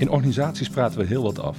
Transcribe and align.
In 0.00 0.10
organisaties 0.10 0.68
praten 0.68 0.98
we 0.98 1.06
heel 1.06 1.22
wat 1.22 1.40
af. 1.40 1.56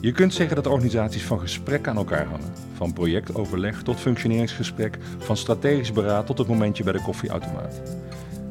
Je 0.00 0.12
kunt 0.12 0.34
zeggen 0.34 0.56
dat 0.56 0.66
organisaties 0.66 1.22
van 1.22 1.40
gesprek 1.40 1.88
aan 1.88 1.96
elkaar 1.96 2.26
hangen. 2.26 2.52
Van 2.74 2.92
projectoverleg 2.92 3.82
tot 3.82 4.00
functioneringsgesprek, 4.00 4.98
van 5.18 5.36
strategisch 5.36 5.92
beraad 5.92 6.26
tot 6.26 6.38
het 6.38 6.48
momentje 6.48 6.84
bij 6.84 6.92
de 6.92 7.02
koffieautomaat. 7.02 7.80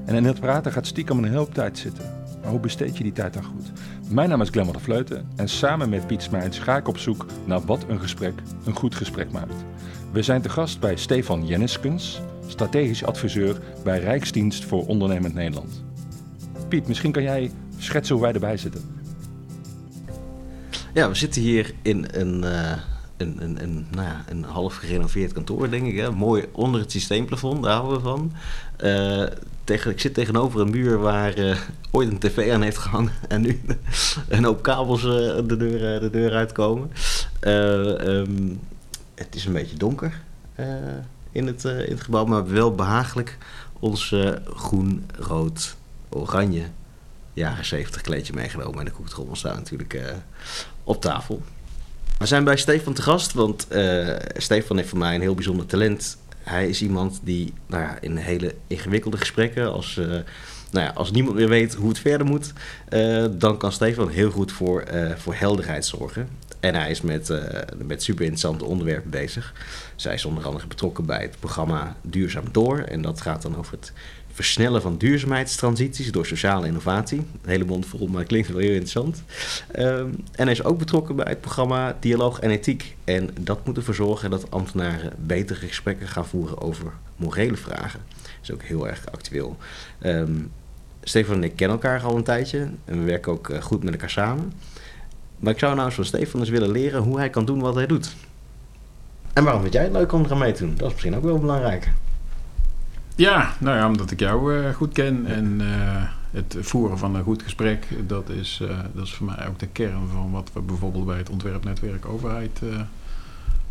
En 0.06 0.16
in 0.16 0.24
het 0.24 0.40
praten 0.40 0.72
gaat 0.72 0.88
stiekem 0.88 1.18
een 1.18 1.32
hele 1.32 1.50
tijd 1.50 1.78
zitten. 1.78 2.04
Maar 2.42 2.52
hoe 2.52 2.60
besteed 2.60 2.98
je 2.98 3.04
die 3.04 3.12
tijd 3.12 3.34
dan 3.34 3.44
goed? 3.44 3.72
Mijn 4.10 4.30
naam 4.30 4.42
is 4.42 4.50
Glemmer 4.50 4.74
de 4.74 4.80
Vleuten 4.80 5.28
en 5.36 5.50
samen 5.50 5.90
met 5.90 6.08
Piet 6.08 6.22
Smijts 6.22 6.60
ga 6.60 6.78
ik 6.78 6.88
op 6.88 6.98
zoek 6.98 7.26
naar 7.46 7.62
wat 7.62 7.86
een 7.88 8.00
gesprek 8.00 8.34
een 8.66 8.76
goed 8.76 8.96
gesprek 8.96 9.32
maakt. 9.32 9.66
We 10.12 10.22
zijn 10.22 10.42
te 10.42 10.50
gast 10.50 10.80
bij 10.80 10.96
Stefan 10.96 11.46
Jenniskens, 11.46 12.22
strategisch 12.48 13.06
adviseur 13.06 13.58
bij 13.84 14.00
Rijksdienst 14.00 14.66
voor 14.66 14.86
Ondernemend 14.86 15.34
Nederland. 15.34 15.84
Piet, 16.68 16.88
misschien 16.88 17.12
kan 17.12 17.24
jij 17.24 17.52
schetsen 17.78 18.16
hoe 18.16 18.24
wij 18.24 18.34
erbij 18.34 18.58
zitten. 18.58 19.02
Ja, 20.94 21.10
we 21.10 21.16
zitten 21.16 21.42
hier 21.42 21.74
in 21.82 22.08
een, 22.12 22.44
uh, 22.44 22.72
een, 23.18 23.44
een, 23.44 23.64
een, 23.64 23.88
nou 23.92 24.08
ja, 24.08 24.24
een 24.28 24.44
half 24.44 24.76
gerenoveerd 24.76 25.34
kantoor, 25.34 25.70
denk 25.70 25.88
ik. 25.88 25.98
Hè? 25.98 26.12
Mooi 26.12 26.46
onder 26.52 26.82
het 26.82 26.92
systeemplafond, 26.92 27.64
daar 27.64 27.74
houden 27.74 27.98
we 27.98 28.04
van. 28.04 28.34
Uh, 28.84 29.28
tegen, 29.64 29.92
ik 29.92 30.00
zit 30.00 30.14
tegenover 30.14 30.62
een 30.62 30.70
muur 30.70 30.98
waar 30.98 31.40
uh, 31.40 31.58
ooit 31.92 32.10
een 32.10 32.20
tv 32.20 32.52
aan 32.52 32.62
heeft 32.62 32.78
gehangen 32.78 33.12
en 33.28 33.42
nu 33.42 33.62
een 34.30 34.44
hoop 34.44 34.62
kabels 34.62 35.02
de, 35.02 35.56
deur, 35.58 36.00
de 36.00 36.10
deur 36.10 36.34
uitkomen. 36.34 36.92
Um, 37.42 38.60
het 39.16 39.36
is 39.36 39.46
een 39.46 39.54
beetje 39.54 39.78
donker 39.78 40.22
in, 41.32 41.48
het, 41.48 41.64
in 41.64 41.92
het 41.92 42.02
gebouw, 42.02 42.26
maar 42.26 42.48
wel 42.48 42.76
behagelijk 42.76 43.38
ons 43.80 44.16
groen, 44.46 45.06
rood, 45.20 45.76
oranje 46.10 46.64
jaren 47.34 47.66
70 47.66 48.02
kleedje 48.02 48.34
meegenomen. 48.34 48.80
En 48.80 48.86
de 48.86 48.92
koektrommel 48.92 49.36
staat 49.36 49.56
natuurlijk 49.56 49.96
op 50.84 51.02
tafel. 51.02 51.42
We 52.18 52.26
zijn 52.26 52.44
bij 52.44 52.58
Stefan 52.58 52.94
te 52.94 53.02
gast, 53.02 53.34
want 53.34 53.68
uh, 53.72 54.16
Stefan 54.38 54.78
heeft 54.78 54.90
voor 54.90 54.98
mij 54.98 55.16
een 55.16 55.22
heel 55.22 55.36
bijzonder 55.36 55.66
talent. 55.66 56.18
Hij 56.38 56.70
is 56.70 56.82
iemand 56.82 57.20
die 57.24 57.54
nou 57.68 57.84
ja, 57.84 57.98
in 58.02 58.18
hele 58.18 58.56
ingewikkelde 58.68 59.18
gesprekken, 59.18 59.74
als, 59.74 59.98
uh, 59.98 60.06
nou 60.72 60.86
ja, 60.86 60.92
als 60.96 61.12
niemand 61.12 61.36
meer 61.36 61.50
weet 61.50 61.74
hoe 61.74 61.90
het 61.90 62.00
verder 62.00 62.28
moet, 62.28 62.54
dan 63.32 63.58
kan 63.58 63.72
Stefan 63.72 64.10
heel 64.10 64.32
goed 64.32 64.52
voor, 64.52 64.84
voor 65.18 65.34
helderheid 65.34 65.86
zorgen. 65.86 66.30
En 66.60 66.76
hij 66.76 66.90
is 66.90 67.02
met, 67.02 67.30
met 67.78 68.04
super 68.04 68.22
interessante 68.22 68.66
onderwerpen 68.66 69.10
bezig. 69.10 69.54
Zij 69.96 70.14
is 70.14 70.26
onder 70.26 70.46
andere 70.46 70.68
betrokken 70.68 71.06
bij 71.06 71.22
het 71.22 71.40
programma 71.40 71.96
Duurzaam 72.02 72.46
Door. 72.52 72.80
En 72.80 73.02
dat 73.02 73.22
gaat 73.22 73.42
dan 73.42 73.58
over 73.58 73.74
het 73.74 73.94
versnellen 74.34 74.82
van 74.82 74.98
duurzaamheidstransities 74.98 76.12
door 76.12 76.26
sociale 76.26 76.68
innovatie. 76.68 77.18
Een 77.18 77.50
hele 77.50 77.66
mond 77.66 77.86
vol, 77.86 78.08
maar 78.08 78.24
klinkt 78.24 78.48
wel 78.48 78.58
heel 78.58 78.70
interessant. 78.70 79.24
Um, 79.80 80.16
en 80.32 80.44
hij 80.44 80.52
is 80.52 80.64
ook 80.64 80.78
betrokken 80.78 81.16
bij 81.16 81.26
het 81.30 81.42
programma 81.42 81.98
Dialoog 82.00 82.40
en 82.40 82.50
Ethiek. 82.50 82.96
En 83.04 83.30
dat 83.40 83.66
moet 83.66 83.78
ervoor 83.78 83.96
zorgen 83.96 84.30
dat 84.30 84.52
ambtenaren 84.52 85.14
betere 85.18 85.68
gesprekken 85.68 86.08
gaan 86.08 86.26
voeren 86.26 86.62
over 86.62 86.94
morele 87.16 87.58
vragen. 87.58 88.00
Dat 88.22 88.42
is 88.42 88.52
ook 88.52 88.64
heel 88.64 88.88
erg 88.88 89.12
actueel. 89.12 89.58
Um, 90.02 90.52
Stefan 91.04 91.36
en 91.36 91.44
ik 91.44 91.56
kennen 91.56 91.78
elkaar 91.78 92.02
al 92.02 92.16
een 92.16 92.24
tijdje 92.24 92.70
en 92.86 93.00
we 93.00 93.04
werken 93.04 93.32
ook 93.32 93.50
uh, 93.50 93.62
goed 93.62 93.84
met 93.84 93.94
elkaar 93.94 94.10
samen. 94.10 94.54
Maar 95.40 95.54
ik 95.54 95.60
zou 95.60 95.74
nou 95.74 95.86
eens 95.86 95.96
van 95.96 96.06
Stefan 96.06 96.40
eens 96.40 96.50
willen 96.50 96.72
leren 96.72 97.02
hoe 97.02 97.18
hij 97.18 97.30
kan 97.30 97.46
doen 97.46 97.60
wat 97.60 97.76
hij 97.76 97.88
doet. 97.88 98.16
En 99.34 99.44
waarom 99.44 99.62
vind 99.62 99.74
jij 99.74 99.84
het 99.84 99.92
leuk 99.92 100.12
om 100.12 100.24
er 100.24 100.32
aan 100.32 100.38
mee 100.38 100.52
te 100.52 100.66
doen? 100.66 100.76
Dat 100.76 100.88
is 100.88 100.92
misschien 100.92 101.16
ook 101.16 101.24
wel 101.24 101.40
belangrijk. 101.40 101.92
Ja, 103.16 103.54
nou 103.60 103.78
ja, 103.78 103.88
omdat 103.88 104.12
ik 104.12 104.20
jou 104.20 104.56
uh, 104.56 104.74
goed 104.74 104.94
ken 104.94 105.26
en 105.26 105.62
uh, 105.62 106.04
het 106.32 106.58
voeren 106.60 106.98
van 106.98 107.16
een 107.16 107.24
goed 107.24 107.44
gesprek, 107.44 107.88
dat 108.08 108.30
is, 108.30 108.60
uh, 108.62 108.70
dat 108.94 109.06
is 109.06 109.14
voor 109.14 109.26
mij 109.26 109.48
ook 109.48 109.60
de 109.60 109.68
kern 109.68 110.08
van 110.14 110.32
wat 110.32 110.50
we 110.54 110.62
bijvoorbeeld 110.62 111.06
bij 111.06 111.18
het 111.18 111.30
ontwerpnetwerk 111.30 112.06
overheid 112.06 112.62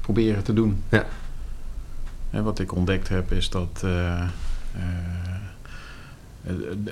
proberen 0.00 0.42
te 0.42 0.52
doen. 0.52 0.82
Ja. 0.88 1.06
En 2.30 2.44
wat 2.44 2.58
ik 2.58 2.74
ontdekt 2.74 3.08
heb 3.08 3.32
is 3.32 3.50
dat 3.50 3.84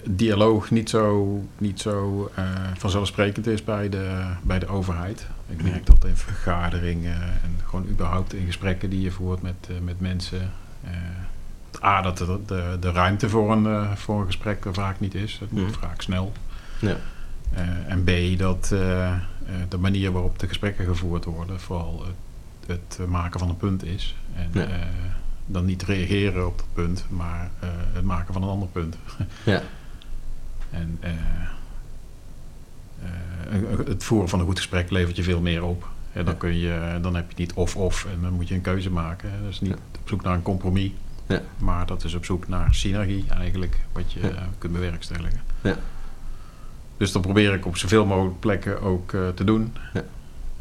dialoog 0.04 0.70
niet 0.70 0.90
zo, 0.90 1.38
niet 1.58 1.80
zo 1.80 2.30
vanzelfsprekend 2.76 3.46
is 3.46 3.64
bij 3.64 3.88
de, 3.88 4.24
bij 4.42 4.58
de 4.58 4.66
overheid. 4.66 5.26
Ik 5.48 5.62
merk 5.62 5.86
dat 5.86 6.04
in 6.04 6.16
vergaderingen 6.16 7.22
en 7.22 7.58
gewoon 7.64 7.86
überhaupt 7.88 8.34
in 8.34 8.46
gesprekken 8.46 8.90
die 8.90 9.00
je 9.00 9.10
voert 9.10 9.42
met, 9.42 9.68
met 9.82 10.00
mensen. 10.00 10.52
A, 11.82 12.02
dat 12.02 12.18
de, 12.18 12.38
de, 12.46 12.76
de 12.80 12.90
ruimte 12.90 13.28
voor 13.28 13.52
een, 13.52 13.64
uh, 13.64 13.92
voor 13.92 14.20
een 14.20 14.26
gesprek 14.26 14.64
er 14.64 14.74
vaak 14.74 15.00
niet 15.00 15.14
is. 15.14 15.38
Het 15.40 15.50
moet 15.50 15.62
mm. 15.62 15.72
vaak 15.72 16.02
snel. 16.02 16.32
Ja. 16.80 16.96
Uh, 17.54 17.60
en 17.86 18.04
B, 18.04 18.38
dat 18.38 18.70
uh, 18.72 19.14
de 19.68 19.78
manier 19.78 20.12
waarop 20.12 20.38
de 20.38 20.48
gesprekken 20.48 20.84
gevoerd 20.84 21.24
worden 21.24 21.60
vooral 21.60 22.04
het, 22.66 22.96
het 22.98 23.08
maken 23.08 23.40
van 23.40 23.48
een 23.48 23.56
punt 23.56 23.84
is. 23.84 24.16
En 24.34 24.50
ja. 24.52 24.68
dan 25.46 25.64
niet 25.64 25.82
reageren 25.82 26.46
op 26.46 26.58
dat 26.58 26.66
punt, 26.72 27.04
maar 27.08 27.50
het 27.92 28.04
maken 28.04 28.32
van 28.32 28.42
een 28.42 28.48
ander 28.48 28.68
punt. 28.68 28.96
ja. 29.44 29.62
En 30.70 30.98
het 33.86 34.04
voeren 34.04 34.28
van 34.28 34.40
een 34.40 34.46
goed 34.46 34.58
gesprek 34.58 34.90
levert 34.90 35.16
je 35.16 35.22
veel 35.22 35.40
meer 35.40 35.64
op. 35.64 35.88
Ja, 36.12 36.22
dan, 36.22 36.36
kun 36.36 36.56
je, 36.58 36.98
dan 37.02 37.14
heb 37.14 37.30
je 37.30 37.34
niet 37.36 37.52
of-of 37.52 38.04
en 38.04 38.18
dan 38.22 38.32
moet 38.32 38.48
je 38.48 38.54
een 38.54 38.60
keuze 38.60 38.90
maken. 38.90 39.30
Dus 39.42 39.60
niet 39.60 39.72
op 39.72 40.08
zoek 40.08 40.22
naar 40.22 40.34
een 40.34 40.42
compromis. 40.42 40.90
Ja. 41.30 41.42
Maar 41.58 41.86
dat 41.86 42.04
is 42.04 42.14
op 42.14 42.24
zoek 42.24 42.48
naar 42.48 42.74
synergie 42.74 43.24
eigenlijk, 43.28 43.78
wat 43.92 44.12
je 44.12 44.20
ja. 44.20 44.48
kunt 44.58 44.72
bewerkstelligen. 44.72 45.40
Ja. 45.60 45.76
Dus 46.96 47.12
dat 47.12 47.22
probeer 47.22 47.54
ik 47.54 47.66
op 47.66 47.76
zoveel 47.76 48.06
mogelijk 48.06 48.40
plekken 48.40 48.80
ook 48.82 49.12
uh, 49.12 49.28
te 49.28 49.44
doen. 49.44 49.74
Ja. 49.92 50.04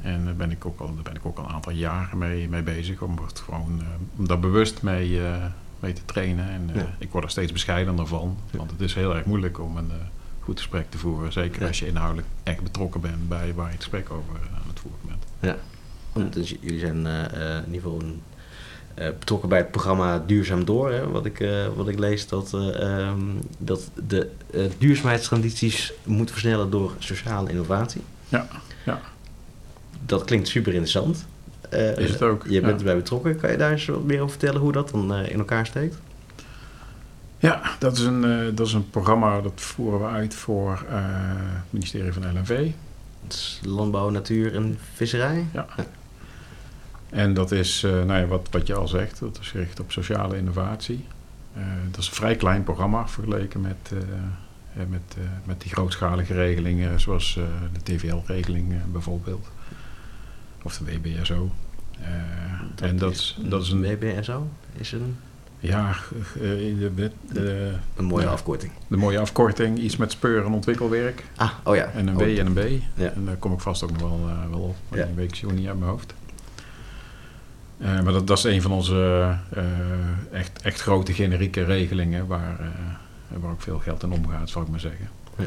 En 0.01 0.25
daar 0.25 0.35
ben 0.35 0.51
ik 0.51 0.65
ook 0.65 0.79
al, 0.79 0.93
daar 0.93 1.03
ben 1.03 1.15
ik 1.15 1.25
ook 1.25 1.37
al 1.37 1.43
een 1.43 1.51
aantal 1.51 1.71
jaren 1.71 2.17
mee, 2.17 2.49
mee 2.49 2.61
bezig 2.61 3.01
om, 3.01 3.17
het 3.25 3.39
gewoon, 3.39 3.79
uh, 3.81 3.87
om 4.17 4.27
daar 4.27 4.39
bewust 4.39 4.81
mee, 4.81 5.09
uh, 5.09 5.45
mee 5.79 5.93
te 5.93 6.05
trainen. 6.05 6.49
En 6.49 6.69
ik 6.97 7.11
word 7.11 7.23
er 7.23 7.29
steeds 7.29 7.51
bescheidener 7.51 8.07
van, 8.07 8.37
want 8.51 8.71
het 8.71 8.81
is 8.81 8.93
heel 8.93 9.15
erg 9.15 9.25
moeilijk 9.25 9.59
om 9.59 9.77
een 9.77 9.91
goed 10.39 10.57
gesprek 10.57 10.91
te 10.91 10.97
voeren. 10.97 11.31
Zeker 11.31 11.67
als 11.67 11.79
je 11.79 11.87
inhoudelijk 11.87 12.27
echt 12.43 12.63
betrokken 12.63 13.01
bent 13.01 13.29
bij 13.29 13.53
waar 13.53 13.65
je 13.65 13.71
het 13.71 13.81
gesprek 13.81 14.11
over 14.11 14.33
aan 14.53 14.67
het 14.67 14.79
voeren 14.79 14.99
bent. 15.07 15.23
Ja, 15.39 16.29
dus 16.29 16.55
jullie 16.61 16.79
zijn 16.79 17.05
in 17.05 17.65
ieder 17.65 17.81
geval 17.81 18.01
een 18.01 18.21
betrokken 19.19 19.49
bij 19.49 19.57
het 19.57 19.71
programma 19.71 20.23
Duurzaam 20.25 20.65
Door. 20.65 20.91
Hè, 20.91 21.07
wat, 21.07 21.25
ik, 21.25 21.39
uh, 21.39 21.67
wat 21.75 21.87
ik 21.87 21.99
lees 21.99 22.27
dat, 22.27 22.53
um, 22.53 23.39
dat 23.57 23.89
de 24.07 24.29
duurzaamheidstransities 24.77 25.93
moeten 26.03 26.35
versnellen 26.35 26.69
door 26.69 26.93
sociale 26.99 27.49
innovatie. 27.49 28.01
Ja, 28.29 28.47
ja. 28.85 29.01
Dat 30.05 30.23
klinkt 30.23 30.47
super 30.47 30.71
interessant. 30.71 31.25
Is 31.97 32.11
het 32.11 32.21
ook. 32.21 32.43
Je 32.43 32.61
bent 32.61 32.71
ja. 32.71 32.77
erbij 32.77 32.95
betrokken. 32.95 33.35
Kan 33.39 33.51
je 33.51 33.57
daar 33.57 33.71
eens 33.71 33.85
wat 33.85 34.03
meer 34.03 34.19
over 34.19 34.29
vertellen 34.29 34.61
hoe 34.61 34.71
dat 34.71 34.89
dan 34.89 35.15
in 35.15 35.39
elkaar 35.39 35.65
steekt? 35.65 35.97
Ja, 37.37 37.61
dat 37.79 37.97
is, 37.97 38.03
een, 38.03 38.51
dat 38.55 38.67
is 38.67 38.73
een 38.73 38.89
programma 38.89 39.41
dat 39.41 39.51
voeren 39.55 39.99
we 39.99 40.05
uit 40.05 40.33
voor 40.33 40.83
het 40.87 41.63
ministerie 41.69 42.13
van 42.13 42.37
LNV. 42.37 42.71
Landbouw, 43.61 44.09
Natuur 44.09 44.55
en 44.55 44.77
Visserij? 44.93 45.45
ja. 45.53 45.65
ja. 45.77 45.85
En 47.09 47.33
dat 47.33 47.51
is, 47.51 47.83
uh, 47.83 47.91
nou 47.91 48.19
ja, 48.19 48.25
wat, 48.25 48.47
wat 48.51 48.67
je 48.67 48.75
al 48.75 48.87
zegt, 48.87 49.19
dat 49.19 49.37
is 49.41 49.49
gericht 49.49 49.79
op 49.79 49.91
sociale 49.91 50.37
innovatie. 50.37 51.05
Uh, 51.57 51.63
dat 51.91 51.99
is 51.99 52.07
een 52.07 52.13
vrij 52.13 52.35
klein 52.35 52.63
programma 52.63 53.07
vergeleken 53.07 53.61
met, 53.61 53.91
uh, 53.93 53.99
met, 54.89 55.17
met 55.43 55.61
die 55.61 55.71
grootschalige 55.71 56.33
regelingen, 56.33 56.99
zoals 56.99 57.39
de 57.73 57.83
TVL-regeling 57.83 58.73
bijvoorbeeld. 58.91 59.47
Of 60.63 60.77
de 60.77 60.85
WBSO. 60.85 61.51
Dat 62.75 62.89
en 62.89 62.97
dat, 62.97 63.11
is, 63.11 63.37
dat 63.41 63.61
is 63.61 63.71
een. 63.71 63.81
WBSO 63.81 64.49
is 64.77 64.91
een. 64.91 65.17
Ja, 65.59 65.95
de, 66.33 66.91
de, 66.95 67.11
de, 67.33 67.73
een 67.95 68.05
mooie 68.05 68.25
ja, 68.25 68.31
afkorting. 68.31 68.71
De 68.87 68.97
mooie 68.97 69.19
afkorting, 69.19 69.77
iets 69.77 69.97
met 69.97 70.11
speur- 70.11 70.45
en 70.45 70.51
ontwikkelwerk. 70.51 71.23
Ah, 71.35 71.51
oh 71.63 71.75
ja. 71.75 71.85
En 71.85 72.07
een 72.07 72.17
W 72.17 72.21
en 72.21 72.45
een 72.45 72.53
B. 72.53 72.81
Ja. 72.93 73.11
En 73.11 73.25
daar 73.25 73.35
kom 73.35 73.53
ik 73.53 73.59
vast 73.59 73.83
ook 73.83 73.91
nog 73.91 74.01
wel, 74.01 74.29
wel 74.49 74.59
op, 74.59 74.75
maar 74.89 74.99
ja. 74.99 75.05
die 75.05 75.15
weet 75.15 75.29
ik 75.29 75.35
zo 75.35 75.51
niet 75.51 75.67
uit 75.67 75.79
mijn 75.79 75.91
hoofd. 75.91 76.13
Uh, 77.79 78.01
maar 78.01 78.13
dat, 78.13 78.27
dat, 78.27 78.37
is 78.37 78.43
een 78.43 78.61
van 78.61 78.71
onze 78.71 79.35
uh, 79.57 79.63
echt, 80.31 80.61
echt 80.61 80.81
grote 80.81 81.13
generieke 81.13 81.63
regelingen 81.63 82.27
waar, 82.27 82.59
uh, 82.61 83.37
waar 83.41 83.51
ook 83.51 83.61
veel 83.61 83.79
geld 83.79 84.03
in 84.03 84.11
omgaat, 84.11 84.49
zal 84.49 84.61
ik 84.61 84.67
maar 84.67 84.79
zeggen. 84.79 85.09
Ja. 85.37 85.45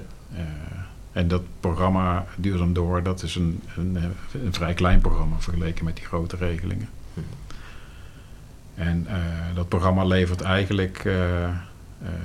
en 1.13 1.29
dat 1.29 1.43
programma 1.61 2.27
Duurzaam 2.37 2.73
Door, 2.73 3.03
dat 3.03 3.23
is 3.23 3.35
een, 3.35 3.63
een, 3.77 3.97
een, 4.33 4.53
vrij 4.53 4.75
klein 4.75 5.01
programma 5.01 5.37
vergeleken 5.39 5.85
met 5.85 5.97
die 5.97 6.05
grote 6.05 6.37
regelingen. 6.37 6.89
En 8.75 9.07
dat 9.55 9.69
programma 9.69 10.05
levert 10.05 10.41
eigenlijk, 10.41 11.09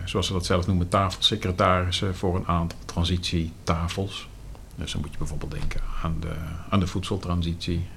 zoals 0.05 0.27
ze 0.27 0.33
dat 0.33 0.45
zelf 0.45 0.67
noemen, 0.67 0.87
tafelsecretarissen 0.87 2.15
voor 2.15 2.35
een 2.35 2.47
aantal 2.47 2.79
transitietafels. 2.85 4.27
Dus 4.75 4.91
dan 4.91 5.01
moet 5.01 5.11
je 5.11 5.17
bijvoorbeeld 5.17 5.51
denken 5.51 5.81
aan 6.03 6.15
de, 6.19 6.33
aan 6.69 6.79
de 6.79 6.87
voedseltransitie. 6.87 7.87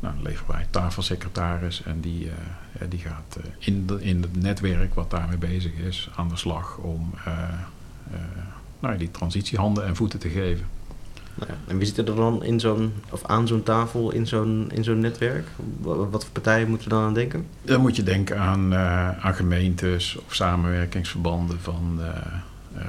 Nou, 0.00 0.14
dan 0.14 0.22
leveren 0.22 0.54
wij 0.54 0.66
tafelsecretaris 0.70 1.82
en 1.82 2.00
die, 2.00 2.24
uh, 2.24 2.32
die 2.88 2.98
gaat 2.98 3.38
uh, 3.38 3.44
in, 3.58 3.86
de, 3.86 4.02
in 4.02 4.22
het 4.22 4.42
netwerk 4.42 4.94
wat 4.94 5.10
daarmee 5.10 5.38
bezig 5.38 5.72
is 5.72 6.10
aan 6.16 6.28
de 6.28 6.36
slag 6.36 6.76
om 6.76 7.10
uh, 7.26 7.32
nou, 8.80 8.96
die 8.96 9.10
transitie 9.10 9.58
handen 9.58 9.86
en 9.86 9.96
voeten 9.96 10.18
te 10.18 10.28
geven. 10.28 10.66
Nou 11.38 11.50
ja, 11.50 11.56
en 11.66 11.78
wie 11.78 11.86
zit 11.86 11.98
er 11.98 12.14
dan 12.14 12.44
in 12.44 12.60
zo'n, 12.60 12.92
of 13.10 13.24
aan 13.24 13.46
zo'n 13.46 13.62
tafel 13.62 14.10
in 14.10 14.26
zo'n, 14.26 14.70
in 14.74 14.84
zo'n 14.84 14.98
netwerk? 14.98 15.48
Wat 15.80 16.24
voor 16.24 16.32
partijen 16.32 16.68
moeten 16.68 16.88
we 16.88 16.94
dan 16.94 17.04
aan 17.04 17.14
denken? 17.14 17.46
Dan 17.62 17.80
moet 17.80 17.96
je 17.96 18.02
denken 18.02 18.38
aan, 18.38 18.72
uh, 18.72 19.18
aan 19.18 19.34
gemeentes 19.34 20.16
of 20.26 20.34
samenwerkingsverbanden 20.34 21.60
van 21.60 21.98
uh, 22.00 22.08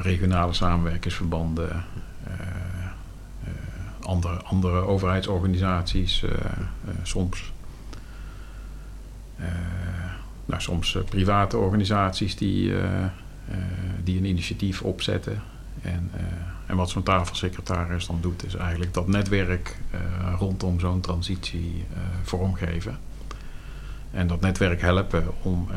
regionale 0.02 0.54
samenwerkingsverbanden, 0.54 1.70
uh, 1.70 2.34
andere, 4.10 4.42
andere 4.44 4.80
overheidsorganisaties, 4.80 6.24
soms. 7.04 7.52
nou, 10.46 10.62
soms 10.62 10.98
private 11.10 11.58
organisaties 11.58 12.36
die, 12.36 12.74
die 14.04 14.18
een 14.18 14.26
initiatief 14.26 14.82
opzetten. 14.82 15.42
En, 15.82 16.12
en 16.66 16.76
wat 16.76 16.90
zo'n 16.90 17.04
tafelsecretaris 17.04 18.08
dan 18.08 18.18
doet, 18.22 18.46
is 18.46 18.56
eigenlijk 18.56 18.94
dat 18.94 19.08
netwerk 19.08 19.78
rondom 20.38 20.80
zo'n 20.80 21.02
transitie 21.02 21.86
vormgeven. 22.24 22.98
En 24.12 24.28
dat 24.28 24.42
netwerk 24.42 24.82
helpen 24.82 25.28
om 25.42 25.68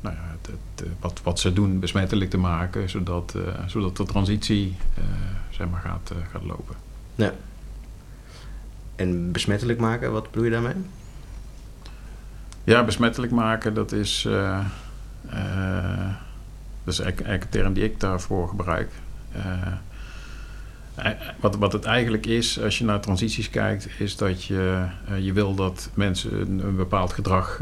nou 0.00 0.14
ja, 0.14 0.22
het, 0.40 0.46
het, 0.46 0.88
wat, 1.00 1.20
wat 1.22 1.40
ze 1.40 1.52
doen 1.52 1.78
besmettelijk 1.78 2.30
te 2.30 2.38
maken, 2.38 2.90
zodat, 2.90 3.34
zodat 3.66 3.96
de 3.96 4.04
transitie 4.04 4.76
zeg 5.50 5.68
maar 5.68 5.80
gaat, 5.80 6.12
gaat 6.32 6.42
lopen. 6.42 6.85
Ja. 7.16 7.32
En 8.96 9.32
besmettelijk 9.32 9.78
maken, 9.78 10.12
wat 10.12 10.30
bedoel 10.30 10.44
je 10.44 10.50
daarmee? 10.50 10.74
Ja, 12.64 12.84
besmettelijk 12.84 13.32
maken, 13.32 13.74
dat 13.74 13.92
is, 13.92 14.28
dat 16.84 16.94
is 16.94 17.00
eigenlijk 17.00 17.42
een 17.42 17.48
term 17.48 17.72
die 17.72 17.84
ik 17.84 18.00
daarvoor 18.00 18.48
gebruik. 18.48 18.90
Uh, 19.36 19.42
wat, 21.40 21.56
wat 21.56 21.72
het 21.72 21.84
eigenlijk 21.84 22.26
is, 22.26 22.60
als 22.62 22.78
je 22.78 22.84
naar 22.84 23.00
transities 23.00 23.50
kijkt, 23.50 23.88
is 23.98 24.16
dat 24.16 24.44
je, 24.44 24.86
je 25.20 25.32
wil 25.32 25.54
dat 25.54 25.90
mensen 25.94 26.40
een, 26.40 26.66
een 26.66 26.76
bepaald 26.76 27.12
gedrag, 27.12 27.60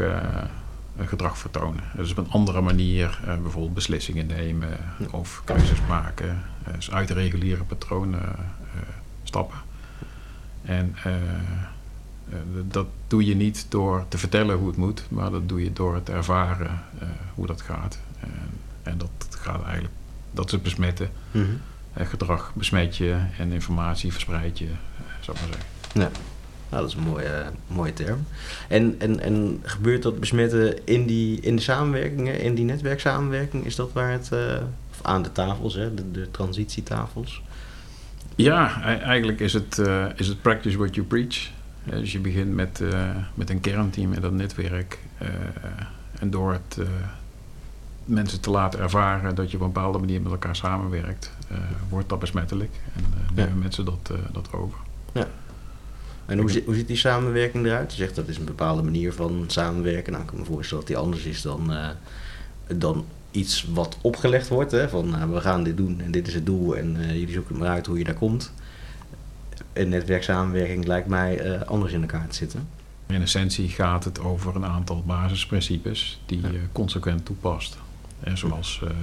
gedrag 1.05 1.39
vertonen. 1.39 1.83
Dus 1.97 2.11
op 2.11 2.17
een 2.17 2.31
andere 2.31 2.61
manier 2.61 3.21
bijvoorbeeld 3.25 3.75
beslissingen 3.75 4.27
nemen 4.27 4.69
of 5.11 5.43
keuzes 5.45 5.79
maken. 5.89 6.43
dus 6.75 6.91
uit 6.91 7.11
reguliere 7.11 7.65
patronen. 7.65 8.23
En 10.85 10.95
dat 12.69 12.87
doe 13.07 13.25
je 13.25 13.37
niet 13.37 13.67
door 13.69 14.05
te 14.09 14.19
vertellen 14.19 14.57
hoe 14.57 14.67
het 14.67 14.77
moet, 14.77 15.05
maar 15.09 15.31
dat 15.31 15.49
doe 15.49 15.65
je 15.65 15.73
door 15.73 16.03
te 16.03 16.13
ervaren 16.13 16.81
hoe 17.35 17.47
dat 17.47 17.61
gaat. 17.61 17.99
en 18.83 18.99
dat 18.99 19.29
gaat 19.31 19.63
eigenlijk 19.63 19.95
dat 20.31 20.51
ze 20.51 20.59
besmetten. 20.59 21.11
Mm 21.31 21.45
-hmm. 21.45 22.07
gedrag 22.07 22.53
besmet 22.55 22.97
je 22.97 23.17
en 23.39 23.53
informatie 23.53 24.13
verspreidt 24.13 24.59
je, 24.59 24.65
eh, 24.65 24.71
zou 25.21 25.37
ik 25.37 25.43
maar 25.43 25.53
zeggen. 25.53 25.69
Ja. 25.93 26.11
Nou, 26.75 26.83
dat 26.83 26.89
is 26.89 26.97
een 26.97 27.11
mooie, 27.11 27.45
mooie 27.67 27.93
term. 27.93 28.27
En, 28.69 28.95
en, 28.99 29.21
en 29.21 29.61
gebeurt 29.63 30.03
dat 30.03 30.21
besmetten 30.21 30.87
in, 30.87 31.07
die, 31.07 31.41
in 31.41 31.57
de 31.57 31.63
samenwerkingen, 31.63 32.41
in 32.41 32.55
die 32.55 32.65
netwerksamenwerking? 32.65 33.65
Is 33.65 33.77
dat 33.77 33.93
waar 33.93 34.11
het, 34.11 34.31
uh, 34.33 34.57
of 34.91 35.03
aan 35.03 35.23
de 35.23 35.33
tafels, 35.33 35.75
hè, 35.75 35.95
de, 35.95 36.11
de 36.11 36.31
transitietafels? 36.31 37.43
Ja, 38.37 38.83
eigenlijk 38.83 39.41
is 39.41 39.53
het, 39.53 39.79
uh, 39.79 40.07
is 40.17 40.29
het 40.29 40.43
practice 40.43 40.79
what 40.79 40.95
you 40.95 41.07
preach. 41.07 41.51
dus 41.85 42.13
je 42.13 42.19
begint 42.19 42.55
met, 42.55 42.81
uh, 42.83 43.11
met 43.35 43.51
een 43.51 43.61
kernteam 43.61 44.13
in 44.13 44.21
dat 44.21 44.33
netwerk. 44.33 44.99
en 46.19 46.31
door 46.31 46.53
het 46.53 46.79
mensen 48.05 48.41
te 48.41 48.51
laten 48.51 48.81
ervaren 48.81 49.35
dat 49.35 49.51
je 49.51 49.57
op 49.57 49.63
een 49.63 49.73
bepaalde 49.73 49.99
manier 49.99 50.21
met 50.21 50.33
elkaar 50.33 50.57
samenwerkt, 50.57 51.31
wordt 51.89 52.09
dat 52.09 52.19
besmettelijk. 52.19 52.71
En 52.95 53.05
nemen 53.35 53.55
ja. 53.55 53.61
mensen 53.61 53.85
dat, 53.85 54.13
dat 54.33 54.53
over. 54.53 54.79
Ja. 55.13 55.29
En 56.27 56.39
hoe, 56.39 56.63
hoe 56.65 56.75
ziet 56.75 56.87
die 56.87 56.97
samenwerking 56.97 57.67
eruit? 57.67 57.91
Je 57.91 57.97
zegt 57.97 58.15
dat 58.15 58.29
is 58.29 58.39
een 58.39 58.45
bepaalde 58.45 58.83
manier 58.83 59.13
van 59.13 59.45
samenwerken. 59.47 60.13
Nou, 60.13 60.25
ik 60.25 60.31
kan 60.31 60.39
me 60.39 60.45
voorstellen 60.45 60.85
dat 60.85 60.95
die 60.95 61.03
anders 61.03 61.25
is 61.25 61.43
dan, 61.43 61.73
dan 62.67 63.05
iets 63.35 63.67
wat 63.73 63.99
opgelegd 64.01 64.49
wordt. 64.49 64.71
Hè? 64.71 64.89
Van 64.89 65.33
we 65.33 65.41
gaan 65.41 65.63
dit 65.63 65.77
doen 65.77 66.01
en 66.01 66.11
dit 66.11 66.29
is 66.29 66.35
het 66.35 66.47
doel 66.47 66.77
en 66.77 66.97
jullie 67.07 67.33
zoeken 67.33 67.59
maar 67.59 67.69
uit 67.69 67.87
hoe 67.87 67.99
je 67.99 68.05
daar 68.05 68.15
komt. 68.15 68.53
Een 69.73 69.89
netwerksamenwerking 69.89 70.87
lijkt 70.87 71.09
mij 71.09 71.65
anders 71.67 71.93
in 71.93 72.01
elkaar 72.01 72.29
te 72.29 72.35
zitten. 72.35 72.69
In 73.07 73.23
essentie 73.23 73.69
gaat 73.69 74.05
het 74.05 74.21
over 74.21 74.57
een 74.57 74.65
aantal 74.65 75.03
basisprincipes 75.07 76.21
die 76.27 76.41
je 76.41 76.61
consequent 76.73 77.25
toepast. 77.25 77.79
En 78.21 78.39
zoals 78.39 78.81
uh, 78.85 78.91
uh, 78.91 78.97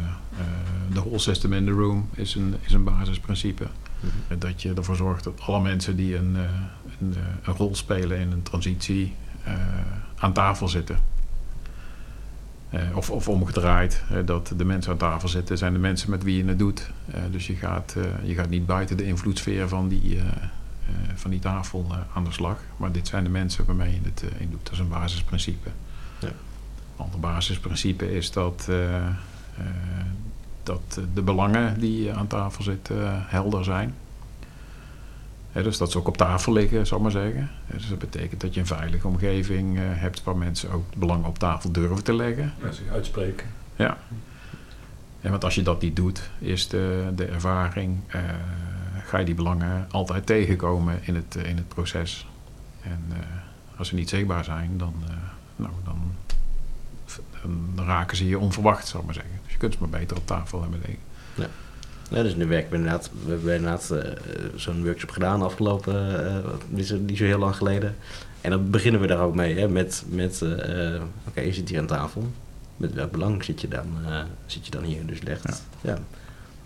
de 0.94 1.00
whole 1.00 1.19
system 1.19 1.54
in 1.54 1.66
the 1.66 1.72
room 1.72 2.10
is 2.13 2.36
een, 2.36 2.56
is 2.62 2.74
een 2.74 2.84
basisprincipe. 2.84 3.68
Mm-hmm. 4.00 4.39
Dat 4.39 4.62
je 4.62 4.74
ervoor 4.74 4.95
zorgt 4.95 5.24
dat 5.24 5.42
alle 5.42 5.62
mensen 5.62 5.95
die 5.95 6.16
een, 6.16 6.36
een, 6.36 7.16
een, 7.44 7.54
rol 7.56 7.75
spelen 7.75 8.19
in 8.19 8.31
een 8.31 8.44
transitie 8.44 9.13
aan 10.16 10.34
tafel 10.34 10.68
zitten. 10.68 10.98
Of, 12.94 13.10
of 13.10 13.28
omgedraaid, 13.28 14.04
dat 14.26 14.54
de 14.58 14.66
mensen 14.66 14.92
aan 14.92 14.98
tafel 14.98 15.28
zitten 15.28 15.58
zijn 15.58 15.74
de 15.74 15.80
mensen 15.80 16.10
met 16.10 16.24
wie 16.24 16.38
je 16.38 16.50
het 16.50 16.60
doet. 16.60 16.90
dus 17.32 17.48
je 17.48 17.56
gaat, 17.56 17.96
je 18.24 18.34
gaat 18.34 18.50
niet 18.50 18.66
buiten 18.66 18.98
de 18.98 19.06
invloedssfeer 19.06 19.68
van 19.68 19.88
die, 19.88 20.20
van 21.16 21.32
die 21.32 21.40
tafel 21.40 21.96
aan 22.14 22.24
de 22.24 22.32
slag. 22.32 22.58
Maar 22.78 22.92
dit 22.92 23.08
zijn 23.08 23.24
de 23.24 23.30
mensen 23.30 23.66
waarmee 23.66 23.92
je 23.92 24.00
het 24.04 24.24
in 24.38 24.50
doet. 24.50 24.64
Dat 24.64 24.74
is 24.74 24.80
een 24.80 24.90
basisprincipe. 24.90 25.70
Ja 26.20 26.32
ander 27.02 27.20
basisprincipe 27.20 28.16
is 28.16 28.32
dat, 28.32 28.70
dat 30.64 31.00
de 31.14 31.22
belangen 31.22 31.80
die 31.80 32.14
aan 32.14 32.28
tafel 32.28 32.64
zitten 32.64 33.26
helder 33.28 33.64
zijn. 33.64 33.96
Dus 35.53 35.77
dat 35.77 35.92
ze 35.92 35.98
ook 35.98 36.07
op 36.07 36.18
tafel 36.18 36.53
liggen, 36.53 36.88
zal 36.88 36.98
ik 36.98 37.03
maar 37.03 37.12
zeggen. 37.12 37.50
dus 37.65 37.89
dat 37.89 38.00
betekent 38.00 38.42
dat 38.42 38.53
je 38.53 38.59
een 38.59 38.65
veilige 38.65 39.07
omgeving 39.07 39.77
hebt 39.80 40.24
waar 40.24 40.38
mensen 40.38 40.71
ook 40.71 40.95
belangen 40.95 41.27
op 41.27 41.39
tafel 41.39 41.71
durven 41.71 42.03
te 42.03 42.13
leggen. 42.13 42.53
Ja, 42.63 42.71
zich 42.71 42.88
uitspreken. 42.88 43.48
Ja. 43.75 43.98
En 45.21 45.31
want 45.31 45.44
als 45.44 45.56
je 45.56 45.62
dat 45.62 45.81
niet 45.81 45.95
doet, 45.95 46.30
is 46.39 46.68
de, 46.68 47.12
de 47.15 47.25
ervaring, 47.25 48.00
ga 49.06 49.18
je 49.18 49.25
die 49.25 49.36
belangen 49.36 49.88
altijd 49.92 50.25
tegenkomen 50.25 51.00
in 51.01 51.15
het, 51.15 51.36
in 51.36 51.56
het 51.56 51.68
proces. 51.68 52.27
En 52.81 53.03
als 53.77 53.88
ze 53.88 53.95
niet 53.95 54.09
zichtbaar 54.09 54.44
zijn, 54.44 54.77
dan, 54.77 54.94
nou, 55.56 55.71
dan 55.83 56.12
dan 57.75 57.86
raken 57.86 58.18
ze 58.18 58.27
je 58.27 58.39
onverwacht, 58.39 58.88
zou 58.88 59.00
ik 59.00 59.06
maar 59.06 59.15
zeggen. 59.15 59.39
Dus 59.44 59.51
je 59.51 59.57
kunt 59.57 59.74
ze 59.74 59.80
maar 59.80 59.89
beter 59.89 60.18
op 60.18 60.27
tafel 60.27 60.62
hebben 60.62 60.80
liggen. 60.80 61.03
Ja. 61.36 61.48
Ja, 62.12 62.24
dus 62.24 62.36
nu 62.36 62.46
werken 62.46 62.69
we 62.69 62.75
inderdaad, 62.75 63.10
we 63.25 63.31
hebben 63.31 63.56
inderdaad 63.56 63.90
uh, 63.92 64.00
zo'n 64.56 64.84
workshop 64.84 65.10
gedaan 65.10 65.41
afgelopen, 65.41 66.24
uh, 66.74 66.94
niet 67.00 67.18
zo 67.18 67.24
heel 67.24 67.39
lang 67.39 67.56
geleden. 67.56 67.96
En 68.41 68.50
dan 68.50 68.70
beginnen 68.70 69.01
we 69.01 69.08
daar 69.08 69.22
ook 69.22 69.36
mee, 69.36 69.60
hè, 69.60 69.68
met, 69.68 70.03
met 70.10 70.41
uh, 70.44 70.50
oké, 70.50 71.01
okay, 71.27 71.46
je 71.46 71.53
zit 71.53 71.70
hier 71.70 71.80
aan 71.80 71.86
tafel. 71.86 72.32
Met 72.77 72.94
welk 72.94 73.12
belang 73.12 73.44
zit 73.44 73.62
je 73.62 73.68
dan, 73.68 73.86
zit 74.46 74.65
je 74.65 74.72
dan 74.72 74.84
hier? 74.84 75.06
Dus 75.06 75.22
leg, 75.22 75.39
ja. 75.44 75.53
ja. 75.82 75.98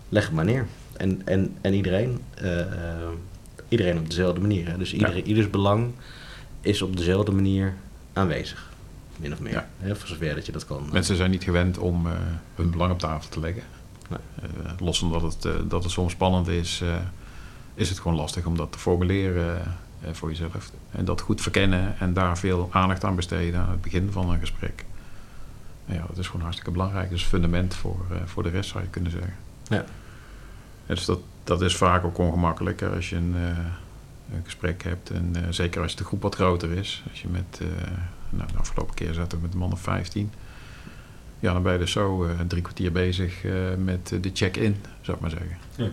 leg 0.08 0.24
het 0.24 0.34
maar 0.34 0.44
neer. 0.44 0.66
En, 0.96 1.22
en, 1.24 1.56
en 1.60 1.74
iedereen, 1.74 2.22
iedereen 3.68 3.98
op 3.98 4.08
dezelfde 4.08 4.40
manier. 4.40 4.68
Hè? 4.68 4.78
Dus 4.78 4.92
iedereen, 4.92 5.26
ieders 5.26 5.50
belang 5.50 5.92
is 6.60 6.82
op 6.82 6.96
dezelfde 6.96 7.32
manier 7.32 7.74
aanwezig 8.12 8.70
min 9.16 9.32
of 9.32 9.40
meer. 9.40 9.52
Ja. 9.52 9.68
Hè, 9.78 9.96
voor 9.96 10.08
zover 10.08 10.34
dat 10.34 10.46
je 10.46 10.52
dat 10.52 10.66
kan. 10.66 10.88
Mensen 10.92 11.16
zijn 11.16 11.30
niet 11.30 11.44
gewend 11.44 11.78
om 11.78 12.06
uh, 12.06 12.12
hun 12.54 12.70
belang 12.70 12.92
op 12.92 12.98
tafel 12.98 13.30
te 13.30 13.40
leggen. 13.40 13.62
Nee. 14.08 14.18
Uh, 14.64 14.70
los 14.78 14.98
van 14.98 15.12
dat 15.12 15.22
het, 15.22 15.44
uh, 15.44 15.52
dat 15.68 15.82
het 15.82 15.92
soms 15.92 16.12
spannend 16.12 16.48
is, 16.48 16.82
is 17.74 17.88
het 17.88 17.98
gewoon 17.98 18.16
lastig 18.16 18.46
om 18.46 18.56
dat 18.56 18.72
te 18.72 18.78
formuleren 18.78 19.62
voor 20.12 20.28
jezelf. 20.28 20.70
En 20.90 21.04
dat 21.04 21.20
goed 21.20 21.40
verkennen 21.40 21.98
en 21.98 22.12
daar 22.12 22.38
veel 22.38 22.68
aandacht 22.72 23.04
aan 23.04 23.16
besteden 23.16 23.60
aan 23.60 23.70
het 23.70 23.82
begin 23.82 24.12
van 24.12 24.30
een 24.30 24.40
gesprek. 24.40 24.84
ja, 25.84 26.04
dat 26.08 26.18
is 26.18 26.26
gewoon 26.26 26.42
hartstikke 26.42 26.70
belangrijk. 26.70 27.10
Dat 27.10 27.18
is 27.18 27.24
fundament 27.24 27.74
voor, 27.74 28.06
voor 28.24 28.42
de 28.42 28.48
rest, 28.48 28.70
zou 28.70 28.82
je 28.84 28.90
kunnen 28.90 29.10
zeggen. 29.10 29.34
Ja. 29.68 29.84
dus 30.86 31.04
dat, 31.04 31.18
dat 31.44 31.62
is 31.62 31.76
vaak 31.76 32.04
ook 32.04 32.18
ongemakkelijker 32.18 32.94
als 32.94 33.10
je 33.10 33.16
een, 33.16 33.34
een 33.34 34.44
gesprek 34.44 34.82
hebt. 34.82 35.10
En 35.10 35.34
zeker 35.50 35.82
als 35.82 35.96
de 35.96 36.04
groep 36.04 36.22
wat 36.22 36.34
groter 36.34 36.70
is. 36.70 37.02
Als 37.10 37.22
je 37.22 37.28
met 37.28 37.60
nou, 38.30 38.50
de 38.52 38.58
afgelopen 38.58 38.94
keer 38.94 39.14
zaten 39.14 39.38
we 39.38 39.44
met 39.44 39.52
een 39.52 39.58
man 39.58 39.72
of 39.72 39.80
15. 39.80 40.30
Ja, 41.40 41.52
dan 41.52 41.62
ben 41.62 41.72
je 41.72 41.78
dus 41.78 41.90
zo 41.90 42.24
uh, 42.24 42.30
drie 42.46 42.62
kwartier 42.62 42.92
bezig 42.92 43.44
uh, 43.44 43.52
met 43.78 44.08
de 44.20 44.30
check-in, 44.32 44.76
zou 45.00 45.16
ik 45.16 45.22
maar 45.22 45.30
zeggen. 45.30 45.56
Ja. 45.76 45.84
En, 45.84 45.92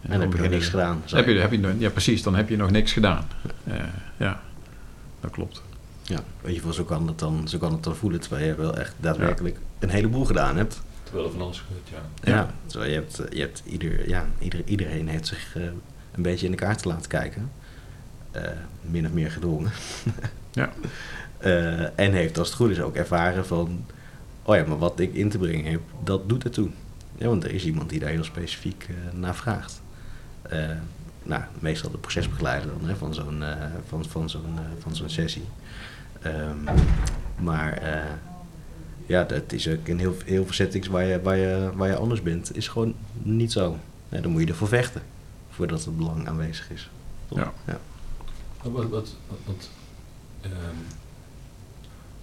en 0.00 0.20
dan 0.20 0.20
heb 0.20 0.42
je 0.42 0.48
niks 0.48 0.68
gedaan. 0.68 1.02
Heb 1.06 1.26
je, 1.26 1.32
heb 1.32 1.52
je, 1.52 1.74
ja, 1.78 1.90
precies, 1.90 2.22
dan 2.22 2.34
heb 2.34 2.48
je 2.48 2.56
nog 2.56 2.70
niks 2.70 2.92
gedaan. 2.92 3.28
Uh, 3.64 3.74
ja, 4.16 4.42
dat 5.20 5.30
klopt. 5.30 5.62
Ja, 6.02 6.18
weet 6.40 6.54
je, 6.54 6.74
zo 6.74 6.84
kan 6.84 7.06
het 7.06 7.18
dan, 7.18 7.48
zo 7.48 7.58
kan 7.58 7.72
het 7.72 7.84
dan 7.84 7.96
voelen, 7.96 8.20
terwijl 8.20 8.46
je 8.46 8.54
wel 8.54 8.76
echt 8.76 8.94
daadwerkelijk 8.96 9.56
ja. 9.56 9.62
een 9.78 9.90
heleboel 9.90 10.24
gedaan 10.24 10.56
hebt. 10.56 10.82
Terwijl 11.02 11.30
van 11.30 11.40
alles 11.40 11.60
goed, 11.60 11.88
ja. 12.22 12.32
Ja, 12.32 12.54
zo, 12.66 12.84
je 12.84 12.94
hebt, 12.94 13.22
je 13.30 13.40
hebt 13.40 13.62
ieder, 13.66 14.08
ja, 14.08 14.26
ieder, 14.38 14.62
iedereen 14.64 15.08
heeft 15.08 15.26
zich 15.26 15.54
een 16.12 16.22
beetje 16.22 16.44
in 16.44 16.52
de 16.52 16.58
kaart 16.58 16.84
laten 16.84 17.08
kijken. 17.08 17.50
min 18.80 19.06
of 19.06 19.12
meer 19.12 19.30
gedwongen. 19.30 19.70
ja. 20.52 20.72
Uh, 21.44 21.80
en 22.04 22.12
heeft 22.12 22.38
als 22.38 22.48
het 22.48 22.56
goed 22.56 22.70
is 22.70 22.80
ook 22.80 22.96
ervaren 22.96 23.46
van, 23.46 23.84
oh 24.48 24.56
ja, 24.56 24.64
maar 24.66 24.78
wat 24.78 25.00
ik 25.00 25.14
in 25.14 25.28
te 25.28 25.38
brengen 25.38 25.70
heb, 25.70 25.80
dat 26.04 26.28
doet 26.28 26.44
ertoe. 26.44 26.68
Ja, 27.16 27.26
want 27.26 27.44
er 27.44 27.52
is 27.54 27.64
iemand 27.64 27.90
die 27.90 27.98
daar 27.98 28.10
heel 28.10 28.24
specifiek 28.24 28.88
naar 29.12 29.34
vraagt. 29.34 29.82
nou, 31.22 31.42
meestal 31.58 31.90
de 31.90 31.98
procesbegeleider 31.98 32.70
dan, 32.78 32.88
hè, 32.88 32.96
van 32.96 33.14
zo'n 33.14 33.42
van, 33.88 34.04
van 34.04 34.30
zo'n 34.30 34.58
van 34.78 34.96
zo'n 34.96 35.08
sessie. 35.08 35.44
Um, 36.26 36.64
maar 37.38 37.82
ja, 39.06 39.24
dat 39.24 39.52
is 39.52 39.68
ook 39.68 39.86
in 39.86 39.98
heel, 39.98 40.14
heel 40.24 40.44
veel 40.44 40.54
settings 40.54 40.88
waar 40.88 41.04
je, 41.04 41.22
waar, 41.22 41.36
je, 41.36 41.70
waar 41.74 41.88
je 41.88 41.96
anders 41.96 42.22
bent, 42.22 42.56
is 42.56 42.68
gewoon 42.68 42.94
niet 43.22 43.52
zo. 43.52 43.76
Nee, 44.08 44.20
dan 44.20 44.30
moet 44.30 44.40
je 44.40 44.46
ervoor 44.46 44.68
vechten, 44.68 45.02
voordat 45.50 45.84
het 45.84 45.96
belang 45.96 46.28
aanwezig 46.28 46.70
is. 46.70 46.90
Ja. 47.28 47.52
ja. 47.66 47.80
Wat, 48.62 48.88
wat, 48.88 49.14
wat, 49.44 49.70
um, 50.44 50.50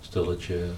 stel 0.02 0.26
dat 0.26 0.44
je 0.44 0.72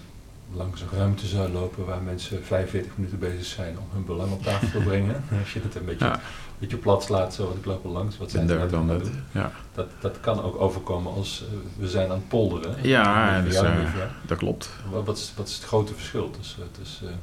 langs 0.53 0.81
een 0.81 0.97
ruimte 0.97 1.27
zou 1.27 1.51
lopen 1.51 1.85
waar 1.85 2.01
mensen 2.01 2.43
45 2.43 2.91
minuten 2.95 3.19
bezig 3.19 3.45
zijn 3.45 3.77
om 3.79 3.85
hun 3.93 4.05
belang 4.05 4.31
op 4.31 4.43
tafel 4.43 4.67
te 4.79 4.85
brengen. 4.85 5.23
Als 5.39 5.53
je 5.53 5.59
het 5.63 5.75
een 5.75 5.85
beetje, 5.85 6.05
een 6.05 6.19
beetje 6.57 6.77
plat 6.77 7.03
slaat, 7.03 7.33
zo, 7.33 7.55
ik 7.59 7.65
loop 7.65 7.83
er 7.83 7.89
langs, 7.89 8.17
wat 8.17 8.31
zijn 8.31 8.49
er 8.49 8.69
dan 8.69 8.87
dat, 8.87 9.09
ja. 9.31 9.51
dat, 9.73 9.87
dat 9.99 10.19
kan 10.19 10.41
ook 10.41 10.61
overkomen 10.61 11.13
als 11.13 11.43
uh, 11.43 11.59
we 11.77 11.87
zijn 11.87 12.09
aan 12.09 12.17
het 12.17 12.27
polderen. 12.27 12.75
Ja, 12.81 13.41
dus, 13.41 13.61
uh, 13.61 13.85
dat 14.25 14.37
klopt. 14.37 14.69
Wat, 14.91 15.05
wat, 15.05 15.17
is, 15.17 15.33
wat 15.35 15.47
is 15.47 15.55
het 15.55 15.63
grote 15.63 15.93
verschil 15.93 16.31
tussen, 16.31 16.71
tussen 16.71 17.07
uh, 17.07 17.13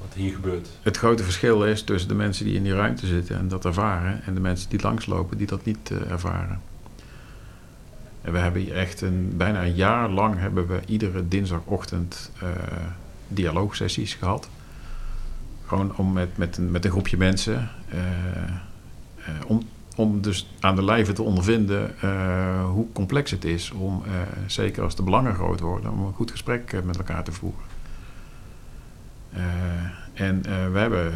wat 0.00 0.14
hier 0.14 0.34
gebeurt? 0.34 0.68
Het 0.82 0.96
grote 0.96 1.22
verschil 1.22 1.64
is 1.64 1.82
tussen 1.82 2.08
de 2.08 2.14
mensen 2.14 2.44
die 2.44 2.54
in 2.54 2.62
die 2.62 2.74
ruimte 2.74 3.06
zitten 3.06 3.36
en 3.36 3.48
dat 3.48 3.64
ervaren 3.64 4.22
en 4.24 4.34
de 4.34 4.40
mensen 4.40 4.70
die 4.70 4.82
langslopen 4.82 5.36
die 5.36 5.46
dat 5.46 5.64
niet 5.64 5.90
ervaren. 6.08 6.60
En 8.22 8.32
we 8.32 8.38
hebben 8.38 8.62
hier 8.62 8.76
echt 8.76 9.00
een, 9.00 9.36
bijna 9.36 9.64
een 9.64 9.74
jaar 9.74 10.08
lang 10.08 10.38
hebben 10.38 10.66
we 10.66 10.80
iedere 10.86 11.28
dinsdagochtend 11.28 12.30
uh, 12.42 12.48
dialoogsessies 13.28 14.14
gehad. 14.14 14.48
Gewoon 15.66 15.96
om 15.96 16.12
met, 16.12 16.36
met, 16.36 16.56
een, 16.56 16.70
met 16.70 16.84
een 16.84 16.90
groepje 16.90 17.16
mensen. 17.16 17.70
Uh, 17.94 18.00
uh, 19.18 19.26
om, 19.46 19.68
om 19.96 20.20
dus 20.20 20.50
aan 20.60 20.76
de 20.76 20.84
lijve 20.84 21.12
te 21.12 21.22
ondervinden 21.22 21.94
hoe 22.70 22.86
complex 22.92 23.30
het 23.30 23.44
is 23.44 23.70
om, 23.70 24.02
zeker 24.46 24.82
als 24.82 24.96
de 24.96 25.02
belangen 25.02 25.34
groot 25.34 25.60
worden, 25.60 25.92
om 25.92 26.06
een 26.06 26.12
goed 26.12 26.30
gesprek 26.30 26.82
met 26.84 26.96
elkaar 26.96 27.24
te 27.24 27.32
voeren. 27.32 27.62
En 30.12 30.42
we 30.72 30.78
hebben 30.78 31.12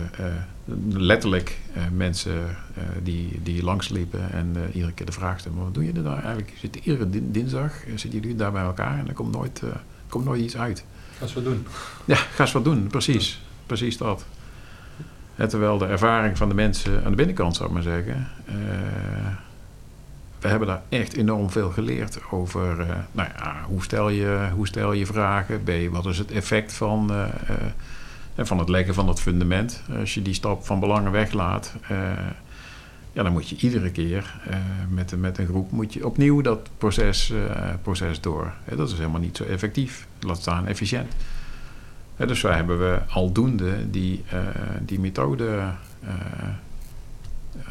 letterlijk 0.89 1.59
uh, 1.77 1.83
mensen 1.93 2.57
die, 3.03 3.41
die 3.43 3.65
langsliepen 3.65 4.33
en 4.33 4.57
iedere 4.73 4.93
keer 4.93 5.07
de 5.07 5.13
vraag 5.13 5.39
stellen: 5.41 5.59
wat 5.59 5.75
doe 5.75 5.85
je 5.85 5.93
er 5.93 6.03
nou 6.03 6.19
eigenlijk? 6.21 6.53
Zit 6.57 6.77
iedere 6.77 7.31
dinsdag 7.31 7.73
zitten 7.95 8.21
jullie 8.21 8.37
daar 8.37 8.53
bij 8.53 8.63
elkaar 8.63 8.99
en 8.99 9.09
er 9.09 9.15
komt 9.15 9.33
nooit, 9.33 9.63
komt 10.09 10.25
nooit 10.25 10.41
iets 10.41 10.57
uit. 10.57 10.85
Ga 11.17 11.23
eens 11.23 11.35
wat 11.35 11.45
doen. 11.45 11.67
Ja, 12.05 12.17
ga 12.17 12.43
eens 12.43 12.53
wat 12.53 12.65
doen, 12.65 12.87
precies. 12.87 13.43
Precies 13.67 13.97
dat. 13.97 14.25
En 15.35 15.49
terwijl 15.49 15.79
de 15.79 15.87
ervaring 15.87 16.37
van 16.37 16.49
de 16.49 16.55
mensen 16.55 17.05
aan 17.05 17.11
de 17.11 17.17
binnenkant, 17.17 17.57
zou 17.57 17.69
ik 17.69 17.75
maar 17.75 17.83
zeggen. 17.83 18.29
we 20.41 20.49
hebben 20.49 20.69
daar 20.69 20.83
echt 20.89 21.17
enorm 21.17 21.51
veel 21.51 21.71
geleerd 21.71 22.19
over 22.31 22.77
nou 23.13 23.29
ja, 23.37 23.65
hoe, 23.67 23.83
stel 23.83 24.09
je, 24.09 24.49
hoe 24.55 24.67
stel 24.67 24.93
je 24.93 25.07
vragen. 25.07 25.63
B, 25.63 25.71
wat 25.91 26.07
is 26.07 26.19
het 26.19 26.31
effect 26.31 26.73
van 26.73 27.13
en 28.35 28.47
van 28.47 28.59
het 28.59 28.69
leggen 28.69 28.95
van 28.95 29.07
dat 29.07 29.21
fundament. 29.21 29.83
Als 29.99 30.15
je 30.15 30.23
die 30.23 30.35
stap 30.35 30.65
van 30.67 30.81
belangen 30.81 31.13
weglaat, 31.13 31.75
uh, 31.91 32.13
ja, 33.13 33.23
dan 33.23 33.33
moet 33.33 33.49
je 33.49 33.57
iedere 33.57 33.91
keer 33.91 34.41
uh, 34.49 34.57
met, 34.89 35.17
met 35.17 35.39
een 35.39 35.47
groep 35.47 35.71
moet 35.71 35.93
je 35.93 36.07
opnieuw 36.07 36.41
dat 36.41 36.69
proces, 36.79 37.33
proces 37.83 38.21
door. 38.21 38.53
dat 38.77 38.91
is 38.91 38.97
helemaal 38.99 39.21
niet 39.21 39.37
zo 39.37 39.45
effectief, 39.45 40.07
laat 40.21 40.41
staan 40.41 40.67
efficiënt. 40.67 41.13
dus 42.17 42.41
wij 42.41 42.57
hebben 42.57 42.79
we 42.79 43.01
aldoende 43.09 43.91
die, 43.91 44.25
die 44.81 45.01
methode 45.01 45.73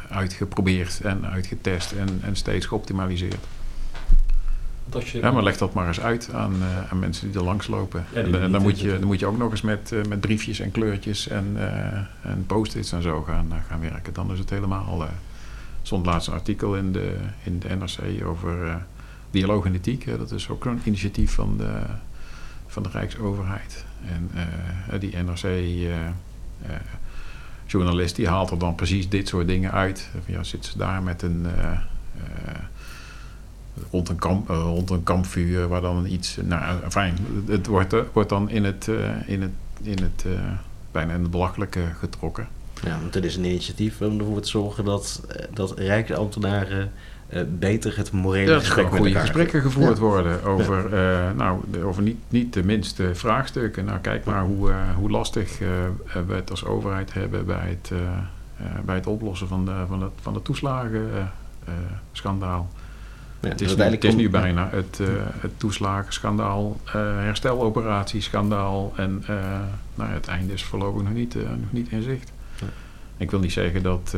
uitgeprobeerd 0.09 1.01
en 1.01 1.25
uitgetest 1.25 1.91
en, 1.91 2.19
en 2.21 2.35
steeds 2.35 2.65
geoptimaliseerd. 2.65 3.45
Ja, 5.01 5.31
maar 5.31 5.43
leg 5.43 5.57
dat 5.57 5.73
maar 5.73 5.87
eens 5.87 5.99
uit 5.99 6.29
aan, 6.33 6.53
uh, 6.53 6.91
aan 6.91 6.99
mensen 6.99 7.27
die 7.27 7.37
er 7.39 7.45
langs 7.45 7.67
lopen. 7.67 8.05
en, 8.13 8.51
dan, 8.51 8.61
moet 8.61 8.79
je, 8.79 8.99
dan 8.99 9.07
moet 9.07 9.19
je 9.19 9.25
ook 9.25 9.37
nog 9.37 9.51
eens 9.51 9.61
met, 9.61 9.91
uh, 9.93 10.03
met 10.03 10.21
briefjes 10.21 10.59
en 10.59 10.71
kleurtjes 10.71 11.27
en, 11.27 11.51
uh, 11.55 11.63
en 12.21 12.43
post-its 12.47 12.91
en 12.91 13.01
zo 13.01 13.21
gaan, 13.21 13.51
gaan 13.67 13.79
werken. 13.79 14.13
Dan 14.13 14.31
is 14.31 14.39
het 14.39 14.49
helemaal... 14.49 15.01
Er 15.01 15.09
stond 15.81 16.05
laatst 16.05 16.27
een 16.27 16.33
artikel 16.33 16.75
in 16.75 16.91
de, 16.91 17.15
in 17.43 17.59
de 17.59 17.75
NRC 17.75 18.25
over 18.25 18.85
dialoog 19.31 19.65
en 19.65 19.73
ethiek. 19.73 20.17
dat 20.17 20.31
is 20.31 20.49
ook 20.49 20.65
een 20.65 20.81
initiatief 20.83 21.33
van 21.33 21.57
de, 21.57 21.71
van 22.67 22.83
de 22.83 22.89
Rijksoverheid. 22.89 23.85
En 24.05 24.31
die 24.99 25.17
NRC-journalist 25.17 28.15
die 28.15 28.27
haalt 28.27 28.51
er 28.51 28.59
dan 28.59 28.75
precies 28.75 29.09
dit 29.09 29.27
soort 29.27 29.47
dingen 29.47 29.71
uit. 29.71 30.09
Ja, 30.25 30.43
zit 30.43 30.65
ze 30.65 30.77
daar 30.77 31.03
met 31.03 31.21
een 31.21 31.45
rond 33.91 34.09
een, 34.09 34.15
kamp, 34.15 34.49
uh, 34.49 34.57
rond 34.57 34.89
een 34.89 35.03
kampvuur 35.03 35.67
waar 35.67 35.81
dan 35.81 36.05
iets. 36.05 36.37
Nou, 36.43 36.79
fijn. 36.89 37.17
Het 37.47 37.67
wordt, 37.67 37.93
uh, 37.93 37.99
wordt 38.13 38.29
dan 38.29 38.49
in 38.49 38.63
het, 38.63 38.87
uh, 38.87 39.09
in 39.25 39.41
het, 39.41 39.51
in 39.81 39.97
het 40.01 40.25
bijna 40.91 41.13
in 41.13 41.21
het 41.21 41.31
belachelijke 41.31 41.81
getrokken. 41.99 42.47
Ja, 42.83 42.99
want 43.01 43.13
het 43.13 43.23
is 43.23 43.35
een 43.35 43.45
initiatief 43.45 44.01
om 44.01 44.19
ervoor 44.19 44.41
te 44.41 44.49
zorgen 44.49 44.85
dat, 44.85 45.21
dat 45.53 45.77
rijksambtenaren 45.77 46.91
beter 47.47 47.97
het 47.97 48.11
morele 48.11 48.51
ja, 48.51 48.59
gesprek 48.59 48.91
met 48.91 48.99
goede 48.99 49.19
gesprekken 49.19 49.61
gevoerd 49.61 49.97
worden 49.97 50.43
over, 50.43 50.97
ja. 50.97 51.31
nou, 51.31 51.61
over 51.83 52.03
niet, 52.03 52.17
niet 52.29 52.53
de 52.53 52.63
minste 52.63 53.15
vraagstukken. 53.15 53.85
Nou, 53.85 53.99
kijk 53.99 54.25
maar 54.25 54.43
hoe, 54.43 54.73
hoe 54.95 55.09
lastig 55.09 55.59
we 56.27 56.33
het 56.33 56.49
als 56.49 56.65
overheid 56.65 57.13
hebben 57.13 57.45
bij 57.45 57.77
het, 57.79 57.91
bij 58.85 58.95
het 58.95 59.07
oplossen 59.07 59.47
van 59.47 59.65
de, 59.65 59.83
van 59.87 60.01
het, 60.01 60.11
van 60.21 60.33
de 60.33 60.41
toeslagenschandaal. 60.41 62.69
Ja, 63.43 63.49
het, 63.49 63.61
is 63.61 63.75
nu, 63.75 63.83
het 63.83 64.03
is 64.03 64.15
nu 64.15 64.29
bijna 64.29 64.69
het, 64.69 64.97
uh, 65.01 65.07
het 65.17 65.59
toeslagenschandaal, 65.59 66.79
uh, 66.87 66.93
hersteloperatieschandaal. 66.93 68.93
En 68.95 69.23
uh, 69.29 69.59
nou, 69.95 70.11
het 70.11 70.27
einde 70.27 70.53
is 70.53 70.63
voorlopig 70.63 71.03
nog 71.03 71.13
niet, 71.13 71.35
nog 71.35 71.71
niet 71.71 71.89
in 71.89 72.01
zicht. 72.01 72.31
Ja. 72.59 72.67
Ik 73.17 73.31
wil 73.31 73.39
niet 73.39 73.51
zeggen 73.51 73.83
dat 73.83 74.15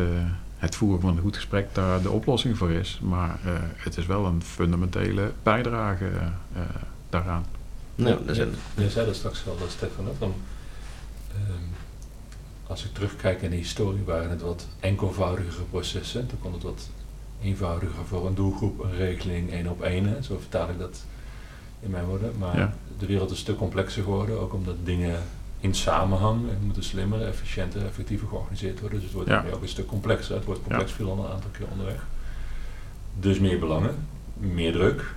het 0.58 0.76
voeren 0.76 1.02
van 1.02 1.10
een 1.10 1.22
goed 1.22 1.36
gesprek 1.36 1.68
daar 1.74 2.02
de 2.02 2.10
oplossing 2.10 2.58
voor 2.58 2.72
is. 2.72 3.00
Maar 3.04 3.40
het 3.76 3.98
is 3.98 4.06
wel 4.06 4.26
een 4.26 4.44
fundamentele 4.44 5.32
bijdrage 5.44 6.10
daaraan. 7.10 7.46
Ja, 7.96 8.18
je, 8.26 8.52
je 8.76 8.90
zei 8.90 9.06
dat 9.06 9.16
straks 9.16 9.44
wel, 9.44 9.58
Stefan. 9.68 10.06
Van, 10.18 10.34
ehm, 11.32 11.64
als 12.68 12.86
ik 12.86 12.94
terugkijk 12.94 13.42
in 13.42 13.50
de 13.50 13.56
historie 13.56 14.04
waren 14.04 14.30
het 14.30 14.42
wat 14.42 14.68
enkelvoudigere 14.80 15.64
processen. 15.64 16.28
Toen 16.28 16.40
kon 16.40 16.54
het 16.54 16.64
wat 16.64 16.90
eenvoudiger 17.42 18.06
voor 18.06 18.28
een 18.28 18.36
doelgroep, 18.36 18.84
een 18.84 18.96
regeling 18.96 19.52
één 19.52 19.68
op 19.68 19.82
één. 19.82 20.24
Zo 20.24 20.38
vertaal 20.40 20.70
ik 20.70 20.80
dat 20.80 21.06
in 21.80 21.90
mijn 21.92 22.06
woorden. 22.06 22.34
Maar 22.38 22.74
de 22.98 23.06
wereld 23.06 23.30
is 23.30 23.36
een 23.36 23.42
stuk 23.42 23.58
complexer 23.58 24.04
geworden, 24.04 24.40
ook 24.40 24.54
omdat 24.54 24.76
dingen 24.84 25.20
in 25.60 25.74
samenhang 25.74 26.50
en 26.50 26.58
moeten 26.66 26.84
slimmer, 26.84 27.22
efficiënter, 27.22 27.86
effectiever 27.86 28.28
georganiseerd 28.28 28.80
worden. 28.80 28.98
Dus 28.98 29.08
het 29.08 29.16
wordt 29.16 29.30
ja. 29.30 29.46
ook 29.54 29.62
een 29.62 29.68
stuk 29.68 29.88
complexer. 29.88 30.36
Het 30.36 30.46
wordt 30.46 30.62
complex 30.62 30.92
veel 30.92 31.10
al 31.10 31.26
een 31.26 31.32
aantal 31.32 31.50
keer 31.58 31.68
onderweg. 31.72 32.06
Dus 33.20 33.40
meer 33.40 33.60
belangen, 33.60 33.96
meer 34.34 34.72
druk, 34.72 35.14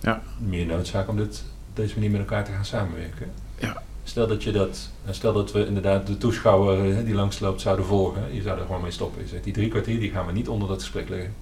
ja. 0.00 0.22
meer 0.38 0.66
noodzaak 0.66 1.08
om 1.08 1.16
dit, 1.16 1.44
op 1.68 1.76
deze 1.76 1.94
manier 1.94 2.10
met 2.10 2.20
elkaar 2.20 2.44
te 2.44 2.52
gaan 2.52 2.64
samenwerken. 2.64 3.30
Ja. 3.58 3.82
Stel 4.04 4.26
dat, 4.26 4.42
je 4.42 4.52
dat, 4.52 4.90
stel 5.10 5.32
dat 5.32 5.52
we 5.52 5.66
inderdaad 5.66 6.06
de 6.06 6.18
toeschouwer 6.18 7.04
die 7.04 7.14
langsloopt 7.14 7.60
zouden 7.60 7.84
volgen, 7.84 8.34
je 8.34 8.42
zou 8.42 8.58
er 8.58 8.66
gewoon 8.66 8.82
mee 8.82 8.90
stoppen. 8.90 9.22
Je 9.22 9.28
zegt, 9.28 9.44
die 9.44 9.52
drie 9.52 9.68
kwartier 9.68 10.00
die 10.00 10.10
gaan 10.10 10.26
we 10.26 10.32
niet 10.32 10.48
onder 10.48 10.68
dat 10.68 10.82
gesprek 10.82 11.08
leggen. 11.08 11.34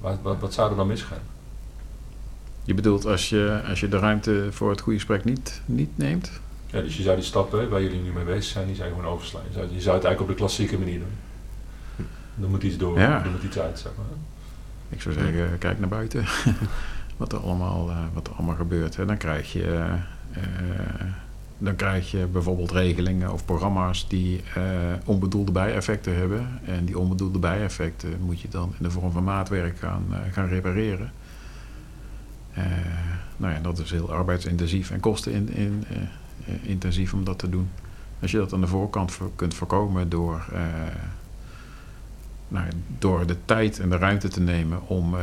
Wat, 0.00 0.18
wat, 0.22 0.40
wat 0.40 0.54
zou 0.54 0.70
er 0.70 0.76
dan 0.76 0.86
misgaan? 0.86 1.18
Je 2.64 2.74
bedoelt 2.74 3.06
als 3.06 3.28
je, 3.28 3.60
als 3.68 3.80
je 3.80 3.88
de 3.88 3.98
ruimte 3.98 4.48
voor 4.50 4.70
het 4.70 4.80
goede 4.80 4.98
gesprek 4.98 5.24
niet, 5.24 5.60
niet 5.64 5.98
neemt? 5.98 6.30
Ja, 6.66 6.80
dus 6.80 6.96
je 6.96 7.02
zou 7.02 7.16
die 7.16 7.24
stappen 7.24 7.68
waar 7.68 7.82
jullie 7.82 8.00
nu 8.00 8.10
mee 8.12 8.24
bezig 8.24 8.44
zijn, 8.44 8.66
die 8.66 8.76
zijn 8.76 8.90
gewoon 8.90 9.12
overslaan. 9.12 9.42
Je 9.48 9.52
zou, 9.52 9.64
je 9.64 9.80
zou 9.80 9.96
het 9.96 10.04
eigenlijk 10.04 10.20
op 10.20 10.28
de 10.28 10.34
klassieke 10.34 10.78
manier 10.78 10.98
doen. 10.98 11.16
Er 12.42 12.48
moet 12.48 12.62
iets 12.62 12.76
door, 12.76 12.98
ja. 12.98 13.24
er 13.24 13.30
moet 13.30 13.42
iets 13.42 13.58
uit, 13.58 13.78
zeg 13.78 13.92
maar. 13.96 14.06
Ik 14.88 15.02
zou 15.02 15.14
zeggen, 15.14 15.58
kijk 15.58 15.78
naar 15.78 15.88
buiten. 15.88 16.24
wat, 17.16 17.32
er 17.32 17.38
allemaal, 17.38 17.88
uh, 17.88 17.96
wat 18.12 18.26
er 18.26 18.32
allemaal 18.32 18.56
gebeurt. 18.56 18.96
En 18.96 19.06
dan 19.06 19.16
krijg 19.16 19.52
je... 19.52 19.64
Uh, 20.36 20.42
dan 21.58 21.76
krijg 21.76 22.10
je 22.10 22.26
bijvoorbeeld 22.26 22.70
regelingen 22.70 23.32
of 23.32 23.44
programma's 23.44 24.08
die 24.08 24.42
uh, 24.56 24.62
onbedoelde 25.04 25.52
bijeffecten 25.52 26.16
hebben. 26.16 26.60
En 26.64 26.84
die 26.84 26.98
onbedoelde 26.98 27.38
bijeffecten 27.38 28.20
moet 28.20 28.40
je 28.40 28.48
dan 28.48 28.74
in 28.78 28.82
de 28.82 28.90
vorm 28.90 29.12
van 29.12 29.24
maatwerk 29.24 29.78
gaan, 29.78 30.04
gaan 30.32 30.48
repareren. 30.48 31.12
Uh, 32.58 32.64
nou 33.36 33.54
ja, 33.54 33.60
dat 33.60 33.78
is 33.78 33.90
heel 33.90 34.12
arbeidsintensief 34.12 34.90
en 34.90 35.00
kostenintensief 35.00 37.12
in, 37.12 37.18
om 37.18 37.24
dat 37.24 37.38
te 37.38 37.48
doen. 37.48 37.68
Als 38.20 38.30
je 38.30 38.36
dat 38.36 38.52
aan 38.52 38.60
de 38.60 38.66
voorkant 38.66 39.12
voor, 39.12 39.30
kunt 39.36 39.54
voorkomen 39.54 40.08
door, 40.08 40.44
nou, 42.48 42.66
door 42.98 43.26
de 43.26 43.36
tijd 43.44 43.80
en 43.80 43.88
de 43.88 43.96
ruimte 43.96 44.28
te 44.28 44.40
nemen 44.40 44.86
om 44.86 45.14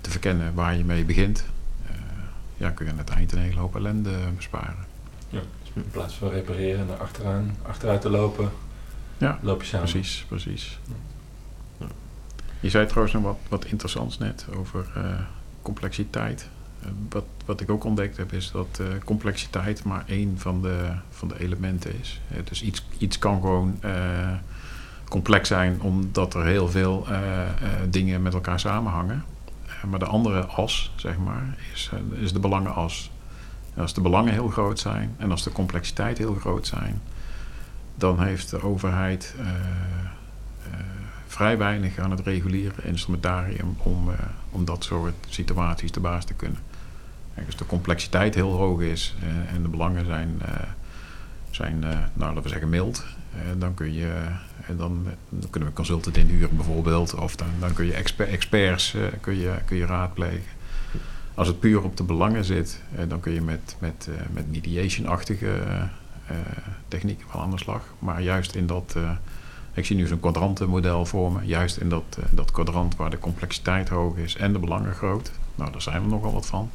te 0.00 0.10
verkennen 0.10 0.54
waar 0.54 0.76
je 0.76 0.84
mee 0.84 1.04
begint, 1.04 1.44
ja, 2.56 2.70
kun 2.70 2.86
je 2.86 2.92
aan 2.92 2.98
het 2.98 3.10
eind 3.10 3.32
een 3.32 3.38
hele 3.38 3.60
hoop 3.60 3.76
ellende 3.76 4.10
besparen. 4.36 4.87
In 5.84 5.90
plaats 5.90 6.14
van 6.14 6.30
repareren 6.30 6.86
naar 6.86 6.96
achteraan, 6.96 7.56
achteruit 7.62 8.00
te 8.00 8.10
lopen, 8.10 8.50
Ja, 9.18 9.38
loop 9.42 9.60
je 9.60 9.66
samen. 9.66 9.90
precies, 9.90 10.24
precies. 10.28 10.78
Ja. 11.78 11.86
Je 12.60 12.70
zei 12.70 12.86
trouwens 12.86 13.14
nog 13.14 13.22
wat, 13.22 13.38
wat 13.48 13.64
interessants 13.64 14.18
net 14.18 14.46
over 14.56 14.90
eh, 14.94 15.02
complexiteit. 15.62 16.48
Eh, 16.82 16.88
wat, 17.08 17.24
wat 17.44 17.60
ik 17.60 17.70
ook 17.70 17.84
ontdekt 17.84 18.16
heb 18.16 18.32
is 18.32 18.50
dat 18.50 18.78
eh, 18.80 18.86
complexiteit 19.04 19.84
maar 19.84 20.04
één 20.06 20.38
van 20.38 20.62
de, 20.62 20.90
van 21.10 21.28
de 21.28 21.40
elementen 21.40 22.00
is. 22.00 22.20
Dus 22.44 22.62
iets, 22.62 22.86
iets 22.98 23.18
kan 23.18 23.40
gewoon 23.40 23.80
complex 25.08 25.48
zijn 25.48 25.80
omdat 25.80 26.34
er 26.34 26.44
heel 26.46 26.68
veel 26.68 27.06
dingen 27.88 28.22
met 28.22 28.34
elkaar 28.34 28.60
samenhangen. 28.60 29.24
Maar 29.86 29.98
de 29.98 30.06
andere 30.06 30.44
as, 30.44 30.92
zeg 30.96 31.18
maar, 31.18 31.56
is, 31.72 31.90
is 32.20 32.32
de 32.32 32.38
belangenas. 32.38 33.10
Als 33.78 33.94
de 33.94 34.00
belangen 34.00 34.32
heel 34.32 34.48
groot 34.48 34.78
zijn 34.78 35.14
en 35.18 35.30
als 35.30 35.42
de 35.42 35.52
complexiteit 35.52 36.18
heel 36.18 36.34
groot 36.34 36.66
zijn, 36.66 37.00
dan 37.94 38.22
heeft 38.22 38.50
de 38.50 38.62
overheid 38.62 39.34
eh, 39.38 39.46
eh, 39.46 40.80
vrij 41.26 41.58
weinig 41.58 41.98
aan 41.98 42.10
het 42.10 42.20
reguliere 42.20 42.82
instrumentarium 42.82 43.76
om, 43.78 44.10
eh, 44.10 44.18
om 44.50 44.64
dat 44.64 44.84
soort 44.84 45.14
situaties 45.28 45.90
te 45.90 46.00
baas 46.00 46.24
te 46.24 46.34
kunnen. 46.34 46.58
Kijk, 47.34 47.46
als 47.46 47.56
de 47.56 47.66
complexiteit 47.66 48.34
heel 48.34 48.52
hoog 48.52 48.80
is 48.80 49.14
en 49.54 49.62
de 49.62 49.68
belangen 49.68 50.04
zijn, 50.04 50.42
zijn 51.50 51.78
nou, 51.78 52.04
laten 52.14 52.42
we 52.42 52.48
zeggen, 52.48 52.68
mild, 52.68 53.04
dan, 53.58 53.74
kun 53.74 53.92
je, 53.92 54.22
dan, 54.76 55.06
dan 55.28 55.50
kunnen 55.50 55.68
we 55.68 55.74
consultant 55.74 56.16
inhuren 56.16 56.56
bijvoorbeeld, 56.56 57.14
of 57.14 57.36
dan, 57.36 57.48
dan 57.58 57.72
kun 57.72 57.86
je 57.86 57.92
exper- 57.92 58.28
experts 58.28 58.96
kun 59.20 59.36
je, 59.36 59.54
kun 59.64 59.76
je 59.76 59.86
raadplegen. 59.86 60.57
Als 61.38 61.48
het 61.48 61.60
puur 61.60 61.82
op 61.82 61.96
de 61.96 62.02
belangen 62.02 62.44
zit, 62.44 62.80
eh, 62.96 63.02
dan 63.08 63.20
kun 63.20 63.32
je 63.32 63.40
met, 63.40 63.76
met, 63.78 64.08
eh, 64.10 64.14
met 64.32 64.50
mediation-achtige 64.50 65.46
eh, 65.46 65.80
eh, 66.26 66.36
technieken 66.88 67.26
wel 67.32 67.42
aan 67.42 67.50
de 67.50 67.58
slag. 67.58 67.82
Maar 67.98 68.22
juist 68.22 68.54
in 68.54 68.66
dat, 68.66 68.92
eh, 68.96 69.10
ik 69.74 69.86
zie 69.86 69.96
nu 69.96 70.06
zo'n 70.06 70.20
kwadrantenmodel 70.20 71.06
voor 71.06 71.32
me, 71.32 71.38
juist 71.46 71.76
in 71.76 71.88
dat, 71.88 72.02
eh, 72.18 72.24
dat 72.30 72.50
kwadrant 72.50 72.96
waar 72.96 73.10
de 73.10 73.18
complexiteit 73.18 73.88
hoog 73.88 74.16
is 74.16 74.36
en 74.36 74.52
de 74.52 74.58
belangen 74.58 74.94
groot. 74.94 75.30
Nou, 75.54 75.72
daar 75.72 75.82
zijn 75.82 76.02
er 76.02 76.08
nogal 76.08 76.32
wat 76.32 76.46
van. 76.46 76.70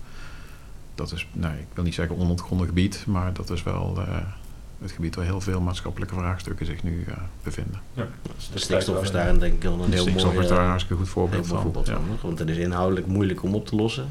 Dat 0.95 1.11
is, 1.11 1.27
nou, 1.31 1.53
ik 1.53 1.67
wil 1.73 1.83
niet 1.83 1.93
zeggen 1.93 2.17
onontgonnen 2.17 2.67
gebied, 2.67 3.03
maar 3.07 3.33
dat 3.33 3.49
is 3.49 3.63
wel 3.63 3.97
eh, 4.07 4.17
het 4.81 4.91
gebied 4.91 5.15
waar 5.15 5.25
heel 5.25 5.41
veel 5.41 5.61
maatschappelijke 5.61 6.15
vraagstukken 6.15 6.65
zich 6.65 6.83
nu 6.83 7.03
eh, 7.07 7.13
bevinden. 7.43 7.81
Ja, 7.93 8.07
De 8.53 8.59
stikstof 8.59 9.01
is 9.01 9.11
daarin 9.11 9.39
denk 9.39 9.53
ik 9.53 9.61
wel 9.63 9.83
een 9.83 9.91
heel 9.91 10.01
Stikstof 10.01 10.33
mooi, 10.33 10.43
is 10.43 10.49
daar 10.51 10.61
een 10.63 10.67
hartstikke 10.69 11.01
goed 11.03 11.11
voorbeeld 11.11 11.47
van. 11.47 11.61
voorbeeld. 11.61 11.91
Want 12.21 12.39
het 12.39 12.49
is 12.49 12.57
inhoudelijk 12.57 13.07
moeilijk 13.07 13.43
om 13.43 13.55
op 13.55 13.67
te 13.67 13.75
lossen. 13.75 14.07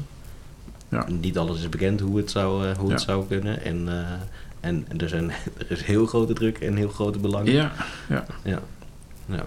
Ja. 0.93 1.09
Niet 1.09 1.37
alles 1.37 1.59
is 1.59 1.69
bekend 1.69 1.99
hoe 1.99 2.17
het 2.17 2.31
zou, 2.31 2.67
eh, 2.67 2.77
hoe 2.77 2.89
het 2.91 2.99
Ja. 2.99 3.05
zou 3.05 3.27
kunnen. 3.27 3.61
En, 3.63 3.89
eh, 3.89 4.11
en 4.59 4.85
er, 4.99 5.09
zijn, 5.09 5.29
er 5.59 5.71
is 5.71 5.83
heel 5.83 6.05
grote 6.05 6.33
druk 6.33 6.57
en 6.59 6.75
heel 6.75 6.89
grote 6.89 7.19
belangen. 7.19 7.51
Ja, 7.51 7.71
ja. 8.09 8.25
Ja. 8.43 8.59
ja. 9.25 9.45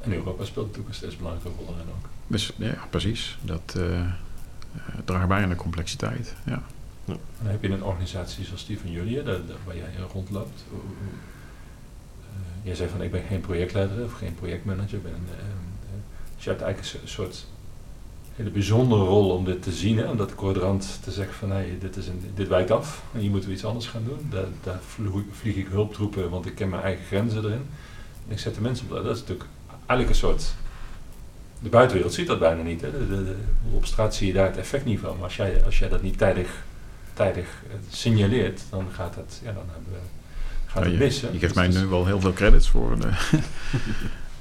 En 0.00 0.12
Europa 0.12 0.44
speelt 0.44 0.66
natuurlijk 0.66 0.88
een 0.88 0.94
steeds 1.00 1.16
belangrijke 1.16 1.50
rol 1.58 1.66
daarin 1.66 1.86
ook. 1.88 2.08
Dus, 2.26 2.52
ja 2.56 2.74
precies. 2.90 3.38
Dat 3.42 3.74
eh, 3.76 4.00
eh, 4.00 4.08
draagt 5.04 5.28
bij 5.28 5.42
aan 5.42 5.48
de 5.48 5.54
complexiteit. 5.56 6.34
Ja. 6.44 6.62
En 7.06 7.18
dan 7.42 7.50
heb 7.50 7.62
je 7.62 7.68
een 7.68 7.84
organisatie 7.84 8.44
zoals 8.44 8.66
die 8.66 8.78
van 8.78 8.90
jullie, 8.90 9.22
daar- 9.22 9.24
daar- 9.46 9.56
waar 9.64 9.76
jij 9.76 9.88
rondloopt. 10.12 10.64
Eh, 10.72 10.76
jij 12.62 12.74
zei 12.74 12.88
van 12.88 13.02
ik 13.02 13.10
ben 13.10 13.22
geen 13.28 13.40
projectleider 13.40 14.04
of 14.04 14.12
geen 14.12 14.34
projectmanager. 14.34 14.96
Ik 14.96 15.02
ben 15.02 15.12
een, 15.12 15.26
dus 16.36 16.44
je 16.44 16.50
hebt 16.50 16.62
eigenlijk 16.62 16.94
een 16.94 17.08
so- 17.08 17.22
soort 17.22 17.46
hele 18.40 18.50
bijzondere 18.52 19.02
rol 19.04 19.30
om 19.30 19.44
dit 19.44 19.62
te 19.62 19.72
zien. 19.72 19.98
Hè, 19.98 20.04
om 20.10 20.16
dat 20.16 20.34
kwadrant 20.34 20.98
te 21.04 21.10
zeggen 21.10 21.34
van 21.34 21.50
hey, 21.50 21.76
dit, 21.80 21.96
is 21.96 22.06
een, 22.06 22.30
dit 22.34 22.48
wijkt 22.48 22.70
af 22.70 23.02
en 23.14 23.20
hier 23.20 23.30
moeten 23.30 23.48
we 23.48 23.54
iets 23.54 23.64
anders 23.64 23.86
gaan 23.86 24.04
doen. 24.06 24.26
Daar, 24.30 24.44
daar 24.62 24.78
vlieg 25.32 25.56
ik 25.56 25.66
hulptroepen, 25.70 26.30
want 26.30 26.46
ik 26.46 26.54
ken 26.54 26.68
mijn 26.68 26.82
eigen 26.82 27.04
grenzen 27.04 27.44
erin. 27.44 27.66
En 28.26 28.32
ik 28.32 28.38
zet 28.38 28.54
de 28.54 28.60
mensen 28.60 28.86
op. 28.90 28.92
Dat 29.04 29.14
is 29.16 29.20
natuurlijk 29.20 29.48
eigenlijk 29.86 30.08
een 30.10 30.14
soort... 30.28 30.54
De 31.62 31.68
buitenwereld 31.68 32.14
ziet 32.14 32.26
dat 32.26 32.38
bijna 32.38 32.62
niet. 32.62 32.80
Hè. 32.80 32.90
De, 32.90 33.08
de- 33.08 33.24
de- 33.24 33.36
op 33.72 33.86
straat 33.86 34.14
zie 34.14 34.26
je 34.26 34.32
daar 34.32 34.46
het 34.46 34.56
effect 34.56 34.84
niet 34.84 35.00
van. 35.00 35.14
Maar 35.14 35.24
als 35.24 35.36
jij, 35.36 35.64
als 35.64 35.78
jij 35.78 35.88
dat 35.88 36.02
niet 36.02 36.18
tijdig, 36.18 36.48
tijdig 37.14 37.46
eh, 37.68 37.74
signaleert, 37.90 38.62
dan 38.70 38.86
gaat 38.92 39.14
het, 39.14 39.40
ja, 39.44 39.52
dan 39.52 39.62
hebben 39.72 39.92
we, 39.92 39.98
gaat 40.66 40.82
het 40.82 40.92
je, 40.92 40.98
mis. 40.98 41.20
hè. 41.20 41.26
je 41.26 41.32
Dus 41.32 41.40
geeft 41.40 41.54
mij 41.54 41.68
is- 41.68 41.74
nu 41.74 41.86
wel 41.86 42.06
heel 42.06 42.20
veel 42.20 42.32
credits 42.32 42.68
voor. 42.68 42.98
De 43.00 43.08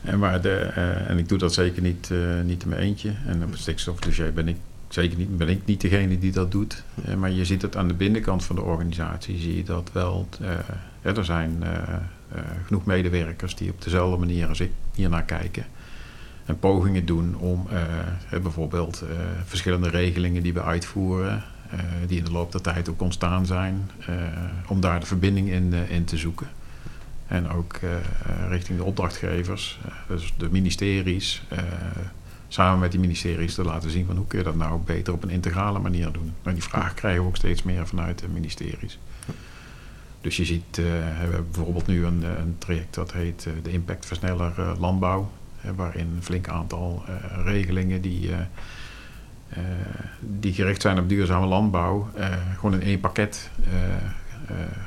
en, 0.01 0.19
maar 0.19 0.41
de, 0.41 0.55
eh, 0.55 1.09
en 1.09 1.17
ik 1.17 1.29
doe 1.29 1.37
dat 1.37 1.53
zeker 1.53 1.81
niet, 1.81 2.11
eh, 2.11 2.41
niet 2.43 2.63
in 2.63 2.69
mijn 2.69 2.81
eentje. 2.81 3.13
En 3.25 3.43
op 3.43 3.51
het 3.51 3.59
stikstofdossier 3.59 4.33
ben 4.33 4.47
ik 4.47 4.57
zeker 4.87 5.17
niet, 5.17 5.37
ben 5.37 5.49
ik 5.49 5.65
niet 5.65 5.81
degene 5.81 6.19
die 6.19 6.31
dat 6.31 6.51
doet. 6.51 6.83
Eh, 7.05 7.15
maar 7.15 7.31
je 7.31 7.45
ziet 7.45 7.61
het 7.61 7.75
aan 7.75 7.87
de 7.87 7.93
binnenkant 7.93 8.43
van 8.43 8.55
de 8.55 8.61
organisatie, 8.61 9.37
zie 9.37 9.55
je 9.55 9.63
dat 9.63 9.89
wel. 9.93 10.27
er 11.01 11.25
zijn 11.25 11.63
genoeg 12.65 12.85
medewerkers 12.85 13.55
die 13.55 13.71
op 13.71 13.81
dezelfde 13.81 14.17
manier 14.17 14.47
als 14.47 14.59
ik 14.59 14.71
hiernaar 14.95 15.23
kijken. 15.23 15.65
En 16.45 16.59
pogingen 16.59 17.05
doen 17.05 17.35
om 17.37 17.67
bijvoorbeeld 18.29 19.03
verschillende 19.45 19.89
regelingen 19.89 20.43
die 20.43 20.53
we 20.53 20.63
uitvoeren, 20.63 21.43
die 22.07 22.17
in 22.17 22.23
de 22.23 22.31
loop 22.31 22.51
der 22.51 22.61
tijd 22.61 22.89
ook 22.89 23.01
ontstaan 23.01 23.45
zijn, 23.45 23.91
om 24.67 24.79
daar 24.81 24.99
de 24.99 25.05
verbinding 25.05 25.49
in, 25.49 25.73
in 25.89 26.05
te 26.05 26.17
zoeken. 26.17 26.47
En 27.29 27.49
ook 27.49 27.73
eh, 27.73 27.89
richting 28.47 28.77
de 28.77 28.83
opdrachtgevers, 28.83 29.79
eh, 29.85 29.91
dus 30.07 30.33
de 30.37 30.49
ministeries, 30.51 31.43
eh, 31.47 31.57
samen 32.47 32.79
met 32.79 32.91
die 32.91 32.99
ministeries 32.99 33.53
te 33.53 33.63
laten 33.63 33.89
zien 33.89 34.05
van 34.05 34.15
hoe 34.15 34.27
kun 34.27 34.37
je 34.37 34.43
dat 34.43 34.55
nou 34.55 34.79
beter 34.85 35.13
op 35.13 35.23
een 35.23 35.29
integrale 35.29 35.79
manier 35.79 36.11
doen. 36.11 36.33
Nou, 36.43 36.55
die 36.55 36.63
vraag 36.63 36.93
krijgen 36.93 37.21
we 37.21 37.27
ook 37.27 37.35
steeds 37.35 37.63
meer 37.63 37.87
vanuit 37.87 38.19
de 38.19 38.27
ministeries. 38.27 38.99
Dus 40.21 40.37
je 40.37 40.45
ziet, 40.45 40.75
we 40.75 41.01
hebben 41.03 41.47
bijvoorbeeld 41.51 41.87
nu 41.87 42.05
een, 42.05 42.23
een 42.23 42.55
traject 42.57 42.93
dat 42.93 43.13
heet 43.13 43.47
de 43.63 43.71
Impactversneller 43.71 44.53
eh, 44.57 44.71
Landbouw, 44.79 45.31
waarin 45.75 46.11
een 46.15 46.23
flink 46.23 46.47
aantal 46.47 47.03
regelingen 47.43 48.01
die, 48.01 48.29
die 50.19 50.53
gericht 50.53 50.81
zijn 50.81 50.99
op 50.99 51.09
duurzame 51.09 51.45
landbouw, 51.45 52.09
gewoon 52.55 52.73
in 52.73 52.81
één 52.81 52.99
pakket 52.99 53.49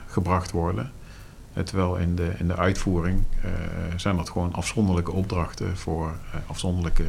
gebracht 0.07 0.50
worden. 0.50 0.92
Eh, 1.52 1.62
terwijl 1.62 1.96
in 1.96 2.16
de, 2.16 2.32
in 2.38 2.46
de 2.46 2.56
uitvoering 2.56 3.22
eh, 3.42 3.50
zijn 3.96 4.16
dat 4.16 4.30
gewoon 4.30 4.52
afzonderlijke 4.52 5.12
opdrachten 5.12 5.76
voor 5.76 6.08
eh, 6.32 6.40
afzonderlijke 6.46 7.04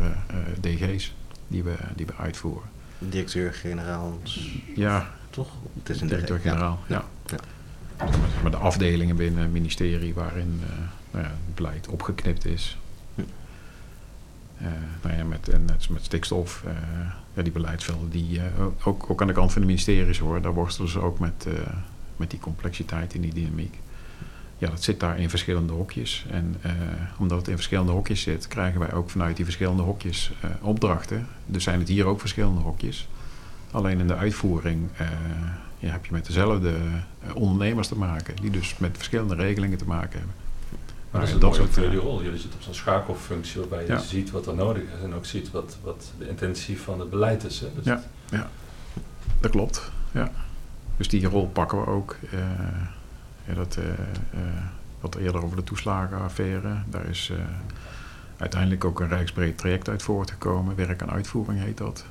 DG's 0.60 1.13
die 1.47 1.63
we, 1.63 1.75
die 1.95 2.06
we 2.06 2.13
uitvoeren. 2.17 2.69
Directeur-generaal, 2.99 4.19
Ja, 4.75 5.10
toch? 5.29 5.49
Het 5.77 5.89
is 5.89 6.01
een 6.01 6.08
direct- 6.08 6.27
directeur-generaal. 6.27 6.79
Ja. 6.88 7.03
Ja. 7.25 7.38
Maar 8.41 8.51
de 8.51 8.58
afdelingen 8.58 9.15
binnen 9.15 9.41
het 9.41 9.51
ministerie 9.51 10.13
waarin 10.13 10.62
nou 11.12 11.23
ja, 11.23 11.29
het 11.29 11.56
beleid 11.56 11.88
opgeknipt 11.88 12.45
is. 12.45 12.77
Hm. 13.15 13.21
Nou 15.01 15.17
ja, 15.17 15.23
met, 15.23 15.49
en 15.49 15.65
met 15.89 16.03
stikstof, 16.03 16.63
ja, 17.34 17.41
die 17.41 17.51
beleidsvelden, 17.51 18.10
die, 18.10 18.41
ook, 18.84 19.10
ook 19.10 19.21
aan 19.21 19.27
de 19.27 19.34
kant 19.34 19.51
van 19.51 19.62
de 19.62 19.67
ministeries 19.67 20.19
hoor, 20.19 20.41
daar 20.41 20.53
worstelen 20.53 20.89
ze 20.89 20.99
ook 20.99 21.19
met, 21.19 21.47
met 22.15 22.29
die 22.29 22.39
complexiteit 22.39 23.13
en 23.13 23.21
die 23.21 23.34
dynamiek. 23.34 23.79
Ja, 24.63 24.69
dat 24.69 24.84
zit 24.84 24.99
daar 24.99 25.19
in 25.19 25.30
verschillende 25.30 25.73
hokjes. 25.73 26.26
En 26.30 26.56
eh, 26.62 26.71
omdat 27.17 27.38
het 27.38 27.47
in 27.47 27.56
verschillende 27.56 27.91
hokjes 27.91 28.21
zit, 28.21 28.47
krijgen 28.47 28.80
wij 28.80 28.93
ook 28.93 29.10
vanuit 29.10 29.36
die 29.36 29.45
verschillende 29.45 29.84
hokjes 29.84 30.32
eh, 30.41 30.49
opdrachten. 30.62 31.28
Dus 31.45 31.63
zijn 31.63 31.80
het 31.80 31.88
hier 31.88 32.06
ook 32.06 32.19
verschillende 32.19 32.62
hokjes. 32.62 33.08
Alleen 33.71 33.99
in 33.99 34.08
de 34.08 34.15
uitvoering 34.15 34.89
eh, 34.97 35.08
ja, 35.80 35.91
heb 35.91 36.06
je 36.06 36.12
met 36.12 36.26
dezelfde 36.26 36.73
ondernemers 37.34 37.88
te 37.88 37.95
maken, 37.97 38.36
die 38.41 38.49
dus 38.52 38.78
met 38.78 38.91
verschillende 38.95 39.36
regelingen 39.36 39.78
te 39.78 39.86
maken 39.86 40.19
hebben. 40.19 40.36
Maar 41.12 41.21
dat 41.21 41.30
is 41.30 41.39
dat 41.39 41.58
het 41.58 41.73
soort, 41.73 41.86
jullie 41.86 41.99
rol. 41.99 42.23
Jullie 42.23 42.39
zitten 42.39 42.60
op 42.60 42.65
zo'n 42.65 42.73
schakelfunctie 42.73 43.60
waarbij 43.60 43.82
je 43.82 43.91
Ja. 43.91 43.99
ziet 43.99 44.32
wat 44.32 44.47
er 44.47 44.56
nodig 44.56 44.84
is 44.84 45.04
en 45.04 45.13
ook 45.13 45.26
ziet 45.26 45.52
wat, 45.52 45.78
wat 45.84 46.12
de 46.17 46.30
intentie 46.30 46.82
van 46.82 46.99
het 46.99 47.10
beleid 47.10 47.43
is. 47.43 47.60
Hè. 47.60 47.67
Dus 47.76 47.86
Ja. 48.30 48.49
Dat 49.39 49.52
klopt, 49.52 49.91
ja. 50.12 50.32
Dus 50.97 51.08
die 51.08 51.28
rol 51.28 51.47
pakken 51.47 51.80
we 51.82 51.88
ook. 51.88 52.17
Dat, 53.45 53.77
eh, 53.77 53.89
eh, 53.89 54.63
wat 54.99 55.15
eerder 55.15 55.43
over 55.43 55.58
de 55.58 55.63
toeslagenaffaire, 55.63 56.75
daar 56.89 57.06
is 57.06 57.32
eh, 57.32 57.38
uiteindelijk 58.38 58.86
ook 58.86 58.99
een 58.99 59.08
rijksbreed 59.08 59.58
traject 59.58 59.89
uit 59.89 60.03
voortgekomen. 60.03 60.75
Werk 60.75 61.01
aan 61.01 61.12
uitvoering 61.12 61.60
heet 61.60 61.77
dat. 61.77 62.06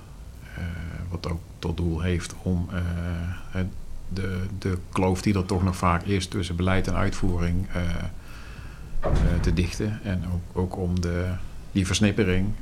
Wat 1.10 1.28
ook 1.28 1.40
tot 1.58 1.76
doel 1.76 2.00
heeft 2.00 2.34
om 2.42 2.68
de, 4.08 4.44
de 4.58 4.78
kloof 4.92 5.22
die 5.22 5.34
er 5.34 5.46
toch 5.46 5.62
nog 5.62 5.76
vaak 5.76 6.02
is 6.02 6.26
tussen 6.26 6.56
beleid 6.56 6.86
en 6.86 6.94
uitvoering 6.94 7.66
te 9.40 9.54
dichten. 9.54 10.00
En 10.02 10.24
ook, 10.32 10.58
ook 10.58 10.76
om 10.76 11.00
de, 11.00 11.32
die 11.72 11.86
versnippering 11.86 12.54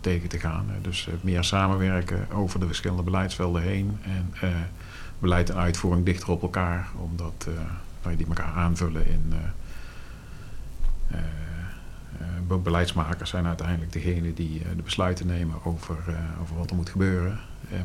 tegen 0.00 0.28
te 0.28 0.38
gaan. 0.38 0.66
Dus 0.82 1.08
meer 1.20 1.44
samenwerken 1.44 2.30
over 2.32 2.60
de 2.60 2.66
verschillende 2.66 3.02
beleidsvelden 3.02 3.62
heen. 3.62 3.98
En 4.02 4.30
beleid 5.18 5.50
en 5.50 5.56
uitvoering 5.56 6.04
dichter 6.04 6.30
op 6.30 6.42
elkaar, 6.42 6.88
omdat 6.96 7.46
nou, 8.04 8.16
die 8.16 8.26
elkaar 8.26 8.52
aanvullen 8.54 9.06
in. 9.06 9.32
eh, 9.32 11.18
eh, 12.20 12.26
be- 12.46 12.56
beleidsmakers 12.56 13.30
zijn 13.30 13.46
uiteindelijk 13.46 13.92
degene 13.92 14.34
die 14.34 14.62
de 14.76 14.82
besluiten 14.82 15.26
nemen 15.26 15.64
over, 15.64 15.96
over 16.42 16.56
wat 16.56 16.70
er 16.70 16.76
moet 16.76 16.88
gebeuren. 16.90 17.38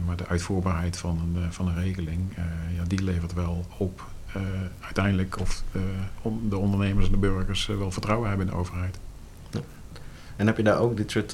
Maar 0.05 0.15
de 0.15 0.27
uitvoerbaarheid 0.27 0.97
van 0.97 1.19
een, 1.35 1.53
van 1.53 1.67
een 1.67 1.75
regeling, 1.75 2.21
ja, 2.75 2.83
die 2.87 3.03
levert 3.03 3.33
wel 3.33 3.65
op 3.77 4.05
uiteindelijk 4.79 5.39
of 5.39 5.63
de 6.49 6.57
ondernemers 6.57 7.05
en 7.05 7.11
de 7.11 7.17
burgers 7.17 7.65
wel 7.65 7.91
vertrouwen 7.91 8.29
hebben 8.29 8.45
in 8.47 8.51
de 8.53 8.59
overheid. 8.59 8.97
En 10.35 10.47
heb 10.47 10.57
je 10.57 10.63
daar 10.63 10.79
ook 10.79 10.97
dit 10.97 11.11
soort, 11.11 11.31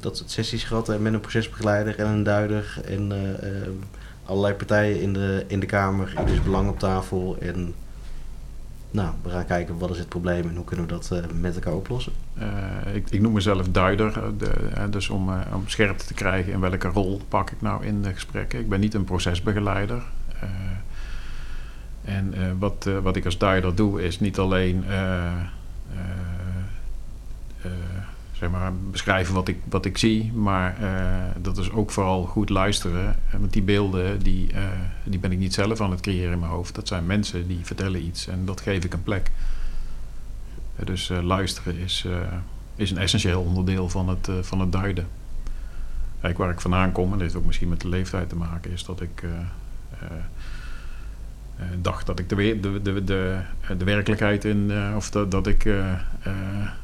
dat 0.00 0.22
sessies 0.26 0.64
gehad 0.64 0.98
met 1.00 1.12
een 1.12 1.20
procesbegeleider 1.20 1.98
en 1.98 2.06
een 2.06 2.22
duider 2.22 2.80
en 2.84 3.12
allerlei 4.30 4.54
partijen 4.54 5.00
in 5.00 5.12
de, 5.12 5.44
in 5.46 5.60
de 5.60 5.66
Kamer, 5.66 6.14
dus 6.26 6.42
belang 6.42 6.68
op 6.68 6.78
tafel 6.78 7.36
en 7.40 7.74
nou, 8.90 9.10
we 9.22 9.30
gaan 9.30 9.46
kijken 9.46 9.78
wat 9.78 9.90
is 9.90 9.98
het 9.98 10.08
probleem 10.08 10.48
en 10.48 10.56
hoe 10.56 10.64
kunnen 10.64 10.86
we 10.86 10.92
dat 10.92 11.10
uh, 11.12 11.40
met 11.40 11.54
elkaar 11.54 11.74
oplossen. 11.74 12.12
Uh, 12.38 12.94
ik, 12.94 13.10
ik, 13.10 13.20
noem 13.20 13.32
mezelf 13.32 13.68
duider, 13.68 14.16
uh, 14.16 14.24
de, 14.38 14.90
dus 14.90 15.08
om, 15.08 15.30
om 15.54 15.62
scherp 15.68 15.98
te 15.98 16.14
krijgen 16.14 16.52
in 16.52 16.60
welke 16.60 16.88
rol 16.88 17.20
pak 17.28 17.50
ik 17.50 17.60
nou 17.60 17.84
in 17.84 18.02
de 18.02 18.12
gesprekken. 18.12 18.58
Ik 18.58 18.68
ben 18.68 18.80
niet 18.80 18.94
een 18.94 19.04
procesbegeleider. 19.04 20.02
en 22.04 22.34
wat, 22.58 22.88
wat 23.02 23.16
ik 23.16 23.24
als 23.24 23.38
duider 23.38 23.74
doe 23.74 24.02
is 24.02 24.20
niet 24.20 24.38
alleen 24.38 24.84
zeg 28.40 28.50
maar, 28.50 28.72
beschrijven 28.90 29.34
wat 29.34 29.48
ik, 29.48 29.56
wat 29.68 29.84
ik 29.84 29.98
zie. 29.98 30.32
Maar 30.32 30.76
uh, 30.80 31.42
dat 31.42 31.58
is 31.58 31.70
ook 31.70 31.90
vooral 31.90 32.24
goed 32.24 32.48
luisteren. 32.48 33.16
Eh, 33.30 33.38
want 33.38 33.52
die 33.52 33.62
beelden, 33.62 34.22
die, 34.22 34.52
uh, 34.52 34.58
die 35.04 35.18
ben 35.18 35.32
ik 35.32 35.38
niet 35.38 35.54
zelf 35.54 35.80
aan 35.80 35.90
het 35.90 36.00
creëren 36.00 36.32
in 36.32 36.38
mijn 36.38 36.50
hoofd. 36.50 36.74
Dat 36.74 36.88
zijn 36.88 37.06
mensen 37.06 37.48
die 37.48 37.60
vertellen 37.62 38.04
iets 38.04 38.26
en 38.26 38.44
dat 38.44 38.60
geef 38.60 38.84
ik 38.84 38.92
een 38.92 39.02
plek. 39.02 39.30
dus 40.84 41.10
luisteren 41.22 41.76
is, 41.76 42.06
is 42.76 42.90
een 42.90 42.98
essentieel 42.98 43.42
onderdeel 43.42 43.88
van 43.88 44.08
het, 44.08 44.28
van 44.40 44.60
het 44.60 44.72
duiden. 44.72 45.06
Kijk, 46.20 46.38
waar 46.38 46.50
ik 46.50 46.60
vandaan 46.60 46.92
kom, 46.92 47.04
en 47.04 47.10
dat 47.10 47.20
heeft 47.20 47.34
ook 47.34 47.44
misschien 47.44 47.68
met 47.68 47.80
de 47.80 47.88
leeftijd 47.88 48.28
te 48.28 48.36
maken, 48.36 48.70
is 48.70 48.84
dat 48.84 49.00
ik 49.00 49.24
dacht 51.80 52.06
dat 52.06 52.18
ik 52.18 52.28
de, 52.28 52.36
de, 52.60 52.82
de, 52.82 53.04
de, 53.04 53.40
de 53.78 53.84
werkelijkheid 53.84 54.44
in, 54.44 54.72
of 54.96 55.10
dat, 55.10 55.30
dat 55.30 55.46
ik 55.46 55.64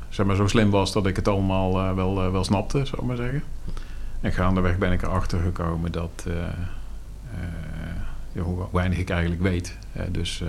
zeg 0.09 0.27
maar, 0.27 0.37
zo 0.37 0.47
slim 0.47 0.71
was 0.71 0.93
dat 0.93 1.07
ik 1.07 1.17
het 1.17 1.29
allemaal 1.29 1.81
uh, 1.81 1.95
wel, 1.95 2.25
uh, 2.25 2.31
wel 2.31 2.45
snapte, 2.45 2.85
zou 2.85 3.01
ik 3.01 3.07
maar 3.07 3.17
zeggen. 3.17 3.43
En 4.21 4.33
gaandeweg 4.33 4.79
ben 4.79 4.93
ik 4.93 5.03
erachter 5.03 5.41
gekomen 5.41 5.93
dat 5.93 6.25
uh, 6.29 6.35
hoe 8.43 8.67
weinig 8.73 8.99
ik 8.99 9.11
eigenlijk 9.11 9.43
weet. 9.43 9.79
dus 10.11 10.43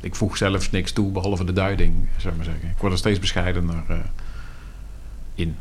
ik 0.00 0.14
voeg 0.14 0.36
zelf 0.36 0.70
niks 0.70 0.92
toe 0.92 1.12
behalve 1.12 1.44
de 1.44 1.52
duiding, 1.52 2.08
zou 2.16 2.32
ik 2.32 2.36
maar 2.36 2.48
zeggen. 2.48 2.68
Ik 2.68 2.78
word 2.78 2.92
er 2.92 2.98
steeds 2.98 3.18
bescheidener 3.18 3.82
in. 5.34 5.56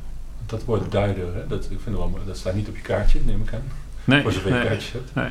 Dat 0.45 0.63
woord 0.63 0.91
duider, 0.91 1.35
hè? 1.35 1.47
Dat, 1.47 1.67
ik 1.71 1.79
vind 1.79 1.95
wel, 1.95 2.19
dat 2.25 2.37
staat 2.37 2.55
niet 2.55 2.67
op 2.67 2.75
je 2.75 2.81
kaartje, 2.81 3.19
neem 3.25 3.41
ik 3.41 3.53
aan. 3.53 3.63
Nee, 4.03 4.21
Voor 4.21 4.31
zover 4.31 4.51
nee, 4.51 4.59
je 4.59 4.67
kaartje 4.67 4.91
hebt. 4.97 5.15
Nee. 5.15 5.29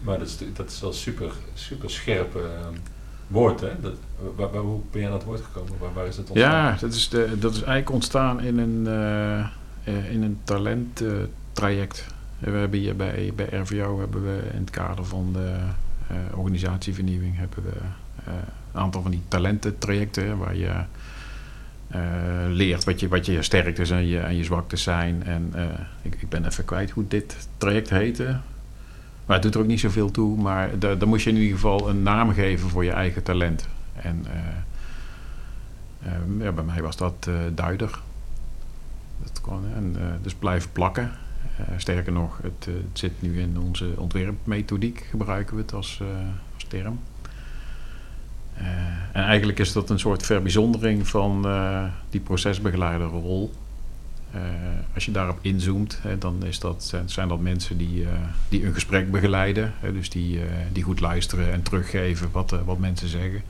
Maar 0.00 0.18
dat 0.18 0.26
is, 0.26 0.38
dat 0.54 0.70
is 0.70 0.80
wel 0.80 0.92
super, 0.92 1.32
super 1.54 1.90
scherp 1.90 2.38
woord, 3.28 3.60
hè? 3.60 3.80
Dat, 3.80 3.94
waar, 4.36 4.50
waar, 4.50 4.62
hoe 4.62 4.80
ben 4.90 5.00
jij 5.00 5.10
aan 5.10 5.16
het 5.16 5.24
woord 5.24 5.40
gekomen? 5.40 5.72
Waar, 5.78 5.92
waar 5.92 6.06
is 6.06 6.16
het 6.16 6.30
ontstaan? 6.30 6.52
Ja, 6.52 6.76
dat 6.80 6.92
is, 6.92 7.08
de, 7.08 7.38
dat 7.38 7.52
is 7.52 7.58
eigenlijk 7.62 7.90
ontstaan 7.90 8.40
in 8.40 8.58
een, 8.58 8.84
uh, 9.84 10.10
in 10.10 10.22
een 10.22 10.38
talenttraject. 10.44 12.06
we 12.38 12.50
hebben 12.50 12.78
hier 12.80 12.96
bij, 12.96 13.32
bij 13.36 13.48
RVO 13.50 13.98
hebben 13.98 14.22
we 14.22 14.40
in 14.52 14.60
het 14.60 14.70
kader 14.70 15.04
van 15.04 15.32
de 15.32 15.54
uh, 16.10 16.38
organisatievernieuwing 16.38 17.36
hebben 17.36 17.62
we 17.62 17.72
een 18.72 18.80
aantal 18.80 19.02
van 19.02 19.10
die 19.10 19.22
talententrajecten 19.28 20.38
waar 20.38 20.56
je 20.56 20.72
leert 22.48 22.84
wat 22.84 23.00
je, 23.00 23.08
wat 23.08 23.26
je 23.26 23.42
sterktes 23.42 23.90
en 23.90 24.06
je, 24.06 24.18
en 24.18 24.36
je 24.36 24.44
zwaktes 24.44 24.82
zijn. 24.82 25.22
En 25.24 25.52
ik, 26.02 26.14
ik 26.20 26.28
ben 26.28 26.46
even 26.46 26.64
kwijt 26.64 26.90
hoe 26.90 27.04
dit 27.08 27.48
traject 27.56 27.90
heette. 27.90 28.36
Maar 29.28 29.36
het 29.36 29.42
doet 29.42 29.54
er 29.54 29.60
ook 29.60 29.66
niet 29.66 29.80
zoveel 29.80 30.10
toe. 30.10 30.40
Maar 30.40 30.78
dan 30.78 31.08
moet 31.08 31.22
je 31.22 31.30
in 31.30 31.36
ieder 31.36 31.54
geval 31.54 31.88
een 31.88 32.02
naam 32.02 32.32
geven 32.32 32.68
voor 32.68 32.84
je 32.84 32.90
eigen 32.90 33.22
talent. 33.22 33.68
En 33.94 34.24
uh, 36.02 36.12
uh, 36.12 36.44
ja, 36.44 36.52
bij 36.52 36.64
mij 36.64 36.82
was 36.82 36.96
dat 36.96 37.26
uh, 37.28 37.34
duider. 37.54 38.00
Dat 39.22 39.40
kon, 39.40 39.62
en, 39.74 39.96
dus 40.22 40.34
blijven 40.34 40.72
plakken. 40.72 41.10
sterker 41.76 42.12
nog, 42.12 42.38
het, 42.42 42.64
het, 42.64 42.98
zit 42.98 43.12
nu 43.22 43.40
in 43.40 43.58
onze 43.58 43.92
ontwerpmethodiek, 43.96 45.06
gebruiken 45.10 45.56
we 45.56 45.62
het 45.62 45.72
als, 45.72 46.02
als 46.54 46.64
term. 46.68 47.00
en 49.12 49.24
eigenlijk 49.24 49.58
is 49.58 49.72
dat 49.72 49.90
een 49.90 49.98
soort 49.98 50.26
verbijzondering 50.26 51.08
van 51.08 51.46
die 52.10 52.20
procesbegeleiderrol. 52.20 53.52
Uh, 54.34 54.40
als 54.94 55.04
je 55.04 55.10
daarop 55.10 55.38
inzoomt, 55.40 56.00
dan 56.18 56.44
is 56.44 56.58
dat, 56.58 56.94
zijn 57.06 57.28
dat 57.28 57.40
mensen 57.40 57.78
die, 57.78 58.00
uh, 58.00 58.08
die 58.48 58.66
een 58.66 58.74
gesprek 58.74 59.10
begeleiden. 59.10 59.72
Dus 59.92 60.10
die, 60.10 60.40
die 60.72 60.82
goed 60.82 61.00
luisteren 61.00 61.52
en 61.52 61.62
teruggeven 61.62 62.28
wat, 62.32 62.50
wat 62.64 62.78
mensen 62.78 63.08
zeggen. 63.08 63.42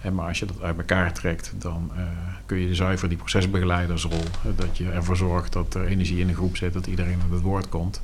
En 0.00 0.14
maar 0.14 0.28
als 0.28 0.38
je 0.38 0.46
dat 0.46 0.62
uit 0.62 0.76
elkaar 0.76 1.12
trekt, 1.12 1.52
dan 1.58 1.90
kun 2.46 2.58
je 2.58 2.74
zuiver 2.74 3.08
die 3.08 3.18
procesbegeleidersrol. 3.18 4.24
dat 4.56 4.76
je 4.76 4.90
ervoor 4.90 5.16
zorgt 5.16 5.52
dat 5.52 5.74
er 5.74 5.86
energie 5.86 6.18
in 6.18 6.26
de 6.26 6.34
groep 6.34 6.56
zit, 6.56 6.72
dat 6.72 6.86
iedereen 6.86 7.20
aan 7.22 7.32
het 7.32 7.40
woord 7.40 7.68
komt. 7.68 8.02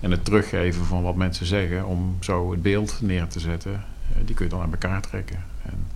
En 0.00 0.10
het 0.10 0.24
teruggeven 0.24 0.84
van 0.84 1.02
wat 1.02 1.14
mensen 1.14 1.46
zeggen 1.46 1.86
om 1.86 2.16
zo 2.20 2.50
het 2.50 2.62
beeld 2.62 2.98
neer 3.00 3.26
te 3.26 3.40
zetten, 3.40 3.84
die 4.24 4.34
kun 4.34 4.44
je 4.44 4.50
dan 4.50 4.60
uit 4.60 4.72
elkaar 4.72 5.00
trekken. 5.00 5.44
En, 5.62 5.86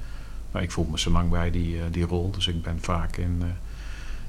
nou, 0.53 0.65
ik 0.65 0.71
voel 0.71 0.89
me 0.91 0.99
zo 0.99 1.11
lang 1.11 1.31
bij 1.31 1.51
die, 1.51 1.91
die 1.91 2.05
rol, 2.05 2.31
dus 2.31 2.49
ik 2.49 2.63
ben 2.63 2.79
vaak 2.81 3.17
in 3.17 3.43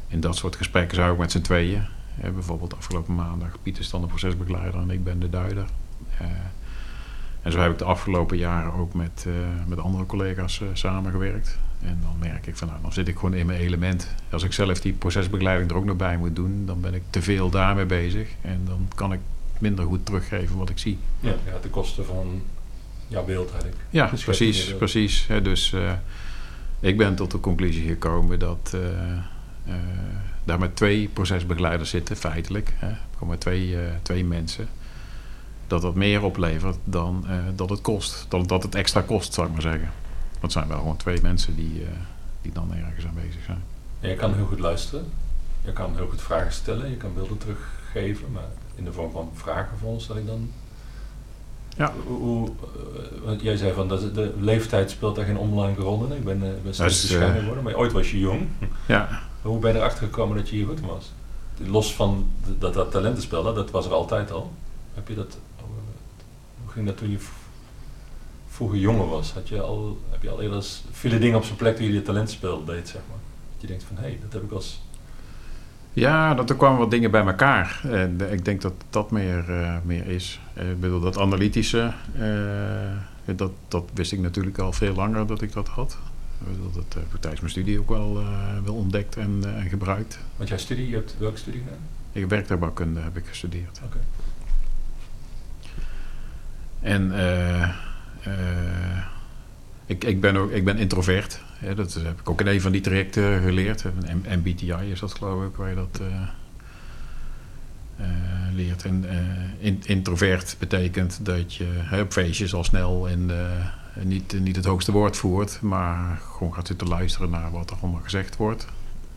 in 0.10 0.20
dat 0.20 0.36
soort 0.36 0.56
gesprekken 0.56 0.96
zou 0.96 1.12
ik 1.12 1.18
met 1.18 1.32
z'n 1.32 1.42
tweeën. 1.42 1.84
Eh, 2.22 2.32
bijvoorbeeld 2.32 2.76
afgelopen 2.78 3.16
maandag, 3.16 3.62
Pieter 3.64 3.82
is 3.82 3.90
dan 3.90 4.02
de 4.02 4.08
procesbegeleider 4.08 4.82
en 4.82 4.90
ik 4.90 5.04
ben 5.04 5.20
de 5.20 5.30
duider. 5.30 5.66
Uh, 6.22 6.28
en 7.42 7.52
zo 7.52 7.60
heb 7.60 7.72
ik 7.72 7.78
de 7.78 7.84
afgelopen 7.84 8.38
jaren 8.38 8.74
ook 8.74 8.94
met, 8.94 9.26
uh, 9.28 9.34
met 9.68 9.80
andere 9.80 10.06
collega's 10.06 10.60
uh, 10.60 10.68
samengewerkt. 10.74 11.58
En 11.82 12.00
dan 12.02 12.16
merk 12.20 12.48
ik 12.48 12.58
van 12.58 12.68
nou, 12.68 12.80
dan 12.82 12.94
zit 12.94 13.08
ik 13.08 13.16
gewoon 13.16 13.34
in 13.34 13.46
mijn 13.46 13.60
element. 13.60 14.08
Als 14.30 14.44
ik 14.44 14.54
zelf 14.54 14.82
die 14.82 14.94
procesbegeleiding 14.94 15.72
er 15.72 15.78
ook 15.78 15.86
nog 15.86 15.96
bij 15.96 16.18
moet 16.18 16.36
doen, 16.36 16.66
dan 16.66 16.82
ben 16.82 16.94
ik 16.94 17.02
te 17.10 17.22
veel 17.22 17.50
daarmee 17.50 17.86
bezig. 17.86 18.30
En 18.42 18.62
dan 18.66 18.88
kan 18.96 19.14
ik 19.14 19.20
minder 19.60 19.86
goed 19.86 20.06
teruggeven 20.06 20.58
wat 20.58 20.70
ik 20.70 20.78
zie. 20.78 20.98
Ja, 21.20 21.34
ja 21.46 21.60
de 21.62 21.70
kosten 21.70 22.06
van 22.06 22.42
jouw 23.08 23.26
beeld 23.26 23.52
eigenlijk. 23.52 23.82
Ja, 23.90 24.06
precies. 24.06 24.76
precies. 24.76 25.28
dus 25.44 25.76
ik 26.80 26.98
ben 26.98 27.16
tot 27.16 27.32
de 27.32 27.40
conclusie 27.40 27.88
gekomen 27.88 28.40
dat 28.40 28.78
daar 30.44 30.60
met 30.60 30.76
twee 30.76 31.08
procesbegeleiders 31.08 31.90
zitten, 31.90 32.16
feitelijk. 32.16 32.74
Hè, 32.76 32.92
met 33.26 33.40
twee, 33.40 33.68
uh, 33.68 33.80
twee 34.02 34.26
mensen. 34.26 34.68
Dat 35.68 35.82
dat 35.82 35.96
meer 35.96 36.24
oplevert 36.24 36.78
dan 36.84 37.26
uh, 37.28 37.34
dat 37.56 37.70
het 37.70 37.82
kost. 37.82 38.26
Dat, 38.30 38.48
dat 38.48 38.64
het 38.64 38.76
extra 38.76 39.02
kost, 39.02 39.34
zou 39.34 39.48
ik 39.48 39.54
maar 39.54 39.62
zeggen. 39.62 39.90
Want 40.30 40.42
het 40.42 40.52
zijn 40.52 40.68
wel 40.68 40.78
gewoon 40.78 40.98
twee 40.98 41.22
mensen 41.22 41.56
die, 41.56 41.86
die 42.42 42.52
dan 42.52 42.74
ergens 42.74 43.06
aanwezig 43.06 43.44
zijn. 43.46 43.62
je 44.00 44.16
kan 44.16 44.34
heel 44.34 44.46
goed 44.46 44.60
luisteren. 44.60 45.06
Je 45.66 45.74
kan 45.74 45.96
heel 45.96 46.08
goed 46.08 46.22
vragen 46.22 46.54
stellen. 46.54 46.90
Je 46.90 46.98
kan 46.98 47.14
beelden 47.14 47.38
teruggeven. 47.38 48.32
Maar 48.32 48.48
in 48.76 48.84
de 48.84 48.94
vorm 48.94 49.12
van 49.12 49.30
vragen 49.34 49.78
voor 49.78 49.90
ons, 49.90 50.08
dat 50.08 50.18
ik 50.18 50.26
dan 50.26 50.50
ja. 51.80 51.94
Hoe, 52.06 52.50
want 53.24 53.42
jij 53.42 53.58
zei 53.58 53.74
van 53.74 53.88
dat 53.88 54.16
de 54.16 54.34
leeftijd 54.40 54.92
speelt 54.92 55.16
daar 55.16 55.26
geen 55.26 55.38
onbelangrijke 55.38 55.82
rol 55.82 56.06
in. 56.06 56.18
Ik 56.18 56.24
ben, 56.24 56.38
uh, 56.38 56.50
ben 56.64 56.74
steeds 56.74 57.02
bescheiden 57.02 57.40
geworden, 57.40 57.64
maar 57.64 57.76
ooit 57.76 57.92
was 57.92 58.12
je 58.12 58.20
jong. 58.20 58.48
Ja. 58.86 59.28
Hoe 59.42 59.60
ben 59.60 59.72
je 59.72 59.78
erachter 59.78 60.06
gekomen 60.06 60.38
dat 60.38 60.50
je 60.50 60.56
hier 60.56 60.66
goed 60.66 60.82
was? 60.82 61.12
Los 61.58 61.96
van 61.96 62.28
dat, 62.60 62.74
dat 62.74 62.92
talentenspel, 62.92 63.54
dat 63.54 63.72
was 63.72 63.86
er 63.86 63.94
altijd 63.94 64.32
al. 64.32 64.52
Heb 64.94 65.08
je 65.08 65.16
dat, 65.16 65.38
hoe 66.64 66.72
ging 66.72 66.86
dat 66.86 66.98
toen 66.98 67.12
je 67.12 67.20
vroeger 68.48 68.78
jonger 68.78 69.08
was? 69.08 69.34
Had 69.34 69.50
je 69.50 69.62
al, 69.62 69.98
heb 70.10 70.22
je 70.22 70.30
al 70.30 70.42
eerder 70.42 70.66
viele 70.92 71.20
dingen 71.20 71.38
op 71.38 71.44
zijn 71.44 71.58
plek 71.58 71.76
toen 71.76 71.86
je 71.86 71.94
je 71.94 72.02
talentenspel 72.02 72.66
deed, 72.66 72.88
zeg 72.88 73.02
maar? 73.10 73.20
Dat 73.52 73.62
je 73.62 73.68
denkt 73.68 73.84
van, 73.84 73.96
hé, 73.96 74.02
hey, 74.02 74.20
dat 74.22 74.34
heb 74.34 74.44
ik 74.44 74.52
als... 74.52 74.82
Ja, 75.94 76.34
dat 76.34 76.50
er 76.50 76.56
kwamen 76.56 76.80
wat 76.80 76.92
dingen 76.92 77.12
bij 77.12 77.26
elkaar. 77.26 77.82
En 77.84 78.32
ik 78.32 78.46
denk 78.46 78.62
dat 78.62 78.74
dat 78.90 79.12
meer, 79.12 79.50
uh, 79.50 79.76
meer 79.84 80.08
is. 80.08 80.40
Ik 80.54 80.80
bedoel, 80.80 81.00
dat 81.00 81.18
analytische, 81.18 81.94
dat, 83.26 83.52
dat 83.68 83.84
wist 83.94 84.12
ik 84.12 84.20
natuurlijk 84.20 84.58
al 84.58 84.74
veel 84.74 84.94
langer 84.96 85.28
dat 85.28 85.42
ik 85.42 85.54
dat 85.54 85.68
had. 85.68 85.98
Dat 86.40 86.76
het 86.76 86.96
uh, 86.96 87.04
tijdens 87.20 87.42
mijn 87.42 87.52
studie 87.52 87.80
ook 87.80 87.90
wel, 87.90 88.22
uh, 88.22 88.58
wel 88.64 88.76
ontdekt 88.76 89.18
en, 89.18 89.42
uh, 89.46 89.56
en, 89.56 89.70
gebruikt. 89.70 90.20
Want 90.36 90.50
jij 90.50 90.58
studie, 90.58 90.90
je 90.90 90.96
hebt 90.96 91.16
welke 91.18 91.38
studie 91.38 91.62
gedaan? 91.62 91.80
Ik 92.12 92.22
heb 92.22 92.30
werktuigbouwkunde 92.30 93.00
heb 93.00 93.18
ik 93.18 93.26
gestudeerd. 93.26 93.80
Oké. 93.84 93.86
Okay. 93.86 94.02
En 96.82 97.12
ik, 99.86 100.04
ik, 100.04 100.22
ben 100.22 100.36
ook, 100.36 100.52
ik 100.52 100.66
ben 100.66 100.78
introvert. 100.78 101.42
Ja, 101.62 101.74
dat 101.74 101.94
heb 101.94 102.20
ik 102.20 102.30
ook 102.30 102.42
in 102.42 102.48
een 102.48 102.62
van 102.62 102.72
die 102.72 102.82
trajecten 102.82 103.42
geleerd. 103.42 103.84
MBTI 104.24 104.92
is 104.92 105.00
dat 105.00 105.14
geloof 105.14 105.46
ik, 105.46 105.56
waar 105.56 105.70
je 105.70 105.76
dat 105.76 106.02
leert. 108.54 108.86
En 108.86 109.06
in, 109.60 109.82
introvert 109.86 110.56
betekent 110.60 111.26
dat 111.26 111.56
je 111.56 111.68
op 112.02 112.12
feestjes 112.12 112.54
al 112.54 112.64
snel 112.64 113.08
in 113.08 113.32
niet, 114.04 114.40
niet 114.40 114.56
het 114.56 114.66
hoogste 114.66 114.92
woord 114.92 115.18
voert, 115.18 115.62
maar 115.62 116.22
gewoon 116.34 116.54
gaat 116.54 116.68
zitten 116.68 116.88
luisteren 116.88 117.30
naar 117.30 117.52
wat 117.52 117.70
er 117.70 117.78
allemaal 117.82 118.02
gezegd 118.04 118.36
wordt. 118.36 118.68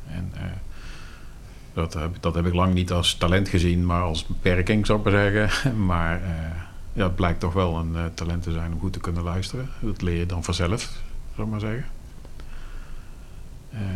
En 0.07 0.33
uh, 0.35 0.43
dat, 1.73 1.95
heb, 1.95 2.17
dat 2.21 2.35
heb 2.35 2.47
ik 2.47 2.55
lang 2.55 2.75
niet 2.75 2.93
als 2.93 3.15
talent 3.15 3.49
gezien, 3.49 3.87
maar 3.87 4.03
als 4.03 4.27
beperking 4.27 4.87
zou 4.87 4.99
ik 4.99 5.05
maar 5.05 5.13
zeggen. 5.13 5.77
Maar 5.87 6.21
ja, 6.93 7.05
het 7.05 7.15
blijkt 7.15 7.41
toch 7.41 7.53
wel 7.53 7.77
een 7.77 8.15
talent 8.15 8.43
te 8.43 8.53
zijn 8.53 8.73
om 8.73 8.81
goed 8.81 8.93
te 8.93 9.01
kunnen 9.01 9.23
luisteren. 9.23 9.69
Dat 9.81 10.03
leer 10.03 10.17
je 10.17 10.27
dan 10.27 10.45
vanzelf, 10.45 11.03
zou 11.35 11.47
ik 11.47 11.53
maar 11.53 11.61
zeggen. 11.61 11.85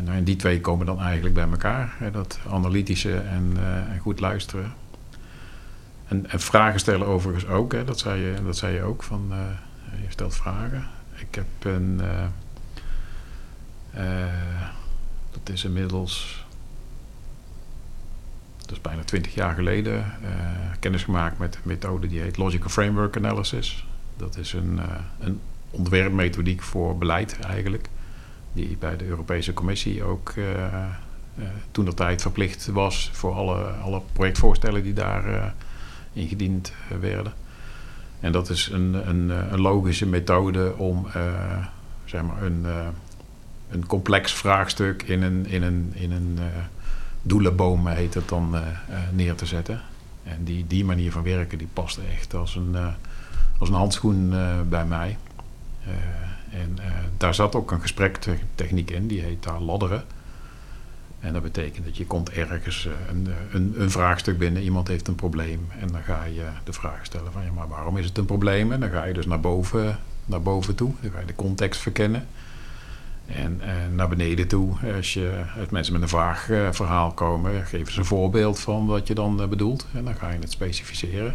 nou, 0.04 0.16
en 0.16 0.24
die 0.24 0.36
twee 0.36 0.60
komen 0.60 0.86
dan 0.86 1.00
eigenlijk 1.00 1.34
bij 1.34 1.48
elkaar. 1.48 1.94
Hè, 1.98 2.10
dat 2.10 2.38
analytische 2.50 3.16
en, 3.16 3.56
en 3.90 3.98
goed 3.98 4.20
luisteren. 4.20 4.72
En, 6.08 6.30
en, 6.30 6.40
vragen 6.40 6.80
stellen 6.80 7.06
overigens 7.06 7.46
ook, 7.46 7.72
hè, 7.72 7.84
dat, 7.84 7.98
zei 7.98 8.20
je, 8.20 8.34
dat 8.44 8.56
zei 8.56 8.74
je 8.74 8.82
ook. 8.82 9.02
Van, 9.02 9.32
je 10.06 10.12
stelt 10.12 10.34
vragen. 10.34 10.84
Ik 11.16 11.34
heb 11.34 11.64
een. 11.64 12.00
dat 15.30 15.48
is 15.54 15.64
inmiddels 15.64 16.46
dat 18.66 18.76
is 18.76 18.82
bijna 18.82 19.04
twintig 19.04 19.34
jaar 19.34 19.54
geleden, 19.54 19.94
uh, 19.94 20.28
kennis 20.80 21.02
gemaakt 21.02 21.38
met 21.38 21.54
een 21.54 21.60
methode 21.64 22.06
die 22.06 22.20
heet 22.20 22.36
Logical 22.36 22.68
Framework 22.68 23.16
Analysis. 23.16 23.86
Dat 24.16 24.36
is 24.36 24.52
een, 24.52 24.76
uh, 24.76 24.84
een 25.20 25.40
ontwerpmethodiek 25.70 26.62
voor 26.62 26.98
beleid 26.98 27.40
eigenlijk, 27.40 27.88
die 28.52 28.76
bij 28.76 28.96
de 28.96 29.04
Europese 29.04 29.54
Commissie 29.54 30.02
ook 30.02 30.32
uh, 30.36 30.64
toen 31.70 31.84
de 31.84 31.94
tijd 31.94 32.22
verplicht 32.22 32.66
was 32.66 33.10
voor 33.12 33.34
alle, 33.34 33.62
alle 33.62 34.02
projectvoorstellen 34.12 34.82
die 34.82 34.92
daar 34.92 35.54
ingediend 36.12 36.72
werden. 37.00 37.32
En 38.20 38.32
dat 38.32 38.50
is 38.50 38.68
een, 38.72 39.08
een, 39.08 39.28
een 39.52 39.60
logische 39.60 40.06
methode 40.06 40.74
om 40.76 41.06
zeg 42.04 42.22
maar 42.22 42.42
een, 42.42 42.66
een 43.70 43.86
complex 43.86 44.32
vraagstuk 44.32 45.02
in 45.02 45.22
een, 45.22 45.46
in 45.46 45.62
een, 45.62 45.90
in 45.94 46.12
een 46.12 46.38
doelenboom 47.22 47.86
heet 47.86 48.14
het 48.14 48.28
dan 48.28 48.54
uh, 48.54 48.60
neer 49.12 49.34
te 49.34 49.46
zetten. 49.46 49.80
En 50.22 50.44
die, 50.44 50.66
die 50.66 50.84
manier 50.84 51.12
van 51.12 51.22
werken 51.22 51.58
die 51.58 51.68
past 51.72 51.98
echt 52.12 52.34
als 52.34 52.56
een, 52.56 52.70
uh, 52.72 52.86
als 53.58 53.68
een 53.68 53.74
handschoen 53.74 54.34
bij 54.68 54.84
mij. 54.84 55.16
en 56.50 56.78
daar 57.16 57.34
zat 57.34 57.54
ook 57.54 57.70
een 57.70 57.80
gesprektechniek 57.80 58.90
in, 58.90 59.06
die 59.06 59.20
heet 59.20 59.42
daar 59.42 59.60
ladderen. 59.60 60.04
En 61.20 61.32
dat 61.32 61.42
betekent 61.42 61.84
dat 61.84 61.96
je 61.96 62.06
komt 62.06 62.30
ergens 62.30 62.88
een, 63.10 63.28
een, 63.52 63.74
een, 63.78 63.90
vraagstuk 63.90 64.38
binnen, 64.38 64.62
iemand 64.62 64.88
heeft 64.88 65.08
een 65.08 65.14
probleem. 65.14 65.66
En 65.80 65.88
dan 65.88 66.02
ga 66.02 66.24
je 66.24 66.44
de 66.64 66.72
vraag 66.72 67.04
stellen 67.04 67.32
van 67.32 67.44
ja, 67.44 67.50
maar 67.52 67.68
waarom 67.68 67.96
is 67.96 68.06
het 68.06 68.18
een 68.18 68.24
probleem? 68.24 68.72
En 68.72 68.80
dan 68.80 68.90
ga 68.90 69.04
je 69.04 69.14
dus 69.14 69.26
naar 69.26 69.40
boven, 69.40 69.98
naar 70.24 70.42
boven 70.42 70.74
toe, 70.74 70.92
dan 71.00 71.10
ga 71.10 71.20
je 71.20 71.26
de 71.26 71.34
context 71.34 71.80
verkennen. 71.80 72.26
En 73.26 73.60
uh, 73.60 73.66
naar 73.94 74.08
beneden 74.08 74.48
toe, 74.48 74.72
als, 74.96 75.14
je, 75.14 75.42
als 75.60 75.68
mensen 75.68 75.92
met 75.92 76.02
een 76.02 76.08
vraagverhaal 76.08 77.12
komen, 77.12 77.66
geven 77.66 77.92
ze 77.92 77.98
een 77.98 78.04
voorbeeld 78.04 78.60
van 78.60 78.86
wat 78.86 79.06
je 79.06 79.14
dan 79.14 79.48
bedoelt. 79.48 79.86
En 79.94 80.04
dan 80.04 80.14
ga 80.14 80.30
je 80.30 80.38
het 80.38 80.50
specificeren. 80.50 81.34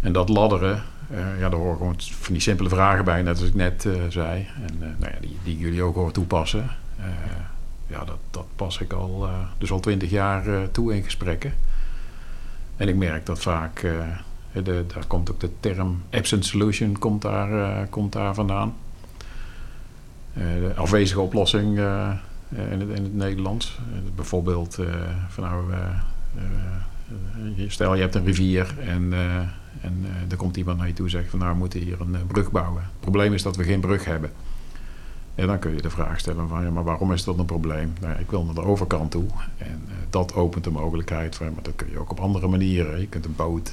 En 0.00 0.12
dat 0.12 0.28
ladderen, 0.28 0.82
uh, 1.10 1.18
ja, 1.40 1.48
daar 1.48 1.58
horen 1.58 1.76
gewoon 1.76 1.96
van 1.98 2.32
die 2.32 2.42
simpele 2.42 2.68
vragen 2.68 3.04
bij, 3.04 3.22
net 3.22 3.38
als 3.38 3.48
ik 3.48 3.54
net 3.54 3.88
zei. 4.08 4.46
En 4.66 4.78
nou 4.78 5.12
ja, 5.12 5.20
die, 5.20 5.36
die 5.44 5.58
jullie 5.58 5.82
ook 5.82 5.94
horen 5.94 6.12
toepassen. 6.12 6.70
Ja, 7.92 8.04
dat, 8.04 8.18
dat 8.30 8.46
pas 8.56 8.80
ik 8.80 8.92
al, 8.92 9.28
dus 9.58 9.70
al 9.70 9.80
twintig 9.80 10.10
jaar 10.10 10.70
toe 10.70 10.94
in 10.94 11.02
gesprekken. 11.02 11.54
En 12.76 12.88
ik 12.88 12.96
merk 12.96 13.26
dat 13.26 13.40
vaak, 13.40 13.80
de, 14.52 14.84
daar 14.86 15.06
komt 15.06 15.30
ook 15.30 15.40
de 15.40 15.50
term 15.60 16.02
absent 16.10 16.46
solution 16.46 16.98
komt 16.98 17.22
daar, 17.22 17.86
komt 17.86 18.12
daar 18.12 18.34
vandaan. 18.34 18.74
Eh, 20.32 20.42
de 20.42 20.74
afwezige 20.76 21.20
oplossing 21.20 21.78
eh, 21.78 22.10
in, 22.48 22.80
het, 22.80 22.88
in 22.88 23.02
het 23.02 23.14
Nederlands. 23.14 23.78
Eh, 23.78 24.14
bijvoorbeeld 24.14 24.78
van 25.28 25.44
nou, 25.44 25.64
stel 27.68 27.94
je 27.94 28.00
hebt 28.00 28.14
een 28.14 28.24
rivier 28.24 28.74
en, 28.78 29.12
en 29.80 30.04
er 30.30 30.36
komt 30.36 30.56
iemand 30.56 30.78
naar 30.78 30.86
je 30.86 30.92
toe 30.92 31.04
en 31.04 31.10
zegt 31.10 31.30
van 31.30 31.38
nou 31.38 31.52
we 31.52 31.58
moeten 31.58 31.80
hier 31.80 32.00
een 32.00 32.26
brug 32.26 32.50
bouwen. 32.50 32.82
Het 32.82 33.00
probleem 33.00 33.34
is 33.34 33.42
dat 33.42 33.56
we 33.56 33.64
geen 33.64 33.80
brug 33.80 34.04
hebben. 34.04 34.30
En 35.34 35.46
dan 35.46 35.58
kun 35.58 35.74
je 35.74 35.82
de 35.82 35.90
vraag 35.90 36.18
stellen 36.18 36.48
van 36.48 36.62
ja, 36.62 36.70
maar 36.70 36.84
waarom 36.84 37.12
is 37.12 37.24
dat 37.24 37.38
een 37.38 37.44
probleem? 37.44 37.92
Nou, 38.00 38.18
ik 38.18 38.30
wil 38.30 38.44
naar 38.44 38.54
de 38.54 38.62
overkant 38.62 39.10
toe. 39.10 39.26
En 39.58 39.84
dat 40.10 40.34
opent 40.34 40.64
de 40.64 40.70
mogelijkheid 40.70 41.36
van, 41.36 41.52
maar 41.54 41.62
dat 41.62 41.76
kun 41.76 41.90
je 41.90 41.98
ook 41.98 42.10
op 42.10 42.20
andere 42.20 42.48
manieren. 42.48 43.00
Je 43.00 43.06
kunt 43.06 43.24
een 43.24 43.36
boot 43.36 43.72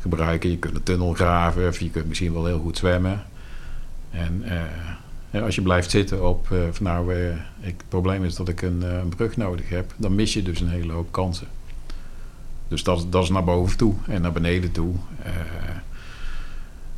gebruiken, 0.00 0.50
je 0.50 0.58
kunt 0.58 0.74
een 0.74 0.82
tunnel 0.82 1.12
graven, 1.12 1.68
of 1.68 1.80
je 1.80 1.90
kunt 1.90 2.08
misschien 2.08 2.32
wel 2.32 2.46
heel 2.46 2.60
goed 2.60 2.76
zwemmen. 2.76 3.22
En 4.10 4.44
als 5.42 5.54
je 5.54 5.62
blijft 5.62 5.90
zitten 5.90 6.28
op, 6.28 6.46
van 6.46 6.86
nou, 6.86 7.14
ik, 7.14 7.34
het 7.60 7.88
probleem 7.88 8.24
is 8.24 8.34
dat 8.34 8.48
ik 8.48 8.62
een, 8.62 8.82
een, 8.82 9.08
brug 9.08 9.36
nodig 9.36 9.68
heb, 9.68 9.92
dan 9.96 10.14
mis 10.14 10.32
je 10.32 10.42
dus 10.42 10.60
een 10.60 10.68
hele 10.68 10.92
hoop 10.92 11.12
kansen. 11.12 11.46
Dus 12.68 12.82
dat, 12.82 13.06
dat 13.12 13.22
is 13.22 13.28
naar 13.28 13.44
boven 13.44 13.76
toe 13.76 13.94
en 14.06 14.22
naar 14.22 14.32
beneden 14.32 14.72
toe. 14.72 14.94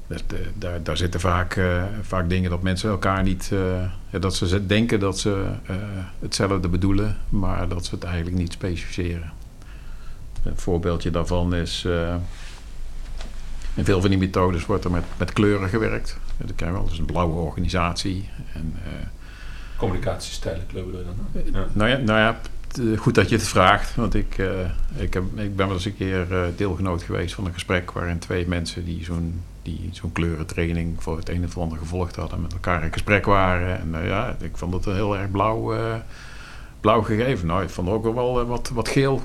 Dat, 0.06 0.22
daar, 0.54 0.82
daar 0.82 0.96
zitten 0.96 1.20
vaak, 1.20 1.60
vaak 2.02 2.28
dingen 2.28 2.50
dat 2.50 2.62
mensen 2.62 2.90
elkaar 2.90 3.22
niet, 3.22 3.50
dat 4.10 4.34
ze 4.34 4.66
denken 4.66 5.00
dat 5.00 5.18
ze 5.18 5.44
hetzelfde 6.18 6.68
bedoelen, 6.68 7.16
maar 7.28 7.68
dat 7.68 7.84
ze 7.84 7.94
het 7.94 8.04
eigenlijk 8.04 8.36
niet 8.36 8.52
specificeren. 8.52 9.32
Een 10.42 10.58
voorbeeldje 10.58 11.10
daarvan 11.10 11.54
is 11.54 11.86
in 13.74 13.84
veel 13.84 14.00
van 14.00 14.10
die 14.10 14.18
methodes 14.18 14.66
wordt 14.66 14.84
er 14.84 14.90
met, 14.90 15.04
met 15.16 15.32
kleuren 15.32 15.68
gewerkt. 15.68 16.18
Dat 16.36 16.54
ken 16.56 16.66
je 16.66 16.72
wel, 16.72 16.82
dat 16.82 16.92
is 16.92 16.98
een 16.98 17.04
blauwe 17.04 17.34
organisatie. 17.34 18.28
En, 18.54 18.76
uh, 18.76 18.92
Communicatiestijlen 19.76 20.66
kleuren 20.66 21.04
dan? 21.04 21.42
Ja. 21.52 21.66
Nou, 21.72 21.90
ja, 21.90 21.96
nou 21.96 22.18
ja, 22.18 22.40
goed 22.96 23.14
dat 23.14 23.28
je 23.28 23.36
het 23.36 23.48
vraagt. 23.48 23.94
Want 23.94 24.14
ik, 24.14 24.38
uh, 24.38 24.50
ik, 24.96 25.14
heb, 25.14 25.22
ik 25.34 25.56
ben 25.56 25.66
wel 25.66 25.76
eens 25.76 25.84
een 25.84 25.96
keer 25.96 26.26
uh, 26.30 26.42
deelgenoot 26.56 27.02
geweest 27.02 27.34
van 27.34 27.46
een 27.46 27.52
gesprek 27.52 27.90
waarin 27.90 28.18
twee 28.18 28.48
mensen 28.48 28.84
die 28.84 29.04
zo'n 29.04 29.42
die 29.62 29.88
zo'n 29.92 30.12
kleurentraining 30.12 31.02
voor 31.02 31.16
het 31.16 31.28
een 31.28 31.44
of 31.44 31.58
ander 31.58 31.78
gevolgd 31.78 32.16
hadden, 32.16 32.40
met 32.40 32.52
elkaar 32.52 32.84
in 32.84 32.92
gesprek 32.92 33.24
waren. 33.24 33.78
En 33.78 34.06
ja, 34.06 34.36
ik 34.40 34.56
vond 34.56 34.74
het 34.74 34.84
heel 34.84 35.16
erg 35.16 35.30
blauw 35.30 35.74
blauw 36.82 37.02
gegeven. 37.02 37.46
Nou, 37.46 37.62
ik 37.62 37.68
vond 37.68 37.88
ook 37.88 38.14
wel 38.14 38.40
uh, 38.40 38.48
wat, 38.48 38.70
wat 38.74 38.88
geel, 38.88 39.20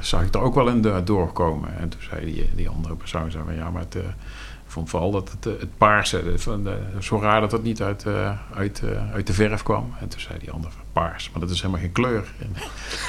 zag 0.00 0.22
ik 0.22 0.34
er 0.34 0.40
ook 0.40 0.54
wel 0.54 0.68
in 0.68 0.82
de, 0.82 1.00
doorkomen. 1.04 1.78
En 1.78 1.88
toen 1.88 2.00
zei 2.10 2.24
die, 2.24 2.50
die 2.54 2.68
andere 2.68 2.94
persoon, 2.94 3.30
zei 3.30 3.44
van, 3.44 3.54
ja, 3.54 3.70
maar 3.70 3.82
het, 3.82 3.94
ik 3.94 4.72
vond 4.72 4.90
vooral 4.90 5.10
dat 5.10 5.30
het, 5.30 5.44
het 5.60 5.76
paarse, 5.76 6.22
van 6.36 6.68
zo 7.00 7.20
raar 7.20 7.40
dat 7.40 7.52
het 7.52 7.62
niet 7.62 7.82
uit, 7.82 8.06
uit, 8.54 8.82
uit 9.12 9.26
de 9.26 9.32
verf 9.32 9.62
kwam. 9.62 9.94
En 10.00 10.08
toen 10.08 10.20
zei 10.20 10.38
die 10.38 10.50
andere, 10.50 10.72
paars, 10.92 11.30
maar 11.30 11.40
dat 11.40 11.50
is 11.50 11.60
helemaal 11.60 11.80
geen 11.80 11.92
kleur. 11.92 12.24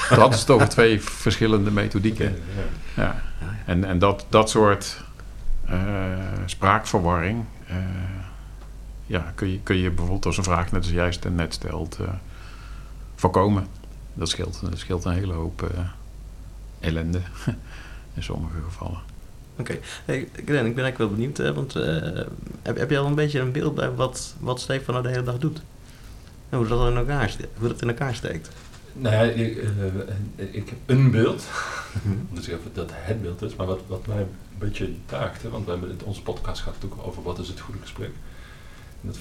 Toen 0.10 0.18
hadden 0.18 0.40
ze 0.40 0.46
het 0.46 0.50
over 0.50 0.70
twee 0.70 1.02
verschillende 1.02 1.72
methodieken. 1.72 2.36
Ja. 2.96 3.24
En, 3.66 3.84
en 3.84 4.00
dat, 4.00 4.26
dat 4.30 4.50
soort 4.50 5.04
spraakverwarring, 6.46 7.44
ja, 9.06 9.32
kun, 9.36 9.52
je, 9.52 9.60
kun 9.60 9.76
je 9.76 9.90
bijvoorbeeld 9.90 10.26
als 10.26 10.38
een 10.38 10.44
vraag 10.44 10.72
net 10.72 10.84
als 10.84 10.92
jij 10.92 11.14
net 11.32 11.54
stelt 11.54 12.00
voorkomen 13.16 13.68
dat 14.14 14.30
scheelt, 14.30 14.60
dat 14.62 14.78
scheelt 14.80 15.06
een 15.06 15.14
hele 15.14 15.34
hoop 15.34 15.70
ellende 16.80 17.22
in 18.16 18.24
sommige 18.24 18.56
gevallen. 18.66 19.00
Oké, 19.60 19.72
okay. 19.72 19.82
hey, 20.06 20.18
ik 20.18 20.46
ben 20.46 20.56
eigenlijk 20.56 20.98
wel 20.98 21.10
benieuwd, 21.10 21.38
hè, 21.38 21.54
want 21.54 21.74
heb, 22.62 22.78
heb 22.78 22.90
je 22.90 22.98
al 22.98 23.06
een 23.06 23.16
beetje 23.16 23.40
een 23.40 23.52
beeld 23.52 23.76
bij 23.76 23.92
wat, 23.92 24.36
wat 24.40 24.60
Stefan 24.60 24.94
nou 24.94 25.06
de 25.06 25.12
hele 25.12 25.24
dag 25.24 25.38
doet? 25.38 25.62
En 26.50 26.58
hoe 26.58 26.68
dat 26.68 26.90
in 26.90 26.98
elkaar, 26.98 27.36
hoe 27.58 27.68
dat 27.68 27.82
in 27.82 27.88
elkaar 27.88 28.16
steekt? 28.16 28.50
Nou 28.98 29.16
ja, 29.16 29.22
ik, 29.22 29.56
uh, 29.56 30.56
ik 30.56 30.70
heb 30.70 30.78
een 30.86 31.12
beeld, 31.12 31.44
dus 32.34 32.48
even 32.48 32.72
dat 32.74 32.90
het 32.94 33.22
beeld 33.22 33.42
is, 33.42 33.56
maar 33.56 33.68
wat, 33.68 33.80
wat 33.88 34.08
mij 34.08 34.20
een 34.20 34.28
beetje 34.58 34.94
taakte, 35.06 35.50
want 35.50 35.66
we 35.66 35.72
hebben, 35.72 35.98
onze 36.04 36.22
podcast 36.22 36.62
gaat 36.62 36.74
natuurlijk 36.74 37.08
over 37.08 37.24
wat 37.24 37.40
is 37.40 37.48
het 37.48 37.60
goede 37.60 37.80
gesprek. 37.80 38.12
En 39.02 39.08
dat 39.08 39.18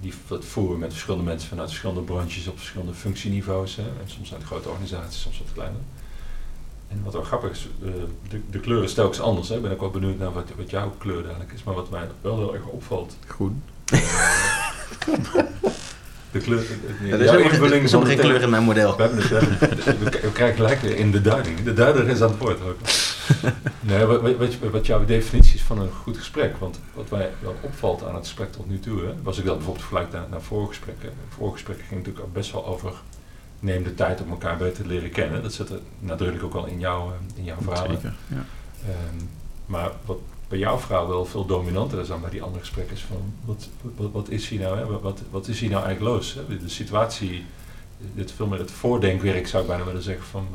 die 0.00 0.12
dat 0.26 0.44
voeren 0.44 0.78
met 0.78 0.90
verschillende 0.90 1.24
mensen 1.24 1.48
vanuit 1.48 1.68
verschillende 1.68 2.00
branches 2.00 2.46
op 2.46 2.58
verschillende 2.58 2.94
functieniveaus. 2.94 3.76
Hè. 3.76 3.82
En 3.82 4.06
soms 4.06 4.34
uit 4.34 4.42
grote 4.42 4.68
organisaties, 4.68 5.20
soms 5.20 5.38
wat 5.38 5.52
kleiner. 5.52 5.80
En 6.88 7.02
wat 7.04 7.12
wel 7.12 7.22
grappig 7.22 7.50
is, 7.50 7.68
eh, 7.82 7.90
de, 8.28 8.40
de 8.50 8.60
kleur 8.60 8.82
is 8.82 8.94
telkens 8.94 9.20
anders. 9.20 9.48
Hè. 9.48 9.56
Ik 9.56 9.62
ben 9.62 9.70
ook 9.70 9.80
wel 9.80 9.90
benieuwd 9.90 10.18
naar 10.18 10.32
wat, 10.32 10.48
wat 10.56 10.70
jouw 10.70 10.94
kleur 10.98 11.22
eigenlijk 11.22 11.52
is. 11.52 11.62
Maar 11.62 11.74
wat 11.74 11.90
mij 11.90 12.08
wel 12.20 12.36
heel 12.36 12.54
erg 12.54 12.66
opvalt. 12.66 13.16
Groen. 13.26 13.62
de 16.32 16.38
kleur. 16.38 16.62
Ja, 17.04 17.14
er 17.14 17.20
is 17.20 17.30
helemaal 17.30 18.06
geen 18.06 18.18
kleur 18.18 18.42
in 18.42 18.50
mijn 18.50 18.62
model. 18.62 18.96
We, 18.98 19.10
we, 20.22 20.32
krijgen 20.32 20.56
gelijk 20.56 20.82
in 20.82 21.10
de 21.10 21.20
duiding. 21.20 21.62
De 21.62 21.72
duider 21.72 22.08
is 22.08 22.22
aan 22.22 22.30
het 22.30 22.38
woord 22.38 22.58
ook. 22.62 22.76
nee, 23.80 24.04
wat, 24.04 24.36
wat, 24.36 24.54
wat, 24.70 24.86
jouw 24.86 25.04
definitie 25.04 25.54
is 25.54 25.62
van 25.62 25.80
een 25.80 25.90
goed 25.90 26.18
gesprek, 26.18 26.56
want 26.56 26.80
wat 26.94 27.10
mij 27.10 27.30
wel 27.42 27.54
opvalt 27.60 28.04
aan 28.04 28.14
het 28.14 28.26
gesprek 28.26 28.52
tot 28.52 28.68
nu 28.68 28.80
toe, 28.80 29.00
hè, 29.00 29.12
was 29.22 29.38
ik 29.38 29.44
dat 29.44 29.54
bijvoorbeeld 29.54 29.86
vergelijk 29.86 30.12
naar, 30.12 30.26
naar 30.30 30.42
voorgesprekken. 30.42 31.10
Voorgesprekken 31.28 31.86
ging 31.86 32.04
natuurlijk 32.04 32.32
best 32.32 32.52
wel 32.52 32.66
over 32.66 32.92
neem 33.60 33.82
de 33.82 33.94
tijd 33.94 34.20
om 34.20 34.30
elkaar 34.30 34.56
beter 34.56 34.82
te 34.82 34.88
leren 34.88 35.10
kennen. 35.10 35.42
Dat 35.42 35.52
zit 35.52 35.68
er 35.68 35.80
nadrukkelijk 35.98 36.44
ook 36.44 36.62
al 36.62 36.66
in, 36.66 36.78
jou, 36.78 37.10
eh, 37.10 37.38
in 37.38 37.44
jouw 37.44 37.56
verhaal. 37.60 37.86
Zeker, 37.86 38.14
ja. 38.26 38.44
Um, 38.88 39.28
maar 39.66 39.90
wat 40.04 40.18
bij 40.50 40.58
jouw 40.58 40.78
vrouw 40.78 41.08
wel 41.08 41.24
veel 41.24 41.46
dominanter 41.46 41.98
is 41.98 42.08
dan 42.08 42.20
bij 42.20 42.30
die 42.30 42.42
andere 42.42 42.60
gesprekken 42.60 42.96
van 42.96 43.34
wat, 43.44 43.68
wat, 44.12 44.28
is 44.28 44.48
hier 44.48 44.60
nou, 44.60 44.78
hè? 44.78 45.00
Wat, 45.00 45.22
wat 45.30 45.48
is 45.48 45.60
hier 45.60 45.70
nou 45.70 45.84
eigenlijk 45.84 46.14
los? 46.14 46.34
Hè? 46.34 46.58
De 46.58 46.68
situatie, 46.68 47.44
dit 48.14 48.32
veel 48.32 48.46
meer 48.46 48.58
het 48.58 48.70
voordenkwerk 48.70 49.46
zou 49.46 49.62
ik 49.62 49.68
bijna 49.68 49.84
willen 49.84 50.02
zeggen 50.02 50.24
van 50.24 50.46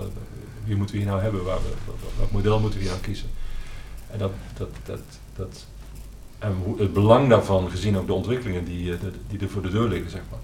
wie 0.65 0.75
moeten 0.75 0.95
we 0.95 1.01
hier 1.01 1.11
nou 1.11 1.21
hebben, 1.21 1.43
waar 1.43 1.59
we, 1.61 2.23
model 2.31 2.59
moeten 2.59 2.79
we 2.79 2.85
hier 2.85 2.93
nou 2.93 3.03
kiezen. 3.05 3.27
En 4.11 4.19
dat, 4.19 4.31
dat, 4.57 4.69
dat, 4.85 5.01
dat, 5.35 5.65
en 6.39 6.55
het 6.77 6.93
belang 6.93 7.29
daarvan, 7.29 7.69
gezien 7.69 7.97
ook 7.97 8.07
de 8.07 8.13
ontwikkelingen 8.13 8.65
die, 8.65 8.93
eh, 8.93 8.99
die 9.27 9.39
er 9.39 9.49
voor 9.49 9.61
de 9.61 9.69
deur 9.69 9.87
liggen, 9.87 10.11
zeg 10.11 10.21
maar. 10.31 10.39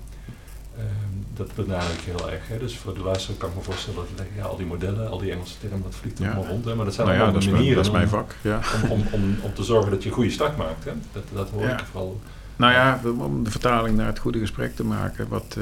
Ehm, 0.78 1.11
dat 1.36 1.56
benadruk 1.56 1.98
ik 1.98 2.04
heel 2.16 2.32
erg. 2.32 2.48
Hè. 2.48 2.58
Dus 2.58 2.78
voor 2.78 2.94
de 2.94 3.00
luisteraar 3.04 3.38
kan 3.38 3.50
ik 3.50 3.56
me 3.56 3.62
voorstellen 3.62 4.00
dat 4.16 4.26
ja, 4.36 4.44
al 4.44 4.56
die 4.58 4.66
modellen, 4.66 5.10
al 5.10 5.18
die 5.20 5.32
Engelse 5.32 5.60
termen, 5.60 5.82
dat 5.84 5.96
vliegt 5.96 6.20
er 6.20 6.26
allemaal 6.26 6.46
rond. 6.46 6.66
Hè. 6.66 6.76
Maar 6.76 6.86
dat 6.86 6.94
zijn 6.94 7.08
Nou 7.08 7.20
allemaal 7.20 7.40
mijn, 7.42 7.52
manieren 7.52 7.76
dat 7.76 7.86
is 7.86 7.92
mijn 7.92 8.04
om- 8.04 8.10
vak. 8.10 8.36
Ja. 8.42 8.60
om, 8.84 8.92
om, 8.92 9.04
om, 9.12 9.36
om 9.42 9.54
te 9.54 9.64
zorgen 9.64 9.92
dat 9.92 10.04
je 10.04 10.10
een 10.10 10.16
goede 10.16 10.30
start 10.32 10.58
maakt. 10.58 10.84
Hè. 10.86 10.92
Dat, 11.12 11.24
dat 11.34 11.50
hoor 11.50 11.64
ik 11.64 11.80
vooral. 11.92 12.20
Nou 12.56 12.74
ja, 12.74 13.00
om 13.18 13.44
de 13.44 13.52
vertaling 13.52 13.98
naar 13.98 14.06
het 14.06 14.20
goede 14.20 14.40
gesprek 14.40 14.76
te 14.76 14.84
maken. 14.84 15.28
Wat, 15.28 15.58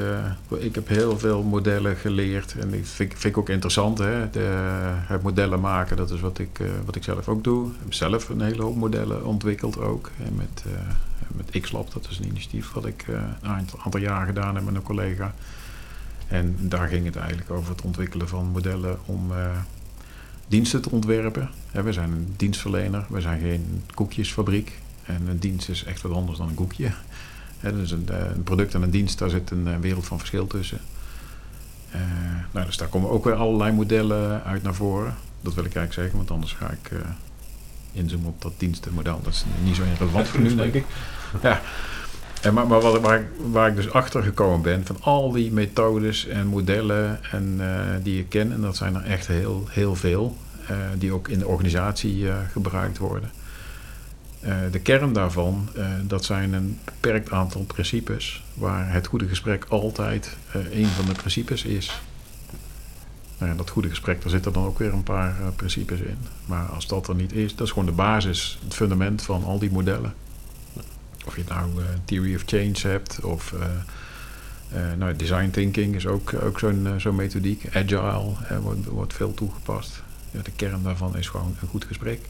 eh, 0.50 0.62
ik 0.64 0.74
heb 0.74 0.88
heel 0.88 1.18
veel 1.18 1.42
modellen 1.42 1.96
geleerd. 1.96 2.54
En 2.58 2.70
dat 2.70 2.78
vind, 2.82 3.10
ik- 3.12 3.16
vind 3.18 3.34
ik 3.34 3.38
ook 3.38 3.48
interessant. 3.48 3.98
Hè? 3.98 4.30
De, 4.30 4.46
het 5.06 5.22
modellen 5.22 5.60
maken, 5.60 5.96
dat 5.96 6.10
is 6.10 6.20
wat 6.20 6.38
ik, 6.38 6.58
eh, 6.60 6.66
wat 6.84 6.96
ik 6.96 7.02
zelf 7.04 7.28
ook 7.28 7.44
doe. 7.44 7.66
Ik 7.68 7.72
heb 7.82 7.92
zelf 7.94 8.28
een 8.28 8.40
hele 8.40 8.62
hoop 8.62 8.76
modellen 8.76 9.24
ontwikkeld 9.24 9.78
ook. 9.80 10.10
En 10.26 10.34
met, 10.36 10.64
eh 10.66 10.72
met 11.36 11.60
XLab, 11.62 11.92
dat 11.92 12.06
is 12.10 12.18
een 12.18 12.26
initiatief 12.26 12.72
wat 12.72 12.86
ik 12.86 13.04
een 13.08 13.50
aantal, 13.50 13.78
aantal 13.84 14.00
jaar 14.00 14.26
gedaan 14.26 14.54
heb 14.54 14.64
met 14.64 14.74
een 14.74 14.82
collega. 14.82 15.34
En 16.30 16.56
daar 16.60 16.88
ging 16.88 17.04
het 17.04 17.16
eigenlijk 17.16 17.50
over 17.50 17.70
het 17.70 17.82
ontwikkelen 17.82 18.28
van 18.28 18.46
modellen 18.46 18.98
om 19.04 19.32
eh, 19.32 19.58
diensten 20.48 20.82
te 20.82 20.90
ontwerpen. 20.90 21.50
We 21.72 21.92
zijn 21.92 22.12
een 22.12 22.34
dienstverlener, 22.36 23.04
we 23.08 23.20
zijn 23.20 23.40
geen 23.40 23.82
koekjesfabriek. 23.94 24.78
En 25.04 25.26
een 25.28 25.38
dienst 25.38 25.68
is 25.68 25.84
echt 25.84 26.02
wat 26.02 26.12
anders 26.12 26.38
dan 26.38 26.48
een 26.48 26.54
koekje. 26.54 26.90
Dus 27.60 27.90
een, 27.90 28.06
een 28.34 28.42
product 28.42 28.74
en 28.74 28.82
een 28.82 28.90
dienst, 28.90 29.18
daar 29.18 29.30
zit 29.30 29.50
een 29.50 29.68
eh, 29.68 29.76
wereld 29.76 30.06
van 30.06 30.18
verschil 30.18 30.46
tussen. 30.46 30.80
Nou, 32.52 32.66
dus 32.66 32.76
daar 32.76 32.88
komen 32.88 33.10
ook 33.10 33.24
weer 33.24 33.34
allerlei 33.34 33.72
modellen 33.72 34.44
uit 34.44 34.62
naar 34.62 34.74
voren. 34.74 35.14
Dat 35.40 35.54
wil 35.54 35.64
ik 35.64 35.74
eigenlijk 35.74 35.92
zeggen, 35.92 36.16
want 36.16 36.30
anders 36.30 36.52
ga 36.52 36.70
ik 36.70 36.90
inzoomen 37.92 38.28
op 38.28 38.42
dat 38.42 38.52
dienstenmodel. 38.56 39.20
Dat 39.22 39.32
is 39.32 39.44
niet 39.62 39.76
zo 39.76 39.82
relevant 39.98 40.28
voor 40.28 40.40
nu, 40.40 40.54
denk 40.54 40.74
ik. 40.74 40.84
Ja. 41.42 41.60
En 42.42 42.54
maar 42.54 42.66
maar 42.66 42.80
wat, 42.80 43.00
waar, 43.00 43.20
ik- 43.20 43.26
waar 43.50 43.68
ik 43.68 43.76
dus 43.76 43.92
achter 43.92 44.22
gekomen 44.22 44.62
ben 44.62 44.86
van 44.86 44.96
al 45.00 45.32
die 45.32 45.52
methodes 45.52 46.26
en 46.26 46.46
modellen 46.46 47.20
en, 47.32 47.56
eh, 47.58 47.80
die 48.02 48.18
ik 48.18 48.28
ken, 48.28 48.52
en 48.52 48.60
dat 48.60 48.76
zijn 48.76 48.94
er 48.94 49.02
echt 49.04 49.26
heel, 49.26 49.66
heel 49.70 49.94
veel, 49.96 50.36
eh, 50.66 50.76
die 50.98 51.12
ook 51.12 51.28
in 51.28 51.38
de 51.38 51.46
organisatie 51.46 52.28
eh, 52.28 52.36
gebruikt 52.52 52.98
worden. 52.98 53.30
De 54.70 54.78
kern 54.78 55.12
daarvan, 55.12 55.68
dat 56.06 56.24
zijn 56.24 56.52
een 56.52 56.78
beperkt 56.84 57.30
aantal 57.30 57.62
principes, 57.62 58.42
waar 58.54 58.92
het 58.92 59.06
goede 59.06 59.28
gesprek 59.28 59.64
altijd 59.68 60.36
een 60.72 60.86
van 60.86 61.04
de 61.04 61.12
principes 61.12 61.64
is. 61.64 62.00
Nou 63.38 63.56
dat 63.56 63.70
goede 63.70 63.88
gesprek, 63.88 64.20
daar 64.22 64.30
zitten 64.30 64.52
dan 64.52 64.64
ook 64.64 64.78
weer 64.78 64.92
een 64.92 65.02
paar 65.02 65.34
principes 65.56 66.00
in. 66.00 66.18
Maar 66.46 66.66
als 66.66 66.86
dat 66.86 67.08
er 67.08 67.14
niet 67.14 67.32
is, 67.32 67.54
dat 67.56 67.66
is 67.66 67.72
gewoon 67.72 67.88
de 67.88 67.94
basis, 67.94 68.58
het 68.64 68.74
fundament 68.74 69.22
van 69.22 69.44
al 69.44 69.58
die 69.58 69.70
modellen. 69.70 70.14
Of 71.30 71.36
je 71.36 71.44
nou 71.48 71.70
eh, 71.78 71.84
theory 72.04 72.34
of 72.34 72.42
change 72.46 72.92
hebt 72.92 73.20
of 73.24 73.52
eh, 73.52 73.66
eh, 74.90 74.96
nou, 74.98 75.16
design 75.16 75.50
thinking 75.50 75.94
is 75.94 76.06
ook, 76.06 76.34
ook 76.42 76.58
zo'n 76.58 76.94
zo'n 76.96 77.14
methodiek. 77.14 77.64
Agile 77.72 78.32
wordt, 78.62 78.86
wordt 78.86 79.14
veel 79.14 79.34
toegepast. 79.34 80.02
Ja, 80.30 80.40
de 80.42 80.50
kern 80.56 80.82
daarvan 80.82 81.16
is 81.16 81.28
gewoon 81.28 81.56
een 81.62 81.68
goed 81.68 81.84
gesprek. 81.84 82.20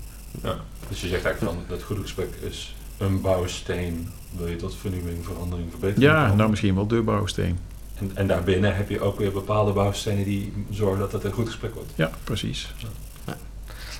Ja. 0.42 0.56
Dus 0.88 1.00
je 1.00 1.08
zegt 1.08 1.24
eigenlijk 1.24 1.54
van 1.54 1.64
dat 1.68 1.82
goede 1.82 2.02
gesprek 2.02 2.34
is 2.40 2.74
een 2.98 3.20
bouwsteen. 3.20 4.08
Wil 4.36 4.46
je 4.48 4.56
tot 4.56 4.76
vernieuwing, 4.76 5.24
verandering, 5.24 5.70
verbetering 5.70 6.12
Ja, 6.12 6.22
komen. 6.22 6.36
nou 6.36 6.50
misschien 6.50 6.74
wel 6.74 6.86
de 6.86 7.02
bouwsteen. 7.02 7.58
En, 7.94 8.10
en 8.14 8.26
daarbinnen 8.26 8.76
heb 8.76 8.88
je 8.88 9.00
ook 9.00 9.18
weer 9.18 9.32
bepaalde 9.32 9.72
bouwstenen 9.72 10.24
die 10.24 10.52
zorgen 10.70 10.98
dat 10.98 11.12
het 11.12 11.24
een 11.24 11.32
goed 11.32 11.46
gesprek 11.46 11.74
wordt. 11.74 11.92
Ja, 11.94 12.10
precies. 12.24 12.72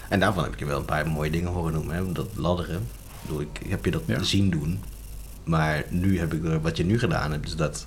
En 0.08 0.20
daarvan 0.20 0.44
heb 0.44 0.52
ik 0.52 0.58
je 0.58 0.64
wel 0.64 0.78
een 0.78 0.84
paar 0.84 1.08
mooie 1.08 1.30
dingen 1.30 1.52
horen 1.52 1.72
noemen. 1.72 1.96
Hè? 1.96 2.12
Dat 2.12 2.28
ladderen. 2.34 2.88
Ik 3.22 3.26
bedoel, 3.26 3.40
ik 3.40 3.60
heb 3.68 3.84
je 3.84 3.90
dat 3.90 4.02
Ja. 4.06 4.22
zien 4.22 4.50
doen. 4.50 4.80
Maar 5.44 5.84
nu 5.88 6.18
heb 6.18 6.34
ik 6.34 6.44
er, 6.44 6.60
wat 6.60 6.76
je 6.76 6.84
nu 6.84 6.98
gedaan 6.98 7.30
hebt, 7.32 7.46
is 7.46 7.56
dat, 7.56 7.86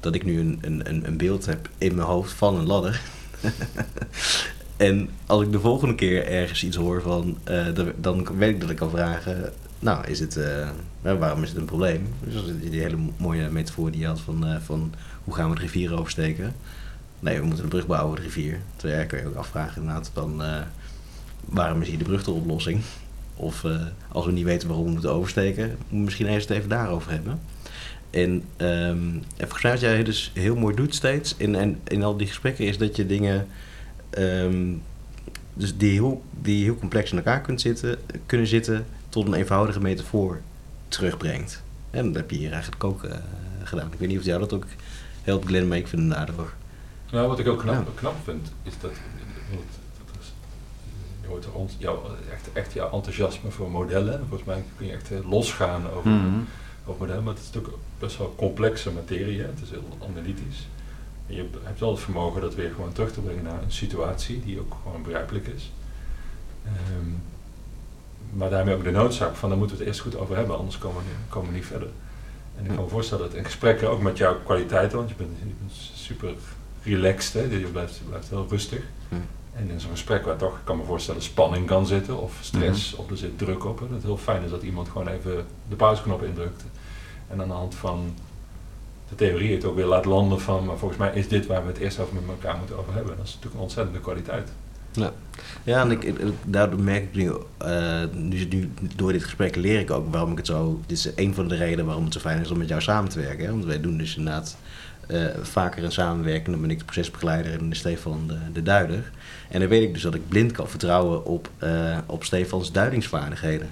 dat 0.00 0.14
ik 0.14 0.24
nu 0.24 0.40
een, 0.40 0.58
een, 0.60 1.06
een- 1.06 1.16
beeld 1.16 1.46
heb 1.46 1.68
in 1.78 1.94
mijn 1.94 2.06
hoofd 2.06 2.32
van 2.32 2.56
een 2.58 2.66
ladder. 2.66 3.00
en 4.76 5.08
als 5.26 5.42
ik 5.42 5.52
de 5.52 5.60
volgende 5.60 5.94
keer 5.94 6.26
ergens 6.26 6.64
iets 6.64 6.76
hoor 6.76 7.02
van, 7.02 7.38
eh, 7.44 7.66
dan- 7.74 7.92
dan 7.96 8.36
weet 8.36 8.54
ik 8.54 8.60
dat 8.60 8.70
ik 8.70 8.76
kan 8.76 8.90
vragen, 8.90 9.52
nou, 9.78 10.06
is 10.06 10.20
het, 10.20 10.36
eh, 10.36 10.68
nou, 11.02 11.18
waarom 11.18 11.42
is 11.42 11.48
het 11.48 11.58
een 11.58 11.64
probleem? 11.64 12.06
Dus 12.24 12.42
die 12.70 12.80
hele 12.80 12.96
mooie 13.16 13.50
metafoor 13.50 13.90
die 13.90 14.00
je 14.00 14.06
had 14.06 14.20
van, 14.20 14.46
eh, 14.46 14.56
van 14.64 14.92
hoe 15.24 15.34
gaan 15.34 15.48
we 15.48 15.54
de 15.54 15.60
rivier 15.60 15.98
oversteken? 15.98 16.54
Nee, 17.20 17.38
we 17.38 17.44
moeten 17.46 17.64
een 17.64 17.70
brug 17.70 17.86
bouwen, 17.86 18.16
de 18.16 18.22
rivier. 18.22 18.60
Terwijl 18.76 19.00
ja, 19.00 19.06
kun 19.06 19.18
je 19.18 19.26
ook 19.26 19.34
afvragen 19.34 19.82
inderdaad 19.82 20.10
eh, 20.40 20.60
waarom 21.44 21.82
is 21.82 21.88
hier 21.88 21.98
de 21.98 22.04
brug 22.04 22.24
de 22.24 22.30
oplossing? 22.30 22.80
Of 23.42 23.64
eh, 23.64 23.80
als 24.08 24.26
we 24.26 24.32
niet 24.32 24.44
weten 24.44 24.68
waarom 24.68 24.86
we 24.86 24.92
moeten 24.92 25.12
oversteken, 25.12 25.64
moeten 25.68 25.86
we 25.88 25.96
misschien 25.96 26.26
eerst 26.26 26.48
het 26.48 26.56
even 26.56 26.68
daarover 26.68 27.10
hebben. 27.10 27.40
En, 28.10 28.44
ehm, 28.56 29.06
en 29.36 29.48
volgens 29.48 29.62
mij 29.62 29.72
wat 29.72 29.80
jij 29.80 30.04
dus 30.04 30.30
heel 30.34 30.56
mooi 30.56 30.74
doet 30.74 30.94
steeds 30.94 31.34
in, 31.36 31.54
en, 31.54 31.80
in 31.84 32.02
al 32.02 32.16
die 32.16 32.26
gesprekken 32.26 32.66
is 32.66 32.78
dat 32.78 32.96
je 32.96 33.06
dingen 33.06 33.46
ehm, 34.10 34.72
dus 35.54 35.76
die, 35.76 35.90
heel, 35.90 36.22
die 36.40 36.64
heel 36.64 36.76
complex 36.76 37.10
in 37.10 37.16
elkaar 37.16 37.40
kunt 37.40 37.60
zitten, 37.60 37.98
kunnen 38.26 38.46
zitten 38.46 38.86
tot 39.08 39.26
een 39.26 39.34
eenvoudige 39.34 39.80
metafoor 39.80 40.40
terugbrengt. 40.88 41.62
En 41.90 42.06
dat 42.06 42.14
heb 42.14 42.30
je 42.30 42.36
hier 42.36 42.52
eigenlijk 42.52 42.84
ook 42.84 43.04
eh, 43.04 43.16
gedaan. 43.62 43.92
Ik 43.92 43.98
weet 43.98 44.08
niet 44.08 44.18
of 44.18 44.24
jou 44.24 44.40
dat 44.40 44.52
ook 44.52 44.64
helpt, 45.22 45.46
Glenn, 45.46 45.68
maar 45.68 45.78
ik 45.78 45.88
vind 45.88 46.02
het 46.02 46.10
daardoor. 46.10 46.52
Nou, 47.12 47.28
wat 47.28 47.38
ik 47.38 47.48
ook 47.48 47.60
knap, 47.60 47.96
knap 47.96 48.16
vind, 48.24 48.52
is 48.62 48.72
dat, 48.80 48.90
ons, 51.52 51.74
jouw, 51.78 52.02
echt, 52.32 52.48
echt 52.52 52.72
jouw 52.72 52.90
enthousiasme 52.92 53.50
voor 53.50 53.70
modellen. 53.70 54.18
Volgens 54.28 54.44
mij 54.48 54.64
kun 54.76 54.86
je 54.86 54.92
echt 54.92 55.10
eh, 55.10 55.30
losgaan 55.30 55.90
over, 55.90 56.10
Mhm. 56.10 56.38
over 56.86 57.00
modellen, 57.00 57.22
maar 57.24 57.32
het 57.34 57.42
is 57.42 57.48
natuurlijk 57.52 57.82
best 57.98 58.18
wel 58.18 58.34
complexe 58.36 58.90
materie. 58.90 59.40
Hè? 59.40 59.46
Het 59.46 59.60
is 59.62 59.70
heel 59.70 59.84
analytisch. 60.10 60.68
En 61.26 61.34
je 61.34 61.48
hebt 61.62 61.80
wel 61.80 61.90
het 61.90 62.00
vermogen 62.00 62.40
dat 62.40 62.54
weer 62.54 62.70
gewoon 62.74 62.92
terug 62.92 63.12
te 63.12 63.20
brengen 63.20 63.42
naar 63.44 63.62
een 63.62 63.72
situatie 63.72 64.42
die 64.44 64.60
ook 64.60 64.76
gewoon 64.82 65.02
begrijpelijk 65.02 65.46
is. 65.46 65.72
Ehm, 66.64 67.08
maar 68.32 68.50
daarmee 68.50 68.74
ook 68.74 68.84
de 68.84 68.90
noodzaak 68.90 69.34
van, 69.34 69.48
daar 69.48 69.58
moeten 69.58 69.76
we 69.76 69.82
het 69.82 69.92
eerst 69.92 70.04
goed 70.04 70.16
over 70.16 70.36
hebben, 70.36 70.56
anders 70.58 70.78
komen 70.78 70.96
we, 71.02 71.08
niet- 71.08 71.28
komen 71.28 71.48
we 71.50 71.54
niet 71.56 71.66
verder. 71.66 71.88
En 72.58 72.64
ik 72.64 72.74
kan 72.74 72.84
me 72.84 72.90
voorstellen 72.90 73.24
dat 73.28 73.34
in 73.34 73.44
gesprekken, 73.44 73.90
ook 73.90 74.02
met 74.02 74.16
jouw 74.18 74.40
kwaliteiten, 74.44 74.96
want 74.98 75.08
je 75.10 75.14
bent, 75.16 75.30
je 75.38 75.44
bent 75.44 75.72
super 75.94 76.34
relaxed, 76.82 77.32
hè? 77.50 77.56
je 77.56 77.66
blijft, 77.66 77.96
je 77.96 78.04
blijft 78.04 78.28
heel 78.28 78.46
rustig. 78.48 78.82
En 79.52 79.70
in 79.70 79.80
zo'n 79.80 79.90
gesprek 79.90 80.24
waar 80.24 80.36
toch, 80.36 80.56
ik 80.56 80.64
kan 80.64 80.76
me 80.76 80.84
voorstellen, 80.84 81.22
spanning 81.22 81.66
kan 81.66 81.86
zitten, 81.86 82.20
of 82.20 82.38
stress, 82.40 82.94
of 82.94 83.10
er 83.10 83.16
zit 83.16 83.38
druk 83.38 83.64
op. 83.64 83.78
Hè? 83.78 83.84
Dat 83.84 83.94
het 83.94 84.04
heel 84.04 84.16
fijn 84.16 84.42
is 84.42 84.50
dat 84.50 84.62
iemand 84.62 84.88
gewoon 84.88 85.08
even 85.08 85.46
de 85.68 85.76
pauzeknop 85.76 86.22
indrukt. 86.22 86.64
En 87.28 87.40
aan 87.40 87.48
de 87.48 87.54
hand 87.54 87.74
van 87.74 88.14
de 89.08 89.14
theorie 89.14 89.54
het 89.54 89.64
ook 89.64 89.76
weer 89.76 89.86
laat 89.86 90.04
landen 90.04 90.40
van, 90.40 90.64
maar 90.64 90.78
volgens 90.78 91.00
mij 91.00 91.12
is 91.14 91.28
dit 91.28 91.46
waar 91.46 91.62
we 91.62 91.68
het 91.68 91.78
eerst 91.78 91.98
over 91.98 92.14
met 92.14 92.24
elkaar 92.28 92.56
moeten 92.58 92.78
over 92.78 92.94
hebben. 92.94 93.16
Dat 93.16 93.26
is 93.26 93.30
natuurlijk 93.30 93.54
een 93.54 93.62
ontzettende 93.62 94.00
kwaliteit. 94.00 94.52
Ja, 95.62 95.80
en 95.80 95.90
ik, 95.90 96.14
daardoor 96.44 96.80
merk 96.80 97.02
ik 97.02 97.14
nu, 97.14 97.32
eh, 97.58 98.02
nu, 98.12 98.44
nu, 98.44 98.72
door 98.96 99.12
dit 99.12 99.22
gesprek 99.22 99.56
leer 99.56 99.80
ik 99.80 99.90
ook 99.90 100.12
waarom 100.12 100.30
ik 100.30 100.36
het 100.36 100.46
zo... 100.46 100.80
Dit 100.86 100.98
is 100.98 101.10
een 101.14 101.34
van 101.34 101.48
de 101.48 101.56
redenen 101.56 101.84
waarom 101.84 102.04
het 102.04 102.12
zo 102.12 102.20
fijn 102.20 102.40
is 102.40 102.50
om 102.50 102.58
met 102.58 102.68
jou 102.68 102.80
samen 102.80 103.10
te 103.10 103.20
werken. 103.20 103.44
Hè? 103.44 103.50
Want 103.50 103.64
wij 103.64 103.80
doen 103.80 103.96
dus 103.96 104.16
inderdaad 104.16 104.56
eh, 105.06 105.24
vaker 105.42 105.84
een 105.84 105.92
samenwerking. 105.92 106.46
Dan 106.46 106.60
ben 106.60 106.70
ik 106.70 106.78
de 106.78 106.84
procesbegeleider 106.84 107.58
en 107.58 107.76
Stefan 107.76 108.26
de, 108.26 108.38
de 108.52 108.62
duider. 108.62 109.10
En 109.52 109.60
dan 109.60 109.68
weet 109.68 109.82
ik 109.82 109.92
dus 109.92 110.02
dat 110.02 110.14
ik 110.14 110.28
blind 110.28 110.52
kan 110.52 110.68
vertrouwen 110.68 111.24
op, 111.24 111.48
eh, 111.58 111.98
op 112.06 112.24
Stefans 112.24 112.72
duidingsvaardigheden. 112.72 113.70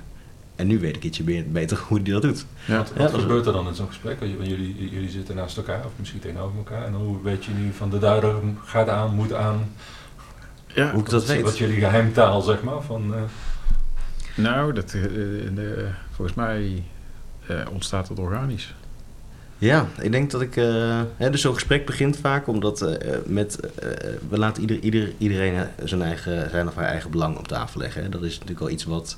En 0.56 0.66
nu 0.66 0.78
weet 0.78 0.96
ik 0.96 1.04
ietsje 1.04 1.24
meer, 1.24 1.44
beter 1.50 1.78
hoe 1.88 2.00
hij 2.02 2.12
dat 2.12 2.22
doet. 2.22 2.46
Ja. 2.64 2.76
Wat, 2.96 3.10
dat 3.12 3.20
gebeurt 3.20 3.46
er 3.46 3.52
dan 3.52 3.66
in 3.68 3.74
zo'n 3.74 3.86
gesprek? 3.86 4.20
Want 4.20 4.36
Jullie, 4.46 4.90
jullie 4.90 5.10
zitten 5.10 5.36
naast 5.36 5.56
elkaar, 5.56 5.84
of 5.84 5.90
misschien 5.96 6.20
tegenover 6.20 6.56
elkaar. 6.56 6.84
En 6.86 6.92
hoe 6.92 7.22
weet 7.22 7.44
je 7.44 7.50
nu 7.52 7.72
van 7.72 7.90
de 7.90 7.98
duider 7.98 8.34
gaat 8.64 8.88
aan, 8.88 9.14
moet 9.14 9.32
aan? 9.34 9.72
ja, 10.66 10.90
Hoe 10.90 11.00
ik 11.00 11.08
dat 11.10 11.26
weet. 11.26 11.42
Wat 11.42 11.58
jullie 11.58 11.78
geheimtaal, 11.78 12.40
zeg 12.40 12.62
maar. 12.62 12.82
Van, 12.82 13.14
eh, 13.14 13.20
nou, 14.34 14.72
dat, 14.72 14.92
eh, 14.92 15.46
eh, 15.46 15.86
volgens 16.10 16.36
mij 16.36 16.82
eh, 17.46 17.56
ontstaat 17.72 18.08
het 18.08 18.18
organisch. 18.18 18.74
Ja, 19.60 19.86
ik 20.00 20.12
denk 20.12 20.30
dat 20.30 20.40
ik. 20.40 20.56
eh, 20.56 21.00
hè, 21.16 21.30
dus 21.30 21.40
zo'n 21.40 21.54
gesprek 21.54 21.86
begint 21.86 22.16
vaak 22.16 22.46
omdat 22.46 22.82
eh, 22.82 23.18
met. 23.24 23.60
eh, 23.60 23.88
we 24.28 24.38
laten 24.38 24.60
ieder, 24.62 24.78
ieder, 24.78 25.12
iedereen 25.18 25.66
zijn, 25.84 26.02
eigen, 26.02 26.50
zijn 26.50 26.68
of 26.68 26.74
haar 26.74 26.86
eigen 26.86 27.10
belang 27.10 27.38
op 27.38 27.48
tafel 27.48 27.80
leggen. 27.80 28.10
Dat 28.10 28.22
is 28.22 28.32
natuurlijk 28.32 28.60
wel 28.60 28.70
iets 28.70 28.84
wat. 28.84 29.16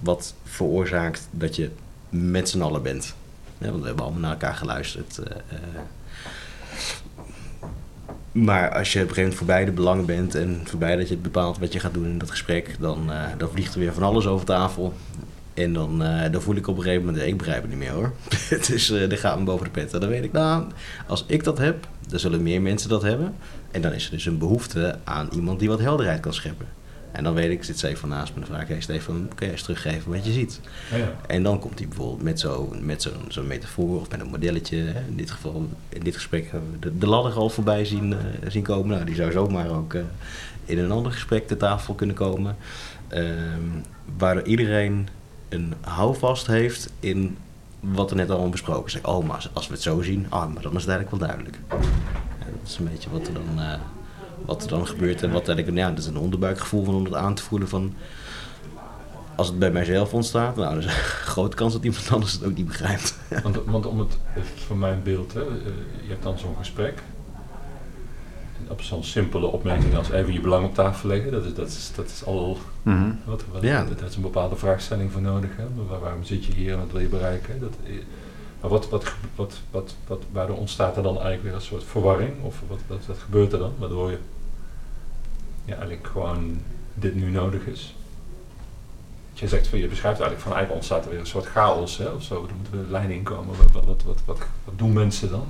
wat 0.00 0.34
veroorzaakt 0.44 1.28
dat 1.30 1.56
je 1.56 1.70
met 2.08 2.48
z'n 2.48 2.60
allen 2.62 2.82
bent. 2.82 3.14
Ja, 3.58 3.66
want 3.68 3.80
we 3.80 3.86
hebben 3.86 4.04
allemaal 4.04 4.22
naar 4.22 4.30
elkaar 4.30 4.54
geluisterd. 4.54 5.20
maar 8.32 8.74
als 8.74 8.92
je 8.92 9.02
op 9.02 9.08
een 9.08 9.14
gegeven 9.14 9.22
moment 9.22 9.34
voorbij 9.34 9.64
de 9.64 9.70
belangen 9.70 10.06
bent 10.06 10.34
en 10.34 10.60
voorbij 10.64 10.96
dat 10.96 11.08
je 11.08 11.16
bepaalt 11.16 11.58
wat 11.58 11.72
je 11.72 11.80
gaat 11.80 11.94
doen 11.94 12.06
in 12.06 12.18
dat 12.18 12.30
gesprek, 12.30 12.76
dan, 12.80 13.10
dan 13.38 13.48
vliegt 13.50 13.74
er 13.74 13.80
weer 13.80 13.92
van 13.94 14.02
alles 14.02 14.26
over 14.26 14.46
tafel. 14.46 14.94
En 15.54 15.72
dan, 15.72 16.02
eh, 16.02 16.32
dan 16.32 16.42
voel 16.42 16.56
ik 16.56 16.66
op 16.66 16.76
een 16.76 16.82
gegeven 16.82 17.04
moment, 17.04 17.26
ik 17.26 17.36
begrijp 17.36 17.60
het 17.60 17.70
niet 17.70 17.78
meer 17.78 17.90
hoor. 17.90 18.12
dus 18.68 18.86
dan 18.86 19.18
gaat 19.18 19.38
me 19.38 19.44
boven 19.44 19.64
de 19.64 19.70
pet. 19.70 19.94
En 19.94 20.00
dan 20.00 20.08
weet 20.08 20.24
ik, 20.24 20.32
nou, 20.32 20.64
als 21.06 21.24
ik 21.26 21.44
dat 21.44 21.58
heb, 21.58 21.88
dan 22.08 22.18
zullen 22.18 22.42
meer 22.42 22.62
mensen 22.62 22.88
dat 22.88 23.02
hebben. 23.02 23.34
En 23.70 23.80
dan 23.80 23.92
is 23.92 24.04
er 24.04 24.10
dus 24.10 24.26
een 24.26 24.38
behoefte 24.38 24.98
aan 25.04 25.28
iemand 25.32 25.58
die 25.58 25.68
wat 25.68 25.80
helderheid 25.80 26.20
kan 26.20 26.34
scheppen. 26.34 26.66
En 27.12 27.24
dan 27.24 27.34
weet 27.34 27.50
ik, 27.50 27.64
zit 27.64 27.78
Stefan 27.78 28.08
naast 28.08 28.34
me 28.34 28.40
en 28.40 28.46
vraag 28.46 28.62
ik, 28.62 28.68
hey 28.68 28.80
Stefan, 28.80 29.30
kun 29.34 29.46
je 29.46 29.52
eens 29.52 29.62
teruggeven 29.62 30.12
wat 30.12 30.24
je 30.24 30.32
ziet? 30.32 30.60
Ja. 30.90 31.12
En 31.26 31.42
dan 31.42 31.58
komt 31.58 31.78
hij 31.78 31.88
bijvoorbeeld 31.88 32.22
met 32.22 32.40
zo'n 32.40 32.86
met 32.86 33.02
zo'n 33.02 33.24
zo'n 33.28 33.46
metafoor 33.46 34.00
of 34.00 34.10
met 34.10 34.20
een 34.20 34.26
modelletje. 34.26 34.76
Hè. 34.76 35.00
In 35.08 35.16
dit 35.16 35.30
geval, 35.30 35.68
in 35.88 36.00
dit 36.02 36.14
gesprek 36.14 36.50
hebben 36.50 36.70
we 36.70 36.78
de, 36.78 36.98
de 36.98 37.06
ladder 37.06 37.32
al 37.32 37.50
voorbij 37.50 37.84
zien, 37.84 38.12
eh, 38.12 38.18
zien 38.50 38.62
komen. 38.62 38.88
Nou, 38.88 39.04
die 39.04 39.14
zou 39.14 39.32
zomaar 39.32 39.70
ook 39.70 39.96
in 40.64 40.78
een 40.78 40.90
ander 40.90 41.12
gesprek 41.12 41.46
te 41.46 41.56
tafel 41.56 41.94
kunnen 41.94 42.16
komen. 42.16 42.56
Ehm 43.08 43.82
waar 44.16 44.44
iedereen 44.44 45.08
een 45.48 45.74
houvast 45.80 46.46
heeft 46.46 46.92
in 47.00 47.36
wat 47.80 48.10
er 48.10 48.16
net 48.16 48.30
al 48.30 48.48
besproken 48.48 48.94
is. 48.94 49.00
Oh, 49.00 49.26
maar 49.26 49.50
als, 49.52 49.66
we 49.66 49.72
het 49.72 49.82
zo 49.82 50.02
zien, 50.02 50.26
ah, 50.28 50.52
maar 50.52 50.62
dan 50.62 50.76
is 50.76 50.84
het 50.84 50.90
eigenlijk 50.90 51.10
wel 51.10 51.28
duidelijk. 51.28 51.58
Dat 51.68 51.78
is 52.66 52.78
een 52.78 52.88
beetje 52.90 53.10
wat 53.10 53.26
er 53.26 53.34
dan, 53.34 53.60
eh, 53.60 53.78
wat 54.44 54.62
er 54.62 54.68
dan 54.68 54.86
gebeurt. 54.86 55.22
En 55.22 55.30
wat 55.30 55.48
eigenlijk, 55.48 55.78
ja, 55.78 55.88
dat 55.88 55.98
is 55.98 56.06
een 56.06 56.16
onderbuikgevoel 56.16 56.84
van 56.84 56.94
om 56.94 57.04
het 57.04 57.14
aan 57.14 57.34
te 57.34 57.42
voelen 57.42 57.68
van... 57.68 57.94
Als 59.36 59.46
het 59.46 59.58
bij 59.58 59.70
mijzelf 59.70 60.14
ontstaat, 60.14 60.56
nou, 60.56 60.78
is 60.78 60.84
een 60.84 60.90
grote 61.32 61.56
kans 61.56 61.72
dat 61.72 61.84
iemand 61.84 62.10
anders 62.10 62.32
het 62.32 62.44
ook 62.44 62.54
niet 62.54 62.66
begrijpt. 62.66 63.18
Want, 63.42 63.58
want 63.64 63.86
om 63.86 63.98
het, 63.98 64.16
van 64.66 64.78
mijn 64.78 65.02
beeld, 65.02 65.32
hè, 65.32 65.40
eh, 65.40 65.56
je 66.02 66.08
hebt 66.08 66.22
dan 66.22 66.38
zo'n 66.38 66.56
gesprek. 66.58 67.02
Op 68.68 68.82
zo'n 68.82 69.04
simpele 69.04 69.46
opmerking 69.46 69.96
als 69.96 70.10
even 70.10 70.32
je 70.32 70.40
belang 70.40 70.64
op 70.66 70.74
tafel 70.74 71.08
leggen, 71.08 71.32
dat 71.32 71.44
is, 71.44 71.54
dat 71.54 71.66
is, 71.68 71.92
dat 71.94 72.06
is 72.06 72.24
al 72.24 72.58
Mhm. 72.82 73.10
wat, 73.24 73.44
wat 73.52 73.62
Ja. 73.62 73.84
daar 73.84 74.08
is 74.08 74.16
een 74.16 74.22
bepaalde 74.22 74.56
vraagstelling 74.56 75.12
voor 75.12 75.20
nodig. 75.20 75.50
Hè? 75.56 75.64
Waar, 75.88 76.00
waarom 76.00 76.24
zit 76.24 76.44
je 76.44 76.52
hier 76.52 76.72
en 76.72 76.78
wat 76.78 76.90
wil 76.92 77.00
je 77.00 77.06
bereiken? 77.08 77.60
Dat, 77.60 77.72
eh, 77.86 77.92
maar 78.60 78.70
wat, 78.70 78.88
wat, 78.88 79.12
wat, 79.34 79.60
wat, 79.70 79.94
wat, 80.06 80.22
waardoor 80.32 80.56
ontstaat 80.56 80.96
er 80.96 81.02
dan 81.02 81.12
eigenlijk 81.14 81.42
weer 81.42 81.54
een 81.54 81.60
soort 81.60 81.84
verwarring? 81.84 82.32
Of 82.42 82.62
wat, 82.68 82.78
wat, 82.86 83.06
wat 83.06 83.18
gebeurt 83.18 83.52
er 83.52 83.58
dan? 83.58 83.72
Waardoor 83.78 84.10
je 84.10 84.18
ja, 85.64 85.72
eigenlijk 85.74 86.06
gewoon 86.06 86.58
dit 86.94 87.14
nu 87.14 87.30
nodig 87.30 87.66
is. 87.66 87.94
Je 89.32 89.48
zegt 89.48 89.66
je 89.66 89.70
beschrijft 89.88 90.20
eigenlijk 90.20 90.40
van 90.40 90.52
eigenlijk 90.52 90.74
ontstaat 90.74 91.04
er 91.04 91.10
weer 91.10 91.20
een 91.20 91.26
soort 91.26 91.46
chaos 91.46 91.98
hè, 91.98 92.06
of 92.06 92.22
zo. 92.22 92.34
Er 92.34 92.54
moet 92.56 92.80
een 92.84 92.90
lijn 92.90 93.10
inkomen. 93.10 93.56
Wat, 93.56 93.72
wat, 93.72 93.84
wat, 93.84 94.02
wat, 94.02 94.20
wat, 94.24 94.38
wat 94.64 94.78
doen 94.78 94.92
mensen 94.92 95.30
dan? 95.30 95.46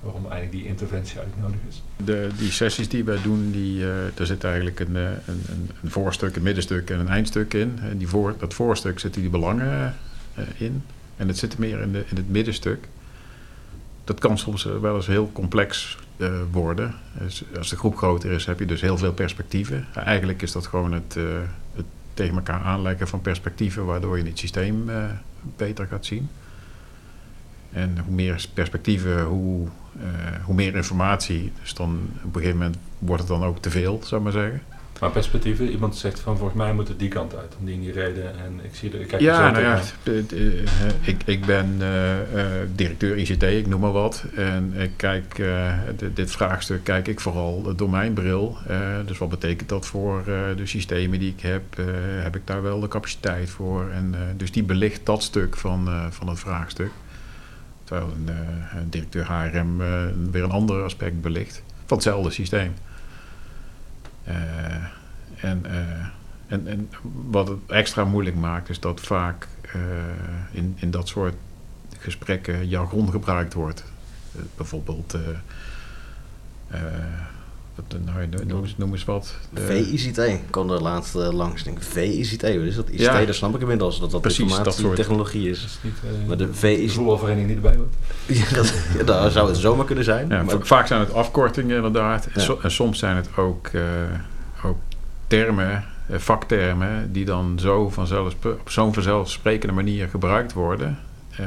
Waarom 0.00 0.22
eigenlijk 0.22 0.52
die 0.52 0.66
interventie 0.66 1.18
eigenlijk 1.18 1.48
nodig 1.48 1.60
is. 1.68 1.82
De, 2.04 2.28
die 2.38 2.50
sessies 2.50 2.88
die 2.88 3.04
wij 3.04 3.22
doen, 3.22 3.50
die, 3.50 3.84
eh 3.84 3.96
daar 4.14 4.26
zit 4.26 4.44
eigenlijk 4.44 4.80
een, 4.80 4.96
eh, 4.96 5.02
een, 5.02 5.42
een, 5.48 5.70
een 5.82 5.90
voorstuk, 5.90 6.36
een 6.36 6.42
middenstuk 6.42 6.90
en 6.90 6.98
een 6.98 7.08
eindstuk 7.08 7.54
in. 7.54 7.78
En 7.82 7.98
die 7.98 8.08
voor, 8.08 8.34
dat 8.38 8.54
voorstuk 8.54 8.98
zitten 8.98 9.20
die 9.20 9.30
belangen 9.30 9.94
eh, 10.34 10.44
in. 10.56 10.82
En 11.16 11.28
het 11.28 11.38
zit 11.38 11.58
meer 11.58 11.80
in, 11.80 11.92
de, 11.92 12.04
in 12.08 12.16
het 12.16 12.30
middenstuk. 12.30 12.88
Dat 14.04 14.18
kan 14.18 14.38
soms 14.38 14.64
wel 14.64 14.96
eens 14.96 15.06
heel 15.06 15.30
complex 15.32 15.98
worden. 16.50 16.94
Als 17.58 17.68
de 17.68 17.76
groep 17.76 17.96
groter 17.96 18.30
is, 18.30 18.46
heb 18.46 18.58
je 18.58 18.66
dus 18.66 18.80
heel 18.80 18.98
veel 18.98 19.12
perspectieven. 19.12 19.86
Eigenlijk 19.94 20.42
is 20.42 20.52
dat 20.52 20.66
gewoon 20.66 20.92
het, 20.92 21.16
het 21.74 21.84
tegen 22.14 22.34
elkaar 22.34 22.60
aanleggen 22.60 23.08
van 23.08 23.20
perspectieven, 23.20 23.84
waardoor 23.84 24.18
je 24.18 24.24
het 24.24 24.38
systeem 24.38 24.90
beter 25.56 25.86
gaat 25.86 26.06
zien. 26.06 26.28
En 27.72 27.98
hoe 27.98 28.14
meer 28.14 28.46
perspectieven, 28.54 29.24
hoe, 29.24 29.68
hoe 30.42 30.54
meer 30.54 30.76
informatie. 30.76 31.52
Dus 31.60 31.74
dan 31.74 32.00
op 32.16 32.34
een 32.34 32.40
gegeven 32.40 32.58
moment 32.58 32.76
wordt 32.98 33.22
het 33.22 33.30
dan 33.30 33.44
ook 33.44 33.58
te 33.58 33.70
veel, 33.70 34.00
zou 34.02 34.16
ik 34.16 34.32
maar 34.32 34.42
zeggen. 34.42 34.62
Maar 35.00 35.10
perspectieven, 35.10 35.70
iemand 35.70 35.96
zegt 35.96 36.20
van 36.20 36.36
volgens 36.36 36.58
mij 36.58 36.72
moet 36.72 36.88
het 36.88 36.98
die 36.98 37.08
kant 37.08 37.36
uit, 37.36 37.56
om 37.58 37.64
die 37.64 37.74
en 37.74 37.80
die 37.80 37.92
reden. 37.92 38.38
En 38.38 38.60
ik 38.62 38.74
zie 38.74 38.92
er, 38.92 39.00
ik 39.00 39.08
kijk 39.08 39.20
er 39.20 39.26
Ja, 39.26 39.46
zo 39.46 39.50
nou 39.50 39.64
ja, 39.64 39.80
eh, 40.04 41.08
ik, 41.08 41.22
ik 41.24 41.44
ben 41.46 41.76
eh, 41.80 42.20
eh, 42.20 42.68
directeur 42.74 43.16
ICT, 43.16 43.42
ik 43.42 43.66
noem 43.66 43.80
maar 43.80 43.92
wat. 43.92 44.24
En 44.36 44.72
ik 44.76 44.90
kijk, 44.96 45.38
eh, 45.38 45.72
dit, 45.96 46.16
dit 46.16 46.30
vraagstuk 46.30 46.84
kijk 46.84 47.08
ik 47.08 47.20
vooral 47.20 47.74
door 47.76 47.90
mijn 47.90 48.12
bril. 48.12 48.56
Eh, 48.68 48.78
dus 49.06 49.18
wat 49.18 49.28
betekent 49.28 49.68
dat 49.68 49.86
voor 49.86 50.18
eh, 50.18 50.56
de 50.56 50.66
systemen 50.66 51.18
die 51.18 51.32
ik 51.36 51.40
heb? 51.40 51.62
Eh, 51.78 51.84
heb 52.22 52.36
ik 52.36 52.42
daar 52.44 52.62
wel 52.62 52.80
de 52.80 52.88
capaciteit 52.88 53.50
voor? 53.50 53.90
En, 53.90 54.14
eh, 54.14 54.20
dus 54.36 54.52
die 54.52 54.62
belicht 54.64 55.06
dat 55.06 55.22
stuk 55.22 55.56
van, 55.56 55.88
eh, 55.88 56.06
van 56.10 56.28
het 56.28 56.38
vraagstuk. 56.38 56.90
Terwijl 57.88 58.12
een, 58.12 58.28
eh, 58.28 58.80
een 58.80 58.90
directeur 58.90 59.26
HRM 59.26 59.80
eh, 59.80 60.06
weer 60.30 60.42
een 60.42 60.50
ander 60.50 60.82
aspect 60.82 61.20
belicht 61.20 61.62
van 61.86 61.96
hetzelfde 61.96 62.30
systeem. 62.30 62.74
Eh, 64.24 64.34
en, 65.36 65.66
eh, 65.66 66.06
en, 66.46 66.66
en 66.66 66.90
wat 67.30 67.48
het 67.48 67.58
extra 67.66 68.04
moeilijk 68.04 68.36
maakt, 68.36 68.68
is 68.68 68.80
dat 68.80 69.00
vaak 69.00 69.48
eh, 69.62 69.80
in, 70.50 70.76
in 70.76 70.90
dat 70.90 71.08
soort 71.08 71.34
gesprekken 71.98 72.68
jargon 72.68 73.10
gebruikt 73.10 73.54
wordt. 73.54 73.84
Eh, 74.34 74.40
bijvoorbeeld, 74.56 75.14
eh, 75.14 75.20
eh, 76.68 76.80
nou, 78.04 78.28
noem, 78.46 78.62
eens, 78.62 78.76
noem 78.76 78.92
eens 78.92 79.04
wat. 79.04 79.34
De- 79.50 79.60
VICT, 79.60 80.18
ik 80.18 80.40
kwam 80.50 80.70
er 80.70 80.82
laatst 80.82 81.14
eh, 81.14 81.32
langs. 81.32 81.62
Denk, 81.62 81.82
VICT, 81.82 82.42
wat 82.42 82.50
is 82.50 82.74
dat? 82.76 82.88
ICT, 82.88 83.00
Ja. 83.00 83.24
dat 83.24 83.34
snap 83.34 83.54
ik 83.54 83.60
inmiddels, 83.60 84.00
dat 84.00 84.10
dat 84.10 84.20
Precies, 84.20 84.38
dat 84.48 84.56
soort- 84.56 84.66
informatietechnologie 84.66 85.44
Dat 85.48 85.56
is. 85.56 85.64
is 85.64 85.78
niet 85.82 85.94
eh, 86.22 86.28
Maar 86.28 86.36
de 86.36 86.54
VICT, 86.54 86.92
voetbalvereniging 86.92 87.48
niet 87.48 87.56
erbij 87.64 87.76
hoort. 87.76 87.94
ja, 88.50 88.54
dat, 88.56 88.74
ja, 88.98 89.02
dat 89.04 89.32
zou 89.32 89.48
het 89.48 89.56
zomaar 89.56 89.84
kunnen 89.86 90.04
zijn. 90.04 90.28
Ja, 90.28 90.42
maar, 90.42 90.56
va- 90.58 90.64
vaak 90.64 90.86
zijn 90.86 91.00
het 91.00 91.12
afkortingen 91.12 91.76
inderdaad. 91.76 92.24
En, 92.26 92.30
Ja. 92.34 92.40
so- 92.40 92.58
en 92.62 92.70
soms 92.70 92.98
zijn 92.98 93.16
het 93.16 93.28
ook, 93.36 93.66
eh, 93.66 93.82
ook 94.64 94.78
termen, 95.26 95.84
eh, 96.06 96.18
vaktermen, 96.18 97.12
die 97.12 97.24
dan 97.24 97.58
zo 97.60 97.88
vanzelf, 97.90 98.34
op 98.44 98.70
zo'n 98.70 98.94
vanzelfsprekende 98.94 99.74
manier 99.74 100.08
gebruikt 100.08 100.52
worden. 100.52 100.98
eh, 101.36 101.44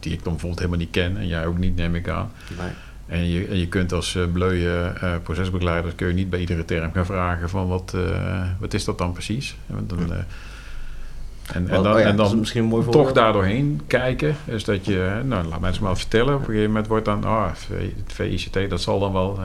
die 0.00 0.12
ik 0.12 0.22
dan 0.22 0.32
bijvoorbeeld 0.32 0.58
helemaal 0.60 0.78
niet 0.80 0.90
ken 0.90 1.16
en 1.16 1.26
jij 1.26 1.46
ook 1.46 1.58
niet, 1.58 1.76
neem 1.76 1.94
ik 1.94 2.08
aan. 2.08 2.30
nee. 2.58 2.70
En 3.12 3.28
je, 3.28 3.46
en 3.46 3.58
je 3.58 3.68
kunt 3.68 3.92
als 3.92 4.14
eh 4.14 4.22
bleuwe 4.32 4.92
eh, 5.00 5.14
procesbegeleider 5.22 5.92
kun 5.94 6.06
je 6.06 6.14
niet 6.14 6.30
bij 6.30 6.40
iedere 6.40 6.64
term 6.64 6.92
gaan 6.92 7.06
vragen 7.06 7.48
van 7.48 7.68
wat, 7.68 7.92
eh, 7.94 8.46
wat 8.58 8.74
is 8.74 8.84
dat 8.84 8.98
dan 8.98 9.12
precies? 9.12 9.56
Dan, 9.66 9.98
en, 9.98 10.26
en 11.52 11.64
Oh, 11.64 11.82
dan, 11.82 11.94
oh 11.94 12.00
ja, 12.00 12.06
en 12.06 12.16
dan 12.16 12.36
mooi 12.36 12.84
toch 12.84 12.84
voorbeeld. 12.84 13.14
daar 13.14 13.32
doorheen 13.32 13.80
kijken. 13.86 14.36
Dus 14.44 14.64
dat 14.64 14.84
je, 14.84 15.20
nou 15.24 15.46
laat 15.46 15.60
mensen 15.60 15.82
maar 15.82 15.96
vertellen. 15.96 16.34
Op 16.34 16.40
een 16.40 16.46
gegeven 16.46 16.66
moment 16.66 16.86
wordt 16.86 17.04
dan, 17.04 17.24
ah, 17.24 17.50
het 17.72 18.12
VICT, 18.12 18.70
dat 18.70 18.80
zal 18.80 19.00
dan 19.00 19.12
wel 19.12 19.38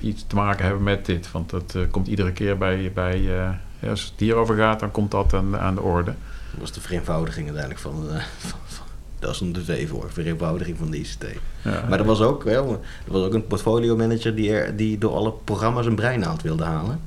iets 0.00 0.24
te 0.26 0.34
maken 0.34 0.64
hebben 0.64 0.82
met 0.82 1.06
dit. 1.06 1.30
Want 1.32 1.50
dat 1.50 1.76
komt 1.90 2.06
iedere 2.06 2.32
keer 2.32 2.58
bij, 2.58 2.90
bij 2.94 3.20
ja, 3.20 3.60
als 3.88 4.04
het 4.04 4.20
hierover 4.20 4.56
gaat, 4.56 4.80
dan 4.80 4.90
komt 4.90 5.10
dat 5.10 5.34
aan, 5.34 5.58
aan 5.58 5.74
de 5.74 5.82
orde. 5.82 6.14
Dat 6.50 6.60
was 6.60 6.72
de 6.72 6.80
vereenvoudiging 6.80 7.46
uiteindelijk 7.46 7.82
van, 7.84 8.04
van, 8.38 8.58
van 8.66 8.86
dat 9.18 9.30
is 9.34 9.40
een 9.40 9.52
de 9.52 9.64
V 9.64 9.88
voor, 9.88 10.06
vereenvoudiging 10.12 10.76
van 10.78 10.90
de 10.90 10.98
ICT. 10.98 11.24
Ja, 11.62 11.84
Maar 11.88 11.98
er 11.98 12.04
was 12.04 12.20
ook, 12.20 12.46
er 12.46 12.64
was 13.06 13.22
ook 13.22 13.34
een 13.34 13.46
portfolio 13.46 13.96
manager 13.96 14.34
die, 14.34 14.52
er, 14.52 14.76
die 14.76 14.98
door 14.98 15.14
alle 15.14 15.32
programma's 15.44 15.86
een 15.86 15.94
breinaald 15.94 16.42
wilde 16.42 16.64
halen. 16.64 17.00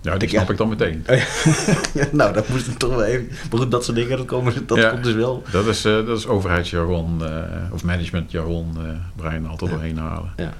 ja, 0.00 0.16
die 0.16 0.28
snap 0.28 0.50
ik 0.50 0.56
dan 0.56 0.68
meteen. 0.68 1.04
Ja, 1.94 2.06
nou, 2.12 2.32
dat 2.32 2.48
moest 2.48 2.66
ik 2.66 2.78
toch 2.78 2.90
wel 2.90 3.04
even... 3.04 3.28
Maar 3.50 3.60
goed, 3.60 3.70
dat 3.70 3.84
soort 3.84 3.96
dingen, 3.96 4.16
dat, 4.16 4.26
komen, 4.26 4.66
dat 4.66 4.78
Ja. 4.78 4.90
komt 4.90 5.04
dus 5.04 5.14
wel. 5.14 5.42
Dat 5.52 5.66
is, 5.66 5.84
eh, 5.84 6.06
dat 6.06 6.18
is 6.18 6.26
overheidsjargon 6.26 7.24
eh, 7.24 7.72
of 7.72 7.84
managementjargon, 7.84 8.76
eh 8.78 8.88
brein 9.16 9.46
altijd 9.46 9.70
Ja. 9.70 9.76
doorheen 9.76 9.98
halen. 9.98 10.32
Ja. 10.36 10.52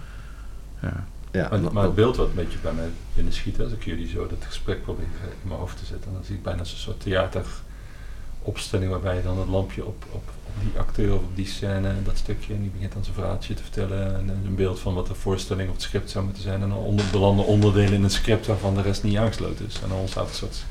Ja. 0.83 1.05
Ja, 1.33 1.49
Maar, 1.51 1.73
maar 1.73 1.85
het 1.85 1.95
beeld 1.95 2.17
wat 2.17 2.27
een 2.29 2.35
beetje 2.35 2.59
bij 2.63 2.73
mij 2.73 2.89
binnen 3.15 3.33
schiet, 3.33 3.61
als 3.61 3.73
ik 3.73 3.85
jullie 3.85 4.09
zo 4.09 4.27
dat 4.27 4.39
gesprek 4.47 4.83
probeer 4.83 5.05
in 5.43 5.49
mijn 5.49 5.59
hoofd 5.61 5.79
te 5.79 5.85
zetten, 5.85 6.13
dan 6.13 6.25
zie 6.25 6.35
ik 6.35 6.43
bijna 6.43 6.59
een 6.61 6.67
soort 6.67 7.01
theateropstelling 7.01 8.91
waarbij 8.91 9.17
je 9.17 9.23
dan 9.23 9.39
het 9.39 9.49
lampje 9.49 9.85
op, 9.87 10.05
op 10.11 10.23
die 10.61 10.79
acteur 10.79 11.15
op 11.15 11.37
die 11.37 11.47
scène 11.47 11.93
dat 12.05 12.17
stukje 12.19 12.55
en 12.55 12.61
die 12.61 12.71
begint 12.71 12.93
dan 12.93 13.05
zijn 13.05 13.15
verhaaltje 13.17 13.55
te 13.55 13.63
vertellen 13.63 14.17
en 14.19 14.29
een 14.29 14.55
beeld 14.55 14.81
van 14.81 14.95
wat 14.95 15.07
de 15.07 15.15
voorstelling 15.15 15.69
of 15.69 15.75
het 15.75 15.83
script 15.85 16.11
zou 16.11 16.25
moeten 16.25 16.43
zijn 16.43 16.63
en 16.63 16.69
dan 16.69 16.79
onder, 16.79 17.05
belanden 17.11 17.47
onderdelen 17.47 17.93
in 17.93 18.03
het 18.03 18.13
script 18.13 18.47
waarvan 18.47 18.75
de 18.75 18.83
rest 18.83 19.03
niet 19.03 19.17
aangesloten 19.17 19.67
is. 19.67 19.81
En 19.83 19.89
dan 19.89 19.99
ontstaat 19.99 20.29
een 20.29 20.35
soort 20.35 20.65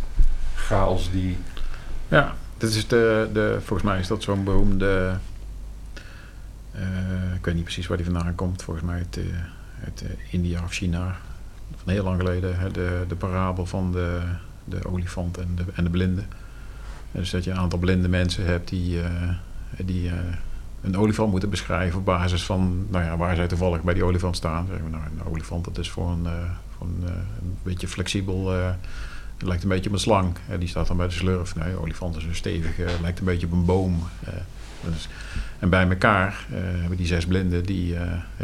chaos 0.55 1.11
die... 1.11 1.37
Ja, 2.07 2.35
dit 2.57 2.73
is 2.75 2.87
de, 2.87 3.29
de, 3.33 3.57
volgens 3.63 3.89
mij 3.89 3.99
is 3.99 4.07
dat 4.07 4.23
zo'n 4.23 4.43
beroemde. 4.43 5.17
eh, 6.71 7.33
ik 7.35 7.45
weet 7.45 7.55
niet 7.55 7.63
precies 7.63 7.87
waar 7.87 7.97
die 7.97 8.05
vandaan 8.05 8.35
komt. 8.35 8.63
Volgens 8.63 8.85
mij 8.85 8.95
uit, 8.97 9.17
eh, 9.17 9.23
uit 9.83 10.01
eh, 10.01 10.09
India 10.33 10.63
of 10.63 10.71
China. 10.71 11.15
Van 11.83 11.93
heel 11.93 12.03
lang 12.03 12.19
geleden. 12.19 12.59
hè, 12.59 12.71
De, 12.71 13.05
de 13.07 13.15
parabel 13.15 13.65
van 13.65 13.91
de, 13.91 14.19
de 14.65 14.85
olifant 14.85 15.37
en 15.37 15.47
de, 15.55 15.63
en 15.73 15.83
de 15.83 15.89
blinde. 15.89 16.23
Dus 17.11 17.29
dat 17.29 17.43
je 17.43 17.51
een 17.51 17.57
aantal 17.57 17.79
blinde 17.79 18.07
mensen 18.07 18.45
hebt 18.45 18.69
die, 18.69 18.99
die 19.77 20.09
eh, 20.09 20.15
een 20.81 20.97
olifant 20.97 21.31
moeten 21.31 21.49
beschrijven 21.49 21.99
op 21.99 22.05
basis 22.05 22.43
van 22.43 22.85
nou 22.89 23.03
ja, 23.03 23.17
waar 23.17 23.35
zij 23.35 23.47
toevallig 23.47 23.81
bij 23.83 23.93
die 23.93 24.03
olifant 24.03 24.35
staan. 24.35 24.65
Zeggen 24.67 24.85
we, 24.85 24.91
nou, 24.91 25.03
een 25.03 25.31
olifant 25.31 25.65
dat 25.65 25.77
is 25.77 25.89
voor 25.89 26.09
een, 26.09 26.25
eh, 26.25 26.31
voor 26.77 26.87
een, 26.87 27.03
eh, 27.07 27.13
een 27.41 27.57
beetje 27.63 27.87
flexibel. 27.87 28.49
het 28.49 29.49
lijkt 29.49 29.63
een 29.63 29.69
beetje 29.69 29.89
op 29.89 29.95
een 29.95 30.01
slang. 30.01 30.35
Die 30.59 30.67
staat 30.67 30.87
dan 30.87 30.97
bij 30.97 31.07
de 31.07 31.13
slurf. 31.13 31.55
Nee, 31.55 31.75
olifant 31.75 32.15
is 32.15 32.23
een 32.23 32.35
stevige, 32.35 32.85
lijkt 33.01 33.19
een 33.19 33.25
beetje 33.25 33.45
op 33.45 33.51
een 33.51 33.65
boom. 33.65 34.03
dus- 34.85 35.07
en 35.59 35.69
bij 35.69 35.87
elkaar 35.89 36.45
hebben 36.51 36.97
die 36.97 37.05
zes 37.05 37.25
blinden, 37.25 37.63
die, 37.65 37.95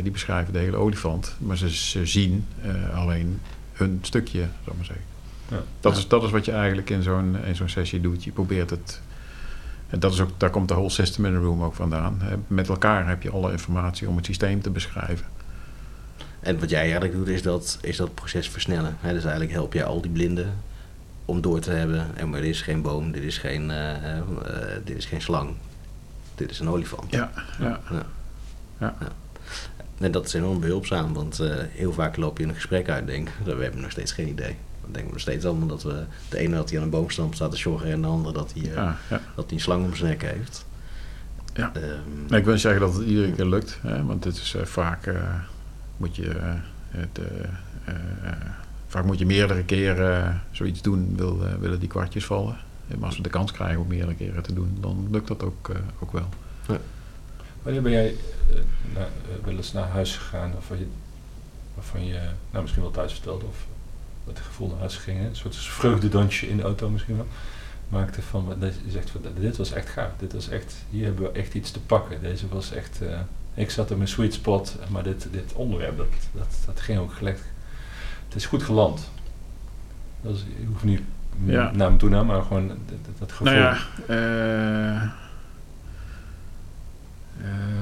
die 0.01 0.11
beschrijven 0.11 0.53
de 0.53 0.59
hele 0.59 0.77
olifant. 0.77 1.35
Maar 1.39 1.57
ze, 1.57 1.69
ze 1.69 2.05
zien 2.05 2.45
alleen 2.93 3.39
hun 3.73 3.99
stukje, 4.01 4.41
ik 4.41 4.75
maar 4.75 4.85
zeggen. 4.85 5.05
Ja. 5.49 5.63
Dat, 5.79 5.93
Ja. 5.93 5.99
is, 5.99 6.07
dat 6.07 6.23
is 6.23 6.31
wat 6.31 6.45
je 6.45 6.51
eigenlijk 6.51 6.89
in 6.89 7.03
zo'n, 7.03 7.37
in 7.45 7.55
zo'n 7.55 7.69
sessie 7.69 8.01
doet. 8.01 8.23
Je 8.23 8.31
probeert 8.31 8.69
het... 8.69 9.01
En 9.89 9.99
dat 9.99 10.13
is 10.13 10.21
ook, 10.21 10.29
daar 10.37 10.49
komt 10.49 10.67
de 10.67 10.73
whole 10.73 10.89
system 10.89 11.25
in 11.25 11.33
the 11.33 11.39
room 11.39 11.63
ook 11.63 11.75
vandaan. 11.75 12.21
Met 12.47 12.69
elkaar 12.69 13.07
heb 13.07 13.23
je 13.23 13.31
alle 13.31 13.51
informatie 13.51 14.07
om 14.07 14.15
het 14.15 14.25
systeem 14.25 14.61
te 14.61 14.69
beschrijven. 14.69 15.25
En 16.39 16.59
wat 16.59 16.69
jij 16.69 16.81
eigenlijk 16.81 17.13
doet, 17.13 17.27
is 17.27 17.41
dat, 17.41 17.77
is 17.81 17.97
dat 17.97 18.13
proces 18.13 18.49
versnellen. 18.49 18.97
Dus 19.01 19.23
eigenlijk 19.23 19.51
help 19.51 19.73
jij 19.73 19.83
al 19.83 20.01
die 20.01 20.11
blinden 20.11 20.53
om 21.25 21.41
door 21.41 21.59
te 21.59 21.71
hebben. 21.71 22.17
En 22.17 22.29
maar 22.29 22.41
dit 22.41 22.49
is 22.49 22.61
geen 22.61 22.81
boom, 22.81 23.11
dit 23.11 23.23
is 23.23 23.37
geen, 23.37 23.71
eh, 23.71 24.17
eh, 24.17 24.23
dit 24.83 24.97
is 24.97 25.05
geen 25.05 25.21
slang. 25.21 25.55
Dit 26.35 26.51
is 26.51 26.59
een 26.59 26.69
olifant. 26.69 27.11
Ja, 27.11 27.31
ja. 27.59 27.79
Ja. 27.89 28.05
Ja. 28.79 28.95
En 29.97 30.11
dat 30.11 30.25
is 30.25 30.33
enorm 30.33 30.59
behulpzaam, 30.59 31.13
want 31.13 31.39
eh, 31.39 31.55
heel 31.71 31.93
vaak 31.93 32.17
loop 32.17 32.37
je 32.37 32.43
een 32.43 32.53
gesprek 32.53 32.89
uit 32.89 32.99
en 32.99 33.05
denk, 33.05 33.29
we 33.43 33.63
hebben 33.63 33.81
nog 33.81 33.91
steeds 33.91 34.11
geen 34.11 34.27
idee. 34.27 34.55
Dan 34.87 34.95
denken 34.95 35.05
we 35.05 35.11
nog 35.11 35.19
steeds 35.21 35.45
allemaal 35.45 35.67
dat 35.67 35.83
we, 35.83 36.03
de 36.29 36.37
ene 36.37 36.55
dat 36.55 36.69
hij 36.69 36.77
aan 36.79 36.83
een 36.83 36.89
boomstam 36.89 37.33
staat 37.33 37.51
te 37.51 37.57
joggen 37.57 37.91
en 37.91 38.01
de 38.01 38.07
andere 38.07 38.33
dat 38.33 38.53
hij, 38.53 38.63
eh, 38.69 38.73
ja, 38.75 38.97
ja. 39.09 39.21
dat 39.35 39.45
hij 39.45 39.53
een 39.53 39.59
slang 39.59 39.85
om 39.85 39.95
zijn 39.95 40.09
nek 40.09 40.21
heeft. 40.21 40.65
Ja. 41.53 41.71
Ehm, 41.73 41.83
Nee, 42.27 42.39
ik 42.39 42.43
wil 42.45 42.53
niet 42.53 42.61
zeggen 42.61 42.81
dat 42.81 42.93
het 42.93 43.03
iedere 43.07 43.31
keer 43.31 43.45
lukt, 43.45 43.79
hè, 43.81 44.05
want 44.05 44.23
het 44.23 44.35
is 44.35 44.55
eh, 44.55 44.65
vaak 44.65 45.05
eh, 45.05 45.15
moet 45.97 46.15
je 46.15 46.31
het, 46.89 47.19
eh, 47.19 47.25
eh, 47.85 47.95
eh, 48.23 48.31
vaak 48.87 49.05
moet 49.05 49.19
je 49.19 49.25
meerdere 49.25 49.63
keren 49.63 50.41
zoiets 50.51 50.81
doen, 50.81 51.13
wil, 51.15 51.39
willen 51.59 51.79
die 51.79 51.89
kwartjes 51.89 52.25
vallen. 52.25 52.57
En 52.87 53.03
als 53.03 53.17
we 53.17 53.23
de 53.23 53.29
kans 53.29 53.51
krijgen 53.51 53.81
om 53.81 53.87
meerdere 53.87 54.15
keren 54.15 54.43
te 54.43 54.53
doen, 54.53 54.77
dan 54.81 55.07
lukt 55.11 55.27
dat 55.27 55.43
ook, 55.43 55.69
eh, 55.69 55.75
ook 55.99 56.11
wel. 56.11 56.29
Wanneer 57.63 57.81
ben 57.81 57.91
jij 57.91 58.15
naar, 58.93 59.03
eh, 59.03 59.45
wel 59.45 59.55
eens 59.55 59.73
naar 59.73 59.87
huis 59.87 60.15
gegaan 60.17 60.51
waarvan 60.51 60.77
je, 60.79 60.85
waarvan 61.75 62.05
je 62.05 62.19
nou, 62.51 62.61
misschien 62.61 62.83
wel 62.83 62.91
thuis 62.91 63.13
vertelde 63.13 63.45
of 63.45 63.65
het 64.27 64.39
gevoel 64.39 64.67
naar 64.67 64.79
huis 64.79 64.95
ging, 64.95 65.19
hè? 65.19 65.25
een 65.27 65.35
soort 65.35 65.55
vreugdedansje 65.55 66.49
in 66.49 66.57
de 66.57 66.63
auto 66.63 66.89
misschien 66.89 67.15
wel, 67.15 67.27
maakte 67.89 68.21
van, 68.21 68.55
dat 68.59 68.73
je 68.85 68.91
zegt 68.91 69.09
van 69.09 69.21
dit 69.39 69.57
was 69.57 69.71
echt 69.73 69.89
gaaf, 69.89 70.09
dit 70.19 70.33
was 70.33 70.49
echt, 70.49 70.75
hier 70.89 71.05
hebben 71.05 71.23
we 71.23 71.39
echt 71.39 71.53
iets 71.53 71.71
te 71.71 71.79
pakken. 71.79 72.21
Deze 72.21 72.47
was 72.47 72.71
echt, 72.71 73.01
eh, 73.01 73.19
ik 73.53 73.69
zat 73.69 73.91
in 73.91 73.97
mijn 73.97 74.09
sweet 74.09 74.33
spot, 74.33 74.75
maar 74.89 75.03
dit, 75.03 75.27
dit 75.31 75.53
onderwerp, 75.53 75.97
dat, 75.97 76.07
dat, 76.31 76.57
dat 76.65 76.79
ging 76.79 76.99
ook 76.99 77.13
gelijk, 77.13 77.39
het 78.27 78.35
is 78.35 78.45
goed 78.45 78.63
geland. 78.63 79.09
Dat 80.21 80.35
is, 80.35 80.43
je 80.59 80.65
hoeft 80.65 80.83
niet 80.83 81.01
Ja. 81.45 81.71
naam 81.71 81.91
en 81.91 81.97
toenaam, 81.97 82.25
maar 82.25 82.41
gewoon 82.41 82.67
dat, 82.67 82.77
dat, 82.87 83.17
dat 83.19 83.31
gevoel. 83.31 83.53
Nou 83.53 83.57
ja, 83.59 83.77
eh, 84.07 85.01
ehm, 87.41 87.76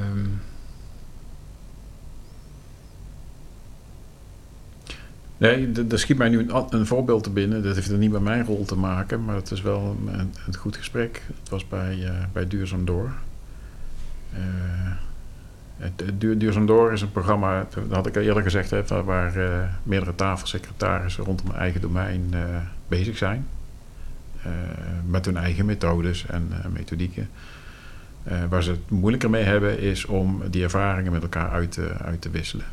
nee, 5.38 5.72
er 5.90 6.00
schiet 6.00 6.18
mij 6.18 6.30
nu 6.30 6.50
een, 6.70 6.86
voorbeeld 6.86 7.24
te 7.24 7.30
binnen. 7.30 7.64
Dat 7.64 7.76
heeft 7.76 7.92
er 7.92 7.98
niet 7.98 8.12
met 8.12 8.22
mijn 8.22 8.46
rol 8.46 8.66
te 8.66 8.78
maken, 8.78 9.26
maar 9.26 9.36
het 9.36 9.52
is 9.52 9.62
wel 9.62 9.98
een, 10.08 10.32
een, 10.48 10.56
goed 10.56 10.78
gesprek. 10.78 11.22
Het 11.40 11.50
was 11.50 11.68
bij, 11.68 12.06
eh, 12.06 12.14
bij 12.34 12.48
Duurzaam 12.48 12.86
Door. 12.86 13.12
Eh, 14.32 14.40
Duurzaam 16.38 16.66
Door 16.66 16.94
is 16.94 17.02
een 17.02 17.12
programma, 17.12 17.68
dat 17.74 17.84
had 17.92 18.08
ik 18.08 18.16
al 18.16 18.22
eerder 18.22 18.44
gezegd, 18.44 18.70
hè, 18.70 19.04
waar, 19.04 19.36
eh, 19.36 19.70
meerdere 19.84 20.16
tafelsecretarissen 20.16 21.24
rondom 21.24 21.48
mijn 21.48 21.60
eigen 21.60 21.82
domein 21.82 22.34
bezig 22.88 23.18
zijn. 23.18 23.48
Met 25.06 25.26
hun 25.26 25.38
eigen 25.38 25.66
methodes 25.66 26.26
en 26.26 26.52
methodieken. 26.74 27.30
Waar 28.50 28.64
ze 28.64 28.72
het 28.72 28.90
moeilijker 28.90 29.30
mee 29.30 29.44
hebben 29.44 29.80
is 29.80 30.06
om 30.06 30.42
die 30.50 30.64
ervaringen 30.64 31.12
met 31.12 31.22
elkaar 31.22 31.50
uit 31.50 31.80
uit 32.04 32.22
te 32.22 32.30
wisselen. 32.30 32.66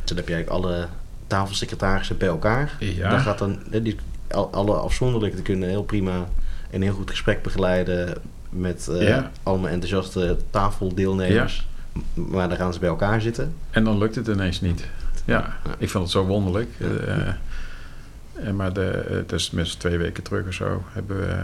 Dus 0.00 0.08
dan 0.08 0.16
heb 0.16 0.28
je 0.28 0.34
eigenlijk 0.34 0.64
alle 0.64 0.88
tafelsecretarissen 1.30 2.16
bij 2.18 2.28
elkaar. 2.28 2.76
Ja. 2.78 3.10
Daar 3.10 3.20
gaat 3.20 3.38
dan, 3.38 3.58
die, 3.82 3.96
al- 4.30 4.52
alle 4.52 4.74
afzonderlijk 4.74 5.34
die 5.34 5.42
kunnen 5.42 5.68
heel 5.68 5.82
prima 5.82 6.26
een 6.70 6.82
heel 6.82 6.92
goed 6.94 7.10
gesprek 7.10 7.42
begeleiden 7.42 8.14
met 8.50 8.88
Ja. 8.92 9.30
allemaal 9.42 9.68
enthousiaste 9.70 10.36
tafeldeelnemers. 10.50 11.66
Maar 12.14 12.48
dan 12.48 12.56
gaan 12.58 12.72
ze 12.72 12.78
bij 12.78 12.88
elkaar 12.88 13.20
zitten. 13.20 13.54
En 13.70 13.84
dan 13.84 13.98
lukt 13.98 14.14
het 14.14 14.26
ineens 14.28 14.60
niet. 14.60 14.84
Ja, 15.24 15.56
Ja. 15.64 15.74
ik 15.78 15.90
vond 15.90 16.04
het 16.04 16.12
zo 16.12 16.24
wonderlijk. 16.26 16.68
Eh, 16.78 17.28
eh, 17.28 18.52
maar 18.54 18.72
de, 18.72 19.04
het 19.08 19.32
is 19.32 19.50
minstens 19.50 19.80
twee 19.80 19.98
weken 19.98 20.22
terug 20.22 20.46
of 20.46 20.52
zo 20.54 20.82
hebben 20.92 21.16
we 21.20 21.36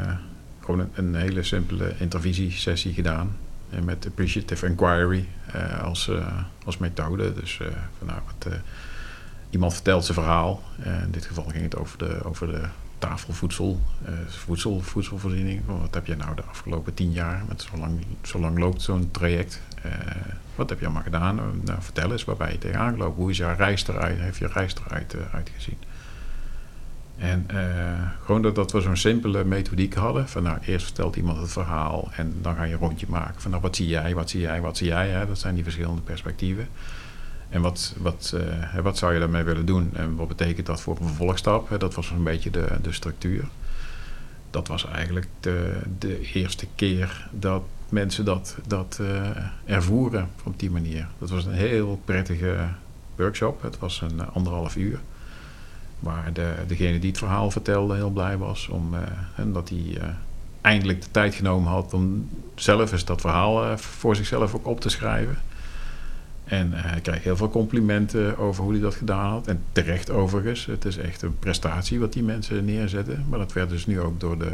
gewoon 0.64 0.80
een, 0.80 0.90
een 0.94 1.14
hele 1.14 1.42
simpele 1.42 1.92
intervisiesessie 1.98 2.92
gedaan. 2.92 3.36
En 3.70 3.84
met 3.84 4.06
appreciative 4.06 4.66
inquiry 4.66 5.28
als, 5.82 6.10
als 6.64 6.78
methode. 6.78 7.34
Dus 7.34 7.60
van, 7.98 8.06
nou, 8.06 8.18
wat, 8.26 8.52
iemand 9.56 9.74
vertelt 9.74 10.04
zijn 10.04 10.18
verhaal. 10.18 10.62
Eh, 10.82 11.02
in 11.02 11.10
dit 11.10 11.24
geval 11.24 11.44
ging 11.44 11.62
het 11.62 11.76
over 11.76 11.98
de, 11.98 12.24
over 12.24 12.46
de 12.46 12.62
tafelvoedsel, 12.98 13.80
eh, 14.04 14.12
voedsel, 14.26 14.80
voedselvoorziening. 14.80 15.62
Wat 15.66 15.94
heb 15.94 16.06
je 16.06 16.16
nou 16.16 16.34
de 16.34 16.42
afgelopen 16.42 16.94
tien 16.94 17.12
jaar, 17.12 17.42
met 17.48 17.62
zo 17.62 17.78
lang, 17.78 18.04
zo 18.22 18.38
lang 18.38 18.58
loopt 18.58 18.82
zo'n 18.82 19.10
traject. 19.10 19.60
Eh, 19.82 19.90
wat 20.54 20.68
heb 20.68 20.78
je 20.78 20.84
allemaal 20.84 21.02
gedaan? 21.02 21.34
Nou, 21.64 21.82
vertel 21.82 22.12
eens, 22.12 22.24
waar 22.24 22.36
ben 22.36 22.52
je 22.52 22.58
tegenaan 22.58 22.92
gelopen? 22.92 23.22
Hoe 23.22 23.30
is 23.30 23.36
jouw 23.36 23.56
reis 23.56 23.88
eruit? 23.88 24.18
Heeft 24.18 24.38
je 24.38 24.46
reis 24.46 24.74
eruit 24.86 25.16
uitgezien? 25.32 25.78
En 27.18 27.44
eh, 27.46 28.10
gewoon 28.24 28.42
dat, 28.42 28.54
dat 28.54 28.72
we 28.72 28.80
zo'n 28.80 28.96
simpele 28.96 29.44
methodiek 29.44 29.94
hadden. 29.94 30.28
Van 30.28 30.42
nou, 30.42 30.58
eerst 30.66 30.84
vertelt 30.84 31.16
iemand 31.16 31.40
het 31.40 31.52
verhaal 31.52 32.08
en 32.12 32.34
dan 32.42 32.54
ga 32.54 32.62
je 32.62 32.72
een 32.72 32.78
rondje 32.78 33.06
maken. 33.08 33.40
Van 33.40 33.50
nou, 33.50 33.62
wat 33.62 33.76
zie 33.76 33.86
jij, 33.86 34.14
wat 34.14 34.30
zie 34.30 34.40
jij, 34.40 34.60
wat 34.60 34.76
zie 34.76 34.86
jij? 34.86 35.08
Hè? 35.08 35.26
Dat 35.26 35.38
zijn 35.38 35.54
die 35.54 35.62
verschillende 35.62 36.00
perspectieven. 36.00 36.68
En 37.48 37.60
wat, 37.60 37.94
wat, 37.98 38.34
eh, 38.36 38.78
wat 38.78 38.98
zou 38.98 39.12
je 39.12 39.18
daarmee 39.18 39.42
willen 39.42 39.66
doen? 39.66 39.90
En 39.94 40.16
wat 40.16 40.28
betekent 40.28 40.66
dat 40.66 40.80
voor 40.80 40.96
een 41.00 41.06
vervolgstap? 41.06 41.80
Dat 41.80 41.94
was 41.94 42.10
een 42.10 42.24
beetje 42.24 42.50
de, 42.50 42.66
de 42.82 42.92
structuur. 42.92 43.44
Dat 44.50 44.68
was 44.68 44.86
eigenlijk 44.86 45.26
de, 45.40 45.80
de 45.98 46.20
eerste 46.20 46.66
keer 46.74 47.28
dat 47.30 47.62
mensen 47.88 48.24
dat, 48.24 48.56
dat 48.66 48.98
eh, 49.00 49.74
ervoeren 49.74 50.28
op 50.44 50.58
die 50.58 50.70
manier. 50.70 51.08
Dat 51.18 51.30
was 51.30 51.44
een 51.44 51.52
heel 51.52 52.00
prettige 52.04 52.68
workshop. 53.16 53.62
Het 53.62 53.78
was 53.78 54.00
een 54.00 54.20
eh, 54.20 54.26
anderhalf 54.32 54.76
uur. 54.76 55.00
Waar 56.00 56.32
de, 56.32 56.54
degene 56.66 56.98
die 56.98 57.10
het 57.10 57.18
verhaal 57.18 57.50
vertelde 57.50 57.94
heel 57.94 58.10
blij 58.10 58.36
was. 58.36 58.68
Om, 58.68 58.94
eh, 58.94 59.00
en 59.36 59.52
dat 59.52 59.68
hij 59.68 59.98
eindelijk 60.60 61.02
de 61.02 61.10
tijd 61.10 61.34
genomen 61.34 61.72
had 61.72 61.94
om 61.94 62.28
zelf 62.54 62.92
eens 62.92 63.04
dat 63.04 63.20
verhaal 63.20 63.78
voor 63.78 64.16
zichzelf 64.16 64.54
ook 64.54 64.66
op 64.66 64.80
te 64.80 64.88
schrijven. 64.88 65.38
En 66.46 66.72
eh, 66.72 66.84
hij 66.84 67.00
kreeg 67.00 67.22
heel 67.22 67.36
veel 67.36 67.50
complimenten 67.50 68.38
over 68.38 68.62
hoe 68.62 68.72
hij 68.72 68.80
dat 68.80 68.94
gedaan 68.94 69.30
had. 69.30 69.46
En 69.46 69.62
terecht 69.72 70.10
overigens. 70.10 70.66
Het 70.66 70.84
is 70.84 70.96
echt 70.96 71.22
een 71.22 71.38
prestatie 71.38 72.00
wat 72.00 72.12
die 72.12 72.22
mensen 72.22 72.64
neerzetten. 72.64 73.24
Maar 73.28 73.38
dat 73.38 73.52
werd 73.52 73.68
dus 73.68 73.86
nu 73.86 74.00
ook 74.00 74.20
door 74.20 74.38
de, 74.38 74.52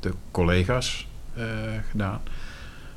de 0.00 0.12
collega's 0.30 1.08
eh, 1.34 1.44
gedaan. 1.90 2.20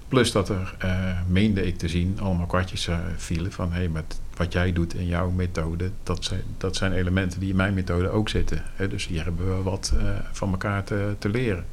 Plus 0.07 0.31
dat 0.31 0.49
er, 0.49 0.75
eh, 0.77 1.19
meende 1.27 1.67
ik 1.67 1.77
te 1.77 1.87
zien, 1.87 2.17
allemaal 2.21 2.45
kwartjes 2.45 2.89
vielen 3.15 3.51
van... 3.51 3.71
hé, 3.71 3.77
hey, 3.77 3.89
met 3.89 4.19
wat 4.35 4.53
jij 4.53 4.73
doet 4.73 4.93
in 4.93 5.05
jouw 5.05 5.29
methode, 5.29 5.91
dat 6.03 6.23
zijn, 6.23 6.41
dat 6.57 6.75
zijn 6.75 6.93
elementen 6.93 7.39
die 7.39 7.49
in 7.49 7.55
mijn 7.55 7.73
methode 7.73 8.09
ook 8.09 8.29
zitten. 8.29 8.63
Hè? 8.75 8.87
Dus 8.87 9.07
hier 9.07 9.23
hebben 9.23 9.57
we 9.57 9.63
wat 9.63 9.93
van 10.31 10.51
elkaar 10.51 10.83
te, 10.83 11.15
te 11.19 11.29
leren. 11.29 11.65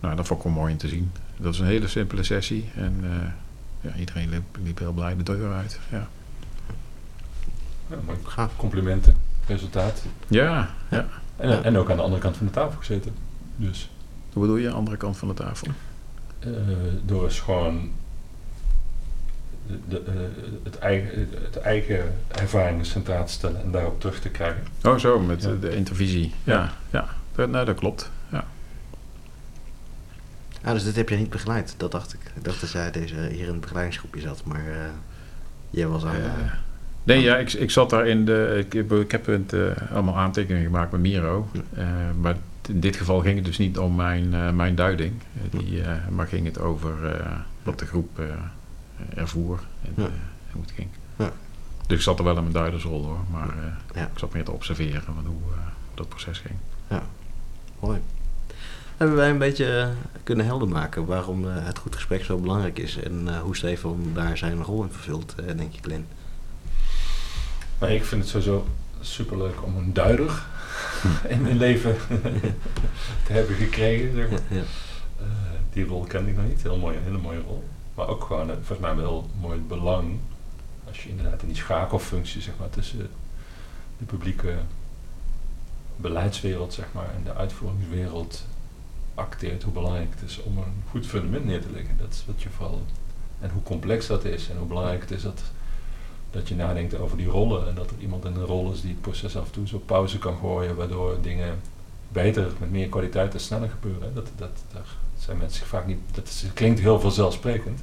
Nou, 0.00 0.16
dat 0.16 0.26
vond 0.26 0.38
ik 0.40 0.46
wel 0.46 0.54
mooi 0.54 0.72
om 0.72 0.78
te 0.78 0.88
zien. 0.88 1.10
Dat 1.36 1.54
is 1.54 1.60
een 1.60 1.66
hele 1.66 1.88
simpele 1.88 2.22
sessie 2.22 2.70
en 2.74 3.04
ja, 3.86 3.98
iedereen 3.98 4.28
liep, 4.28 4.56
liep 4.62 4.78
heel 4.78 4.92
blij 4.92 5.16
de 5.16 5.22
deur 5.22 5.52
uit. 5.52 5.78
Ja. 5.90 6.08
Gaaf. 8.22 8.56
Complimenten, 8.56 9.16
resultaat. 9.46 10.02
ja, 10.28 10.68
ja. 10.90 11.06
En, 11.36 11.64
en 11.64 11.76
ook 11.78 11.90
aan 11.90 11.96
de 11.96 12.02
andere 12.02 12.22
kant 12.22 12.36
van 12.36 12.46
de 12.46 12.52
tafel 12.52 12.78
gezeten. 12.78 13.14
Dus 13.56 13.90
Hoe 14.32 14.42
bedoel 14.42 14.56
je, 14.56 14.70
andere 14.70 14.96
kant 14.96 15.16
van 15.16 15.28
de 15.28 15.34
tafel? 15.34 15.66
eh, 16.38 16.48
door 17.04 17.24
eens 17.24 17.40
gewoon 17.40 17.90
de, 19.66 19.78
de, 19.88 20.02
eh, 20.06 20.12
het, 20.64 20.78
eigen, 20.78 21.28
het 21.42 21.56
eigen 21.56 22.14
ervaringen 22.28 22.84
centraal 22.86 23.24
te 23.26 23.32
stellen 23.32 23.60
en 23.62 23.70
daarop 23.70 24.00
terug 24.00 24.20
te 24.20 24.28
krijgen. 24.28 24.62
Oh, 24.82 24.96
zo, 24.98 25.18
met 25.20 25.42
Ja. 25.42 25.50
de 25.60 25.76
intervisie. 25.76 26.32
Ja, 26.44 26.72
ja. 26.90 27.08
Dat, 27.34 27.48
nou, 27.50 27.64
dat 27.64 27.76
klopt. 27.78 28.10
Ja. 30.66 30.72
Ah, 30.72 30.78
dus 30.78 30.84
dit 30.86 30.96
heb 30.96 31.08
jij 31.08 31.18
niet 31.18 31.30
begeleid, 31.30 31.74
dat 31.76 31.90
dacht 31.92 32.12
ik. 32.14 32.20
Ik 32.34 32.44
dacht 32.44 32.60
dat 32.60 32.70
jij 32.70 32.90
deze, 32.90 33.14
hier 33.14 33.46
in 33.46 33.52
het 33.52 33.60
begeleidingsgroepje 33.60 34.20
zat, 34.20 34.42
maar 34.44 34.66
eh, 34.66 34.76
jij 35.70 35.86
was 35.86 36.04
aan... 36.04 36.14
Eh, 36.14 36.22
nee, 37.02 37.20
ja, 37.20 37.36
ik, 37.36 37.52
ik 37.52 37.70
zat 37.70 37.90
daar 37.90 38.06
in 38.06 38.24
de. 38.24 38.56
Ik, 38.66 38.72
heb- 38.72 38.92
ik 38.92 39.10
heb 39.10 39.26
het, 39.26 39.52
eh, 39.52 39.92
allemaal 39.92 40.16
aantekeningen 40.16 40.64
gemaakt 40.70 40.92
met 40.92 41.00
Miro. 41.00 41.48
Maar 42.20 42.36
in 42.68 42.80
dit 42.80 42.96
geval 42.96 43.20
ging 43.20 43.36
het 43.36 43.44
dus 43.44 43.58
niet 43.58 43.78
om 43.78 43.94
mijn, 43.94 44.56
mijn 44.56 44.74
duiding. 44.74 45.12
Die, 45.50 45.82
maar 46.10 46.26
ging 46.26 46.46
het 46.46 46.60
over 46.60 46.94
wat 47.62 47.78
de 47.78 47.86
groep 47.86 48.20
ervoer 49.14 49.60
en, 49.84 49.92
Ja. 50.02 50.08
hoe 50.52 50.62
het 50.62 50.70
ging. 50.74 50.88
Ja. 51.16 51.32
Dus 51.86 51.96
ik 51.96 52.02
zat 52.02 52.18
er 52.18 52.24
wel 52.24 52.36
in 52.36 52.40
mijn 52.42 52.54
duidersrol 52.54 53.04
hoor. 53.04 53.18
Maar 53.30 53.54
Ja. 53.94 54.02
ik 54.02 54.18
zat 54.18 54.32
meer 54.32 54.44
te 54.44 54.50
observeren 54.52 55.02
van 55.02 55.24
hoe 55.26 55.40
dat 55.94 56.08
proces 56.08 56.38
ging. 56.38 56.58
Mooi. 57.80 57.98
Hebben 58.96 59.16
wij 59.16 59.30
een 59.30 59.38
beetje 59.38 59.78
eh, 59.78 59.88
kunnen 60.22 60.46
helder 60.46 60.68
maken 60.68 61.06
waarom 61.06 61.48
eh, 61.48 61.54
het 61.56 61.78
goed 61.78 61.94
gesprek 61.94 62.24
zo 62.24 62.38
belangrijk 62.38 62.78
is 62.78 62.96
en 62.96 63.28
eh, 63.28 63.40
hoe 63.40 63.56
Stefan 63.56 64.10
daar 64.14 64.36
zijn 64.36 64.62
rol 64.62 64.82
in 64.82 64.90
vervult, 64.90 65.34
denk 65.56 65.72
je, 65.72 65.82
Glenn? 65.82 66.06
Maar 67.78 67.90
ik 67.90 68.04
vind 68.04 68.20
het 68.20 68.30
sowieso 68.30 68.66
superleuk 69.00 69.62
om 69.62 69.76
een 69.76 69.92
duider 69.92 70.42
in 71.28 71.42
mijn 71.42 71.56
leven 71.56 71.96
te 73.26 73.32
hebben 73.32 73.56
gekregen. 73.56 74.14
Zeg 74.14 74.30
maar. 74.30 74.40
Ja, 74.48 74.56
ja. 74.56 74.62
Die 75.72 75.84
rol 75.84 76.04
kende 76.04 76.30
ik 76.30 76.36
nog 76.36 76.46
niet. 76.46 76.62
Heel 76.62 76.76
mooie, 76.76 76.98
hele 77.04 77.18
mooie 77.18 77.40
rol. 77.46 77.64
Maar 77.94 78.08
ook 78.08 78.24
gewoon, 78.24 78.46
volgens 78.46 78.78
mij 78.78 78.96
wel 78.96 79.30
mooi 79.40 79.58
belang. 79.58 80.18
Als 80.88 81.02
je 81.02 81.08
inderdaad 81.08 81.42
in 81.42 81.48
die 81.48 81.56
schakelfunctie 81.56 82.42
zeg 82.42 82.54
maar, 82.58 82.70
tussen 82.70 83.10
de 83.98 84.04
publieke 84.04 84.54
beleidswereld 85.96 86.74
zeg 86.74 86.86
maar, 86.92 87.10
en 87.16 87.22
de 87.24 87.34
uitvoeringswereld 87.34 88.44
acteert, 89.16 89.62
hoe 89.62 89.72
belangrijk 89.72 90.08
het 90.10 90.30
is 90.30 90.42
om 90.42 90.58
een 90.58 90.82
goed 90.90 91.06
fundament 91.06 91.44
neer 91.44 91.60
te 91.62 91.70
leggen. 91.72 91.96
Dat 91.98 92.12
is 92.12 92.24
wat 92.26 92.42
je 92.42 92.48
vooral. 92.48 92.82
En 93.40 93.50
hoe 93.50 93.62
complex 93.62 94.06
dat 94.06 94.24
is 94.24 94.48
en 94.50 94.56
hoe 94.56 94.66
belangrijk 94.66 95.00
het 95.00 95.10
is 95.10 95.22
dat, 95.22 95.42
dat 96.30 96.48
je 96.48 96.54
nadenkt 96.54 96.98
over 96.98 97.16
die 97.16 97.26
rollen 97.26 97.68
en 97.68 97.74
dat 97.74 97.90
er 97.90 97.96
iemand 98.00 98.24
in 98.24 98.34
een 98.34 98.44
rol 98.44 98.72
is 98.72 98.80
die 98.80 98.90
het 98.90 99.00
proces 99.00 99.36
af 99.36 99.46
en 99.46 99.52
toe 99.52 99.66
zo 99.66 99.78
pauze 99.78 100.18
kan 100.18 100.36
gooien, 100.36 100.76
waardoor 100.76 101.18
dingen 101.22 101.58
beter, 102.08 102.52
met 102.58 102.70
meer 102.70 102.88
kwaliteit 102.88 103.34
en 103.34 103.40
sneller 103.40 103.68
gebeuren. 103.70 104.14
Dat, 104.14 104.28
dat, 104.36 104.50
daar 104.72 104.86
zijn 105.18 105.36
mensen 105.38 105.58
zich 105.58 105.66
vaak 105.68 105.86
niet. 105.86 105.98
Dat 106.12 106.28
is, 106.28 106.42
het 106.42 106.52
klinkt 106.52 106.80
heel 106.80 107.00
vanzelfsprekend. 107.00 107.80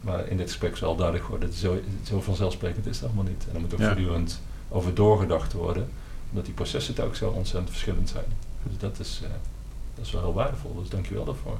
Maar 0.00 0.26
in 0.28 0.36
dit 0.36 0.46
gesprek 0.46 0.76
zal 0.76 0.96
duidelijk 0.96 1.28
worden, 1.28 1.48
dat 1.48 1.58
zo, 1.58 1.80
zo 2.02 2.20
vanzelfsprekend 2.20 2.86
is 2.86 2.96
het 2.96 3.04
allemaal 3.04 3.24
niet. 3.24 3.46
En 3.48 3.54
er 3.54 3.60
moet 3.60 3.72
ook 3.72 3.78
Ja. 3.78 3.86
voortdurend 3.86 4.40
over 4.68 4.94
doorgedacht 4.94 5.52
worden, 5.52 5.88
omdat 6.30 6.44
die 6.44 6.54
processen 6.54 7.04
ook 7.04 7.14
zo 7.16 7.30
ontzettend 7.30 7.70
verschillend 7.70 8.08
zijn. 8.08 8.24
Dus 8.62 8.78
dat 8.78 8.98
is, 8.98 9.20
eh, 9.24 9.30
dat 9.98 10.06
is 10.06 10.12
wel 10.12 10.22
heel 10.22 10.34
waardevol, 10.34 10.74
dus 10.74 10.88
dank 10.88 11.06
je 11.06 11.14
wel 11.14 11.24
daarvoor. 11.24 11.58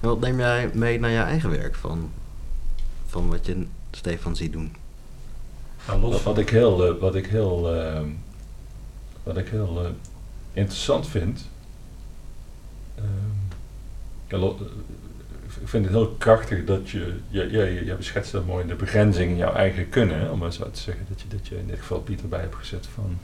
Wat 0.00 0.20
neem 0.20 0.38
jij 0.38 0.70
mee 0.74 1.00
naar 1.00 1.10
je 1.10 1.18
eigen 1.18 1.50
werk 1.50 1.74
van, 1.74 2.10
van 3.06 3.28
wat 3.28 3.46
je 3.46 3.66
Stefan 3.90 4.36
ziet 4.36 4.52
doen? 4.52 4.76
wat, 6.00 6.22
wat 6.22 6.38
ik 6.38 6.50
heel, 6.50 6.86
eh, 6.86 7.00
wat 7.00 7.14
ik 7.14 7.26
heel, 7.26 7.74
eh, 7.74 8.00
wat 9.22 9.36
ik 9.36 9.48
heel 9.48 9.84
eh, 9.84 9.90
interessant 10.52 11.08
vind, 11.08 11.48
ehm, 12.94 13.06
ja, 14.26 14.36
eh, 14.36 14.66
ik 15.60 15.68
vind 15.68 15.84
het 15.84 15.94
heel 15.94 16.08
krachtig 16.18 16.64
dat 16.64 16.90
je, 16.90 17.18
je, 17.28 17.50
je, 17.50 17.84
je, 17.84 17.94
beschetst 17.94 18.32
dat 18.32 18.46
mooi 18.46 18.66
de 18.66 18.74
begrenzing 18.74 19.30
in 19.30 19.36
jouw 19.36 19.52
eigen 19.52 19.88
kunnen, 19.88 20.30
om 20.30 20.38
maar 20.38 20.52
zo 20.52 20.70
te 20.70 20.80
zeggen, 20.80 21.06
dat 21.08 21.20
je, 21.20 21.28
dat 21.28 21.48
je 21.48 21.58
in 21.58 21.66
dit 21.66 21.78
geval 21.78 22.00
Pieter 22.00 22.28
bij 22.28 22.40
hebt 22.40 22.54
gezet 22.54 22.86
van, 22.94 23.18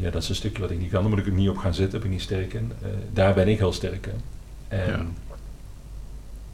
ja 0.00 0.10
dat 0.10 0.22
is 0.22 0.28
een 0.28 0.34
stukje 0.34 0.62
wat 0.62 0.70
ik 0.70 0.78
niet 0.78 0.90
kan, 0.90 1.00
daar 1.00 1.10
moet 1.10 1.18
ik 1.18 1.26
ook 1.28 1.34
niet 1.38 1.48
op 1.48 1.56
gaan 1.56 1.74
zitten, 1.74 1.98
ben 1.98 2.08
ik 2.08 2.14
niet 2.14 2.22
sterk 2.24 2.52
in. 2.54 2.72
Eh, 2.82 2.88
daar 3.12 3.34
ben 3.34 3.48
ik 3.48 3.58
heel 3.58 3.72
sterk 3.72 4.06
in. 4.06 4.20
En 4.68 4.90
Ja. 4.90 5.06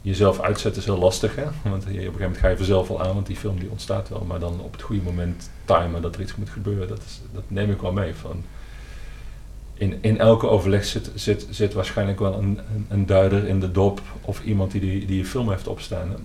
jezelf 0.01 0.39
uitzetten 0.39 0.81
is 0.81 0.87
heel 0.87 0.97
lastig, 0.97 1.35
hè? 1.35 1.43
want 1.69 1.83
je, 1.83 1.89
op 1.89 1.93
een 1.93 1.97
gegeven 1.97 2.21
moment 2.21 2.37
ga 2.37 2.47
je 2.47 2.57
vanzelf 2.57 2.89
al 2.89 3.01
aan, 3.01 3.13
want 3.13 3.25
die 3.27 3.35
film 3.35 3.59
die 3.59 3.69
ontstaat 3.69 4.09
wel, 4.09 4.25
maar 4.27 4.39
dan 4.39 4.59
op 4.61 4.71
het 4.71 4.81
goede 4.81 5.01
moment 5.01 5.49
timen 5.65 6.01
dat 6.01 6.15
er 6.15 6.21
iets 6.21 6.35
moet 6.35 6.49
gebeuren, 6.49 6.87
dat, 6.87 6.99
is, 7.05 7.21
dat 7.33 7.43
neem 7.47 7.71
ik 7.71 7.81
wel 7.81 7.91
mee. 7.93 8.13
Van 8.15 8.43
in, 9.73 9.97
in 10.01 10.19
elke 10.19 10.47
overleg 10.47 10.85
zit, 10.85 11.11
zit, 11.15 11.47
zit 11.49 11.73
waarschijnlijk 11.73 12.19
wel 12.19 12.33
een, 12.37 12.59
een, 12.73 12.85
een 12.89 13.05
duider 13.05 13.47
in 13.47 13.59
de 13.59 13.71
dop 13.71 14.01
of 14.21 14.43
iemand 14.43 14.71
die, 14.71 14.81
die, 14.81 15.05
die 15.05 15.17
je 15.17 15.25
film 15.25 15.49
heeft 15.49 15.67
opstaan. 15.67 16.15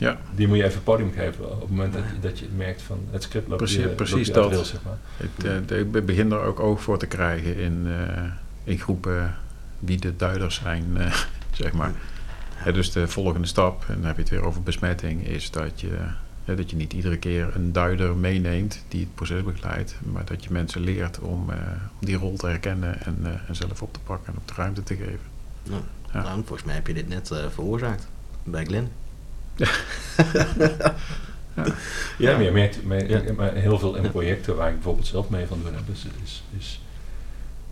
Ja, 0.00 0.18
Die 0.34 0.48
moet 0.48 0.56
je 0.56 0.64
even 0.64 0.82
podium 0.82 1.12
geven 1.12 1.52
op 1.52 1.60
het 1.60 1.70
moment 1.70 1.92
dat, 1.92 2.02
je- 2.14 2.20
dat 2.20 2.38
je 2.38 2.46
merkt 2.56 2.82
van 2.82 2.98
het 3.10 3.22
script 3.22 3.46
loopt 3.48 3.58
Precies- 3.58 3.76
je, 3.78 3.84
loopt 3.84 3.96
precies 3.96 4.26
je 4.26 4.34
uit 4.34 4.34
dat. 4.34 4.44
de 4.50 4.54
rails, 4.54 4.68
zeg 4.70 4.80
maar. 4.82 4.98
ik, 5.18 5.70
eh, 5.70 5.78
ik 5.98 6.06
begin 6.06 6.32
er 6.32 6.40
ook 6.40 6.60
oog 6.60 6.82
voor 6.82 6.98
te 6.98 7.06
krijgen 7.06 7.56
in, 7.56 7.86
eh, 7.86 8.22
in 8.64 8.78
groepen 8.78 9.34
wie 9.78 9.98
de 10.00 10.16
duiders 10.16 10.54
zijn, 10.62 10.84
eh, 10.96 11.14
zeg 11.52 11.72
maar. 11.72 11.92
Hè, 12.54 12.72
dus 12.72 12.92
de 12.92 13.08
volgende 13.08 13.46
stap, 13.46 13.84
en 13.88 13.94
dan 13.94 14.04
heb 14.04 14.14
je 14.16 14.20
het 14.22 14.30
weer 14.30 14.44
over 14.44 14.62
besmetting, 14.62 15.26
is 15.26 15.50
dat 15.50 15.80
je, 15.80 15.96
hè, 16.44 16.54
dat 16.56 16.70
je 16.70 16.76
niet 16.76 16.92
iedere 16.92 17.16
keer 17.16 17.50
een 17.56 17.72
duider 17.72 18.16
meeneemt 18.16 18.84
die 18.88 19.00
het 19.00 19.14
proces 19.14 19.42
begeleidt, 19.44 19.94
maar 20.12 20.24
dat 20.24 20.44
je 20.44 20.52
mensen 20.52 20.80
leert 20.80 21.18
om, 21.18 21.50
eh, 21.50 21.56
om 22.00 22.06
die 22.06 22.16
rol 22.16 22.36
te 22.36 22.46
herkennen 22.46 23.02
en, 23.04 23.16
eh, 23.22 23.30
en 23.48 23.56
zelf 23.56 23.82
op 23.82 23.92
te 23.92 24.00
pakken 24.00 24.32
en 24.32 24.38
op 24.38 24.48
de 24.48 24.54
ruimte 24.56 24.82
te 24.82 24.96
geven. 24.96 25.20
Nou, 25.62 25.82
Ja. 26.12 26.22
nou, 26.22 26.34
volgens 26.36 26.64
mij 26.64 26.74
heb 26.74 26.86
je 26.86 26.94
dit 26.94 27.08
net 27.08 27.30
eh, 27.30 27.38
veroorzaakt 27.50 28.06
bij 28.44 28.64
Glenn. 28.64 28.88
Ja, 32.18 32.32
maar 32.32 32.42
je 32.42 32.50
merkt 32.50 32.84
maar, 33.36 33.52
heel 33.54 33.78
veel 33.78 33.94
in 33.94 34.10
projecten 34.10 34.56
waar 34.56 34.68
ik 34.68 34.74
bijvoorbeeld 34.74 35.06
zelf 35.06 35.28
mee 35.28 35.46
van 35.46 35.60
doen 35.62 35.74
heb, 35.74 35.88
is, 35.92 36.06
is, 36.58 36.80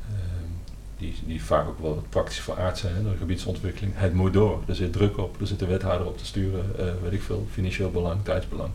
ehm, 0.08 0.50
die, 0.98 1.14
die 1.26 1.42
vaak 1.42 1.68
ook 1.68 1.80
wel 1.80 1.94
wat 1.94 2.08
praktisch 2.08 2.40
van 2.40 2.56
aard 2.56 2.78
zijn, 2.78 2.94
hè, 2.94 3.02
de 3.02 3.16
gebiedsontwikkeling. 3.18 3.92
Het 3.96 4.14
moet 4.14 4.32
door, 4.32 4.62
er 4.66 4.74
zit 4.74 4.92
druk 4.92 5.18
op, 5.18 5.40
er 5.40 5.46
zit 5.46 5.58
de 5.58 5.66
wethouder 5.66 6.06
op 6.06 6.18
te 6.18 6.26
sturen, 6.26 6.78
eh, 6.78 6.86
weet 7.02 7.12
ik 7.12 7.22
veel, 7.22 7.46
financieel 7.50 7.90
belang, 7.90 8.24
tijdsbelang. 8.24 8.70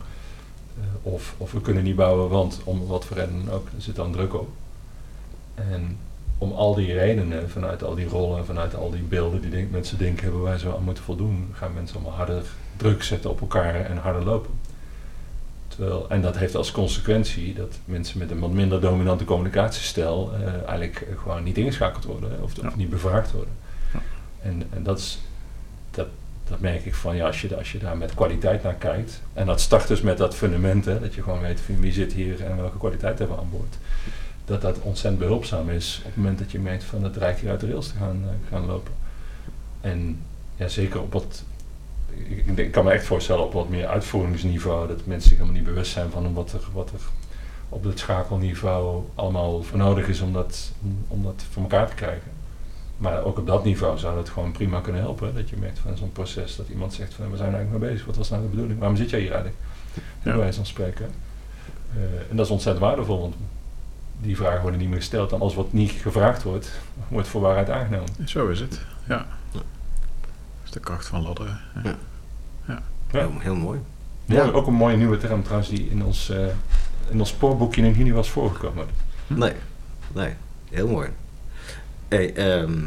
Eh, 0.77 0.83
of, 1.13 1.35
of 1.37 1.51
we 1.51 1.61
kunnen 1.61 1.83
niet 1.83 1.95
bouwen, 1.95 2.29
want 2.29 2.61
om 2.63 2.87
wat 2.87 3.05
voor 3.05 3.17
reden 3.17 3.49
ook, 3.49 3.67
er 3.75 3.81
zit 3.81 3.95
dan 3.95 4.11
druk 4.11 4.33
op. 4.33 4.49
En 5.55 5.97
om 6.43 6.51
al 6.51 6.75
die 6.75 6.93
redenen, 6.93 7.49
vanuit 7.49 7.83
al 7.83 7.95
die 7.95 8.07
rollen, 8.07 8.45
vanuit 8.45 8.75
al 8.75 8.91
die 8.91 9.01
beelden 9.01 9.41
die 9.41 9.49
denk, 9.49 9.71
mensen 9.71 9.97
denken 9.97 10.23
hebben 10.23 10.41
wij 10.41 10.57
zo 10.57 10.75
aan 10.75 10.83
moeten 10.83 11.03
voldoen, 11.03 11.49
gaan 11.53 11.73
mensen 11.73 11.95
allemaal 11.95 12.17
harder 12.17 12.43
druk 12.77 13.03
zetten 13.03 13.29
op 13.29 13.41
elkaar 13.41 13.75
en 13.85 13.97
harder 13.97 14.23
lopen. 14.23 14.51
Terwijl, 15.67 16.09
en 16.09 16.21
dat 16.21 16.37
heeft 16.37 16.55
als 16.55 16.71
consequentie 16.71 17.53
dat 17.53 17.79
mensen 17.85 18.17
met 18.19 18.31
een 18.31 18.39
wat 18.39 18.51
minder 18.51 18.81
dominante 18.81 19.25
communicatiestijl 19.25 20.31
eh, 20.33 20.67
eigenlijk 20.67 21.07
gewoon 21.21 21.43
niet 21.43 21.57
ingeschakeld 21.57 22.03
worden 22.03 22.41
of, 22.41 22.75
niet 22.75 22.89
bevraagd 22.89 23.31
worden. 23.31 23.53
Ja. 23.93 23.99
En, 24.41 24.63
en 24.73 24.83
dat, 24.83 24.97
is, 24.97 25.19
dat, 25.91 26.07
dat 26.49 26.59
merk 26.59 26.85
ik 26.85 26.95
van 26.95 27.15
ja, 27.15 27.25
als 27.25 27.41
je, 27.41 27.55
als 27.55 27.71
je 27.71 27.77
daar 27.77 27.97
met 27.97 28.13
kwaliteit 28.13 28.63
naar 28.63 28.75
kijkt. 28.75 29.21
En 29.33 29.45
dat 29.45 29.61
start 29.61 29.87
dus 29.87 30.01
met 30.01 30.17
dat 30.17 30.35
fundament, 30.35 30.85
hè, 30.85 30.99
dat 30.99 31.13
je 31.13 31.23
gewoon 31.23 31.41
weet 31.41 31.59
van 31.59 31.79
wie 31.79 31.91
zit 31.91 32.13
hier 32.13 32.43
en 32.43 32.57
welke 32.57 32.77
kwaliteit 32.77 33.19
hebben 33.19 33.35
we 33.35 33.43
aan 33.43 33.49
boord. 33.51 33.77
Dat 34.45 34.61
dat 34.61 34.79
ontzettend 34.79 35.19
behulpzaam 35.19 35.69
is 35.69 35.97
op 35.97 36.05
het 36.05 36.15
moment 36.15 36.39
dat 36.39 36.51
je 36.51 36.59
merkt 36.59 36.83
van 36.83 37.03
het 37.03 37.39
hier 37.39 37.49
uit 37.49 37.59
de 37.59 37.67
rails 37.67 37.87
te 37.87 37.97
gaan, 37.97 38.21
eh, 38.23 38.49
gaan 38.49 38.65
lopen. 38.65 38.93
En 39.81 40.19
ja, 40.55 40.67
zeker 40.67 41.01
op 41.01 41.13
wat 41.13 41.43
ik, 42.55 42.71
kan 42.71 42.83
me 42.83 42.91
echt 42.91 43.05
voorstellen 43.05 43.43
op 43.43 43.53
wat 43.53 43.69
meer 43.69 43.87
uitvoeringsniveau, 43.87 44.87
dat 44.87 45.05
mensen 45.05 45.29
zich 45.29 45.37
helemaal 45.37 45.59
niet 45.59 45.69
bewust 45.69 45.91
zijn 45.91 46.09
van 46.09 46.33
wat 46.33 46.51
er, 46.53 46.61
wat 46.73 46.89
er 46.89 46.99
op 47.69 47.83
het 47.83 47.99
schakelniveau 47.99 49.03
allemaal 49.15 49.63
voor 49.63 49.77
nodig 49.77 50.07
is 50.07 50.21
om 50.21 50.33
dat, 50.33 50.71
om, 51.07 51.23
dat 51.23 51.45
voor 51.51 51.61
elkaar 51.61 51.87
te 51.87 51.95
krijgen. 51.95 52.31
Maar 52.97 53.23
ook 53.23 53.37
op 53.37 53.47
dat 53.47 53.63
niveau 53.63 53.97
zou 53.97 54.15
dat 54.15 54.29
gewoon 54.29 54.51
prima 54.51 54.79
kunnen 54.79 55.01
helpen. 55.01 55.35
Dat 55.35 55.49
je 55.49 55.55
merkt 55.57 55.79
van 55.79 55.97
zo'n 55.97 56.11
proces 56.11 56.55
dat 56.55 56.67
iemand 56.67 56.93
zegt 56.93 57.13
van 57.13 57.31
we 57.31 57.37
zijn 57.37 57.49
er 57.49 57.55
eigenlijk 57.55 57.83
mee 57.83 57.91
bezig. 57.91 58.07
Wat 58.07 58.17
was 58.17 58.29
nou 58.29 58.41
de 58.41 58.47
bedoeling? 58.47 58.79
Waarom 58.79 58.97
zit 58.97 59.09
jij 59.09 59.19
hier 59.19 59.31
eigenlijk? 59.31 59.61
Ja. 59.93 60.31
Bij 60.31 60.37
wijze 60.37 60.55
van 60.55 60.65
spreken. 60.65 61.09
Eh, 61.93 62.29
en 62.29 62.35
dat 62.35 62.45
is 62.45 62.51
ontzettend 62.51 62.85
waardevol, 62.85 63.19
want 63.19 63.35
die 64.23 64.35
vragen 64.35 64.61
worden 64.61 64.79
niet 64.79 64.89
meer 64.89 64.97
gesteld. 64.97 65.31
En 65.31 65.39
alles 65.39 65.55
wat 65.55 65.73
niet 65.73 65.91
gevraagd 65.91 66.43
wordt, 66.43 66.71
wordt 67.07 67.27
voor 67.27 67.41
waarheid 67.41 67.69
aangenomen. 67.69 68.09
Zo 68.25 68.47
is 68.47 68.59
het, 68.59 68.81
ja. 69.07 69.25
Dat 69.51 69.63
is 70.65 70.71
de 70.71 70.79
kracht 70.79 71.07
van 71.07 71.21
ladderen. 71.21 71.59
hè. 71.73 71.89
Ja. 71.89 71.95
Ja. 72.67 72.81
Heel, 73.07 73.31
heel 73.39 73.55
mooi. 73.55 73.79
Mooi, 74.25 74.41
Ja. 74.41 74.51
Ook 74.51 74.67
een 74.67 74.73
mooie 74.73 74.97
nieuwe 74.97 75.17
term 75.17 75.43
trouwens 75.43 75.69
die 75.69 75.89
in 75.89 76.03
ons, 76.03 76.29
eh, 76.29 76.45
in 77.09 77.19
ons 77.19 77.29
spoorboekje 77.29 77.81
nog 77.81 77.95
niet 77.97 78.13
was 78.13 78.29
voorgekomen. 78.29 78.85
Nee, 79.27 79.53
nee, 80.13 80.33
heel 80.69 80.87
mooi. 80.87 81.09
Hey, 82.07 82.33
ehm, 82.33 82.79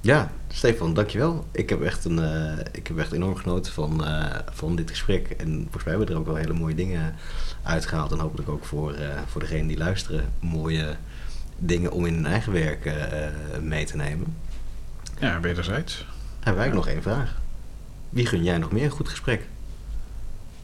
ja, 0.00 0.30
Stefan, 0.54 0.94
dankjewel. 0.94 1.46
Ik 1.52 1.68
heb 1.68 1.82
echt, 1.82 2.04
een, 2.04 2.18
eh, 2.18 2.58
ik 2.72 2.86
heb 2.86 2.98
echt 2.98 3.12
enorm 3.12 3.36
genoten 3.36 3.72
van, 3.72 4.04
eh, 4.04 4.38
van 4.52 4.76
dit 4.76 4.90
gesprek. 4.90 5.30
En 5.30 5.52
volgens 5.62 5.84
mij 5.84 5.92
hebben 5.94 6.06
we 6.06 6.12
er 6.12 6.18
ook 6.18 6.26
wel 6.26 6.34
hele 6.34 6.52
mooie 6.52 6.74
dingen 6.74 7.14
uitgehaald. 7.62 8.12
En 8.12 8.18
hopelijk 8.18 8.48
ook 8.48 8.64
voor, 8.64 8.92
eh 8.92 9.08
voor 9.26 9.40
degenen 9.40 9.66
die 9.66 9.78
luisteren, 9.78 10.32
mooie 10.40 10.96
dingen 11.58 11.92
om 11.92 12.06
in 12.06 12.14
hun 12.14 12.26
eigen 12.26 12.52
werk 12.52 12.92
mee 13.62 13.84
te 13.84 13.96
nemen. 13.96 14.36
Ja, 15.18 15.40
wederzijds. 15.40 16.06
Hebben 16.40 16.56
wij 16.62 16.68
Ja. 16.70 16.74
nog 16.74 16.88
één 16.88 17.02
vraag. 17.02 17.40
Wie 18.10 18.26
gun 18.26 18.42
jij 18.42 18.58
nog 18.58 18.72
meer 18.72 18.84
een 18.84 18.90
goed 18.90 19.08
gesprek? 19.08 19.46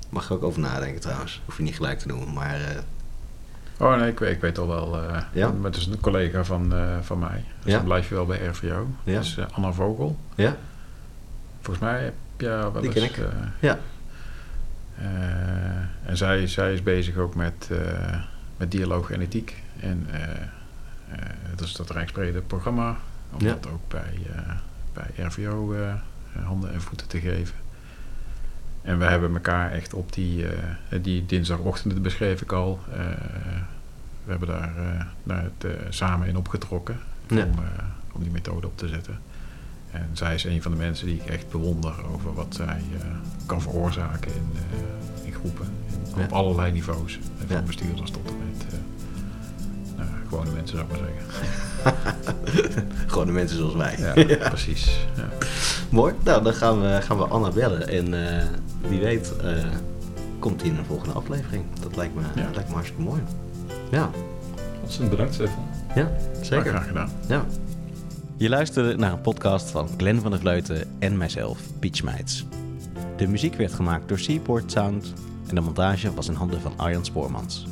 Mag 0.09 0.29
er 0.29 0.35
ook 0.35 0.43
over 0.43 0.61
nadenken 0.61 1.01
trouwens. 1.01 1.41
Hoef 1.45 1.57
je 1.57 1.63
niet 1.63 1.77
gelijk 1.77 1.99
te 1.99 2.09
doen, 2.09 2.33
maar 2.33 2.61
Oh 3.81 3.97
nee, 3.97 4.11
ik, 4.11 4.19
weet- 4.19 4.35
ik 4.35 4.41
weet 4.41 4.59
al 4.59 4.67
wel. 4.69 4.99
Ja? 5.33 5.53
Het 5.63 5.77
is 5.77 5.87
een 5.87 6.01
collega 6.01 6.45
van, 6.45 6.75
eh, 6.75 6.97
van 7.01 7.19
mij. 7.19 7.45
Dus 7.63 7.73
Ja? 7.73 7.77
dan 7.77 7.85
blijf 7.85 8.09
je 8.09 8.15
wel 8.15 8.27
bij 8.27 8.47
RVO. 8.47 8.87
Ja. 9.05 9.15
Dat 9.15 9.25
is 9.25 9.37
eh, 9.37 9.45
Anna 9.53 9.73
Vogel. 9.73 10.19
ja, 10.35 10.57
Volgens 11.61 11.85
mij 11.85 12.03
heb 12.03 12.15
je 12.37 12.47
wel 12.47 12.73
Die 12.73 12.83
eens... 12.85 12.95
ken 12.95 13.03
ik. 13.25 13.33
Ja. 13.61 13.79
en 16.05 16.17
zij, 16.17 16.47
zij 16.47 16.73
is 16.73 16.83
bezig 16.83 17.17
ook 17.17 17.35
met, 17.35 17.71
met 18.57 18.71
dialoog 18.71 19.11
en 19.11 19.21
ethiek. 19.21 19.63
En 19.81 20.07
dat 21.57 21.67
is 21.67 21.73
dat 21.73 21.91
Rijksbrede 21.91 22.41
programma. 22.41 22.97
Om 23.33 23.41
Ja. 23.41 23.49
dat 23.61 23.69
ook 23.73 23.89
bij, 23.89 24.19
bij 24.93 25.25
RVO 25.27 25.75
handen 26.45 26.73
en 26.73 26.81
voeten 26.81 27.07
te 27.09 27.21
geven. 27.21 27.55
En 28.83 28.99
we 28.99 29.05
hebben 29.05 29.35
elkaar 29.35 29.71
echt 29.73 29.95
op 29.95 30.13
die, 30.13 30.47
eh, 30.47 30.53
die 31.03 31.27
dinsdagochtend, 31.27 31.93
dat 31.95 32.03
beschreef 32.03 32.41
ik 32.43 32.53
al. 32.53 32.81
eh, 32.93 32.99
we 34.25 34.31
hebben 34.31 34.49
daar 34.49 34.73
naar 35.23 35.43
het, 35.43 35.65
eh, 35.65 35.71
samen 35.89 36.29
in 36.29 36.37
opgetrokken 36.37 36.99
Ja. 37.27 37.45
om, 37.45 37.51
om 38.13 38.23
die 38.23 38.31
methode 38.33 38.67
op 38.67 38.77
te 38.79 38.89
zetten. 38.89 39.19
En 39.91 40.09
zij 40.13 40.35
is 40.35 40.45
een 40.45 40.63
van 40.63 40.73
de 40.73 40.79
mensen 40.79 41.07
die 41.07 41.17
ik 41.17 41.27
echt 41.27 41.51
bewonder 41.51 41.95
over 42.13 42.35
wat 42.35 42.55
zij 42.55 42.83
kan 43.47 43.63
veroorzaken 43.63 44.33
in, 44.35 44.51
in 45.25 45.33
groepen. 45.33 45.67
In- 45.89 45.99
Ja. 46.17 46.25
Op 46.25 46.33
allerlei 46.33 46.73
niveaus. 46.73 47.19
Van 47.47 47.57
Ja. 47.57 47.63
bestuurders 47.63 48.11
tot 48.11 48.29
en 48.29 48.35
met 48.39 48.67
nou, 49.97 50.09
gewone 50.29 50.51
mensen, 50.51 50.77
zou 50.79 50.89
ik 50.91 50.99
maar 51.01 51.09
zeggen. 51.09 51.69
gewoon 53.07 53.27
de 53.27 53.33
mensen 53.33 53.57
zoals 53.59 53.75
wij. 53.75 53.97
Ja, 54.27 54.49
precies. 54.49 55.07
Ja. 55.17 55.29
Mooi. 55.91 56.15
Nou, 56.25 56.43
dan 56.43 56.53
gaan 56.55 56.81
we, 56.81 56.99
gaan 57.03 57.19
we 57.19 57.25
Anna 57.25 57.51
bellen. 57.51 57.89
En 57.89 58.37
eh, 58.39 58.45
wie 58.89 59.01
weet 59.01 59.33
eh, 59.43 59.53
komt 60.39 60.61
hij 60.61 60.71
in 60.71 60.77
een 60.77 60.85
volgende 60.85 61.15
aflevering. 61.15 61.65
Dat 61.81 61.97
lijkt 61.97 62.15
me, 62.15 62.21
Ja. 62.35 62.43
dat 62.45 62.55
lijkt 62.55 62.69
me 62.69 62.75
hartstikke 62.75 63.03
mooi. 63.03 63.21
Ja. 63.91 64.11
Ontzettend 64.81 65.11
bedankt, 65.11 65.35
Stefan. 65.35 65.69
Ja, 65.95 66.11
zeker. 66.41 66.71
graag 66.71 66.87
gedaan. 66.87 67.11
Ja. 67.29 67.45
Je 68.37 68.49
luisterde 68.49 68.97
naar 68.97 69.13
een 69.13 69.21
podcast 69.21 69.71
van 69.71 69.89
Glenn 69.97 70.21
van 70.21 70.31
der 70.31 70.41
Vleuten 70.41 70.85
en 70.99 71.17
mijzelf, 71.19 71.59
Piet 71.79 72.03
Meits. 72.03 72.45
De 73.17 73.27
muziek 73.29 73.55
werd 73.55 73.73
gemaakt 73.73 74.09
door 74.09 74.19
Seaport 74.19 74.71
Sound 74.73 75.13
en 75.49 75.55
de 75.55 75.61
montage 75.61 76.15
was 76.15 76.29
in 76.29 76.35
handen 76.35 76.61
van 76.61 76.73
Arjan 76.77 77.05
Spoormans. 77.05 77.67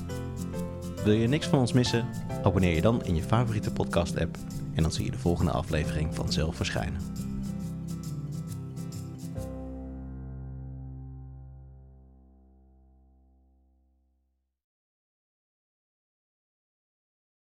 Wil 1.04 1.12
je 1.14 1.28
niks 1.28 1.46
van 1.46 1.58
ons 1.58 1.72
missen? 1.72 2.04
Abonneer 2.48 2.74
je 2.74 2.80
dan 2.80 3.04
in 3.04 3.14
je 3.14 3.22
favoriete 3.22 3.72
podcast-app 3.72 4.36
en 4.74 4.82
dan 4.82 4.92
zie 4.92 5.04
je 5.04 5.10
de 5.10 5.18
volgende 5.18 5.50
aflevering 5.50 6.14
vanzelf 6.14 6.56
verschijnen. 6.56 7.17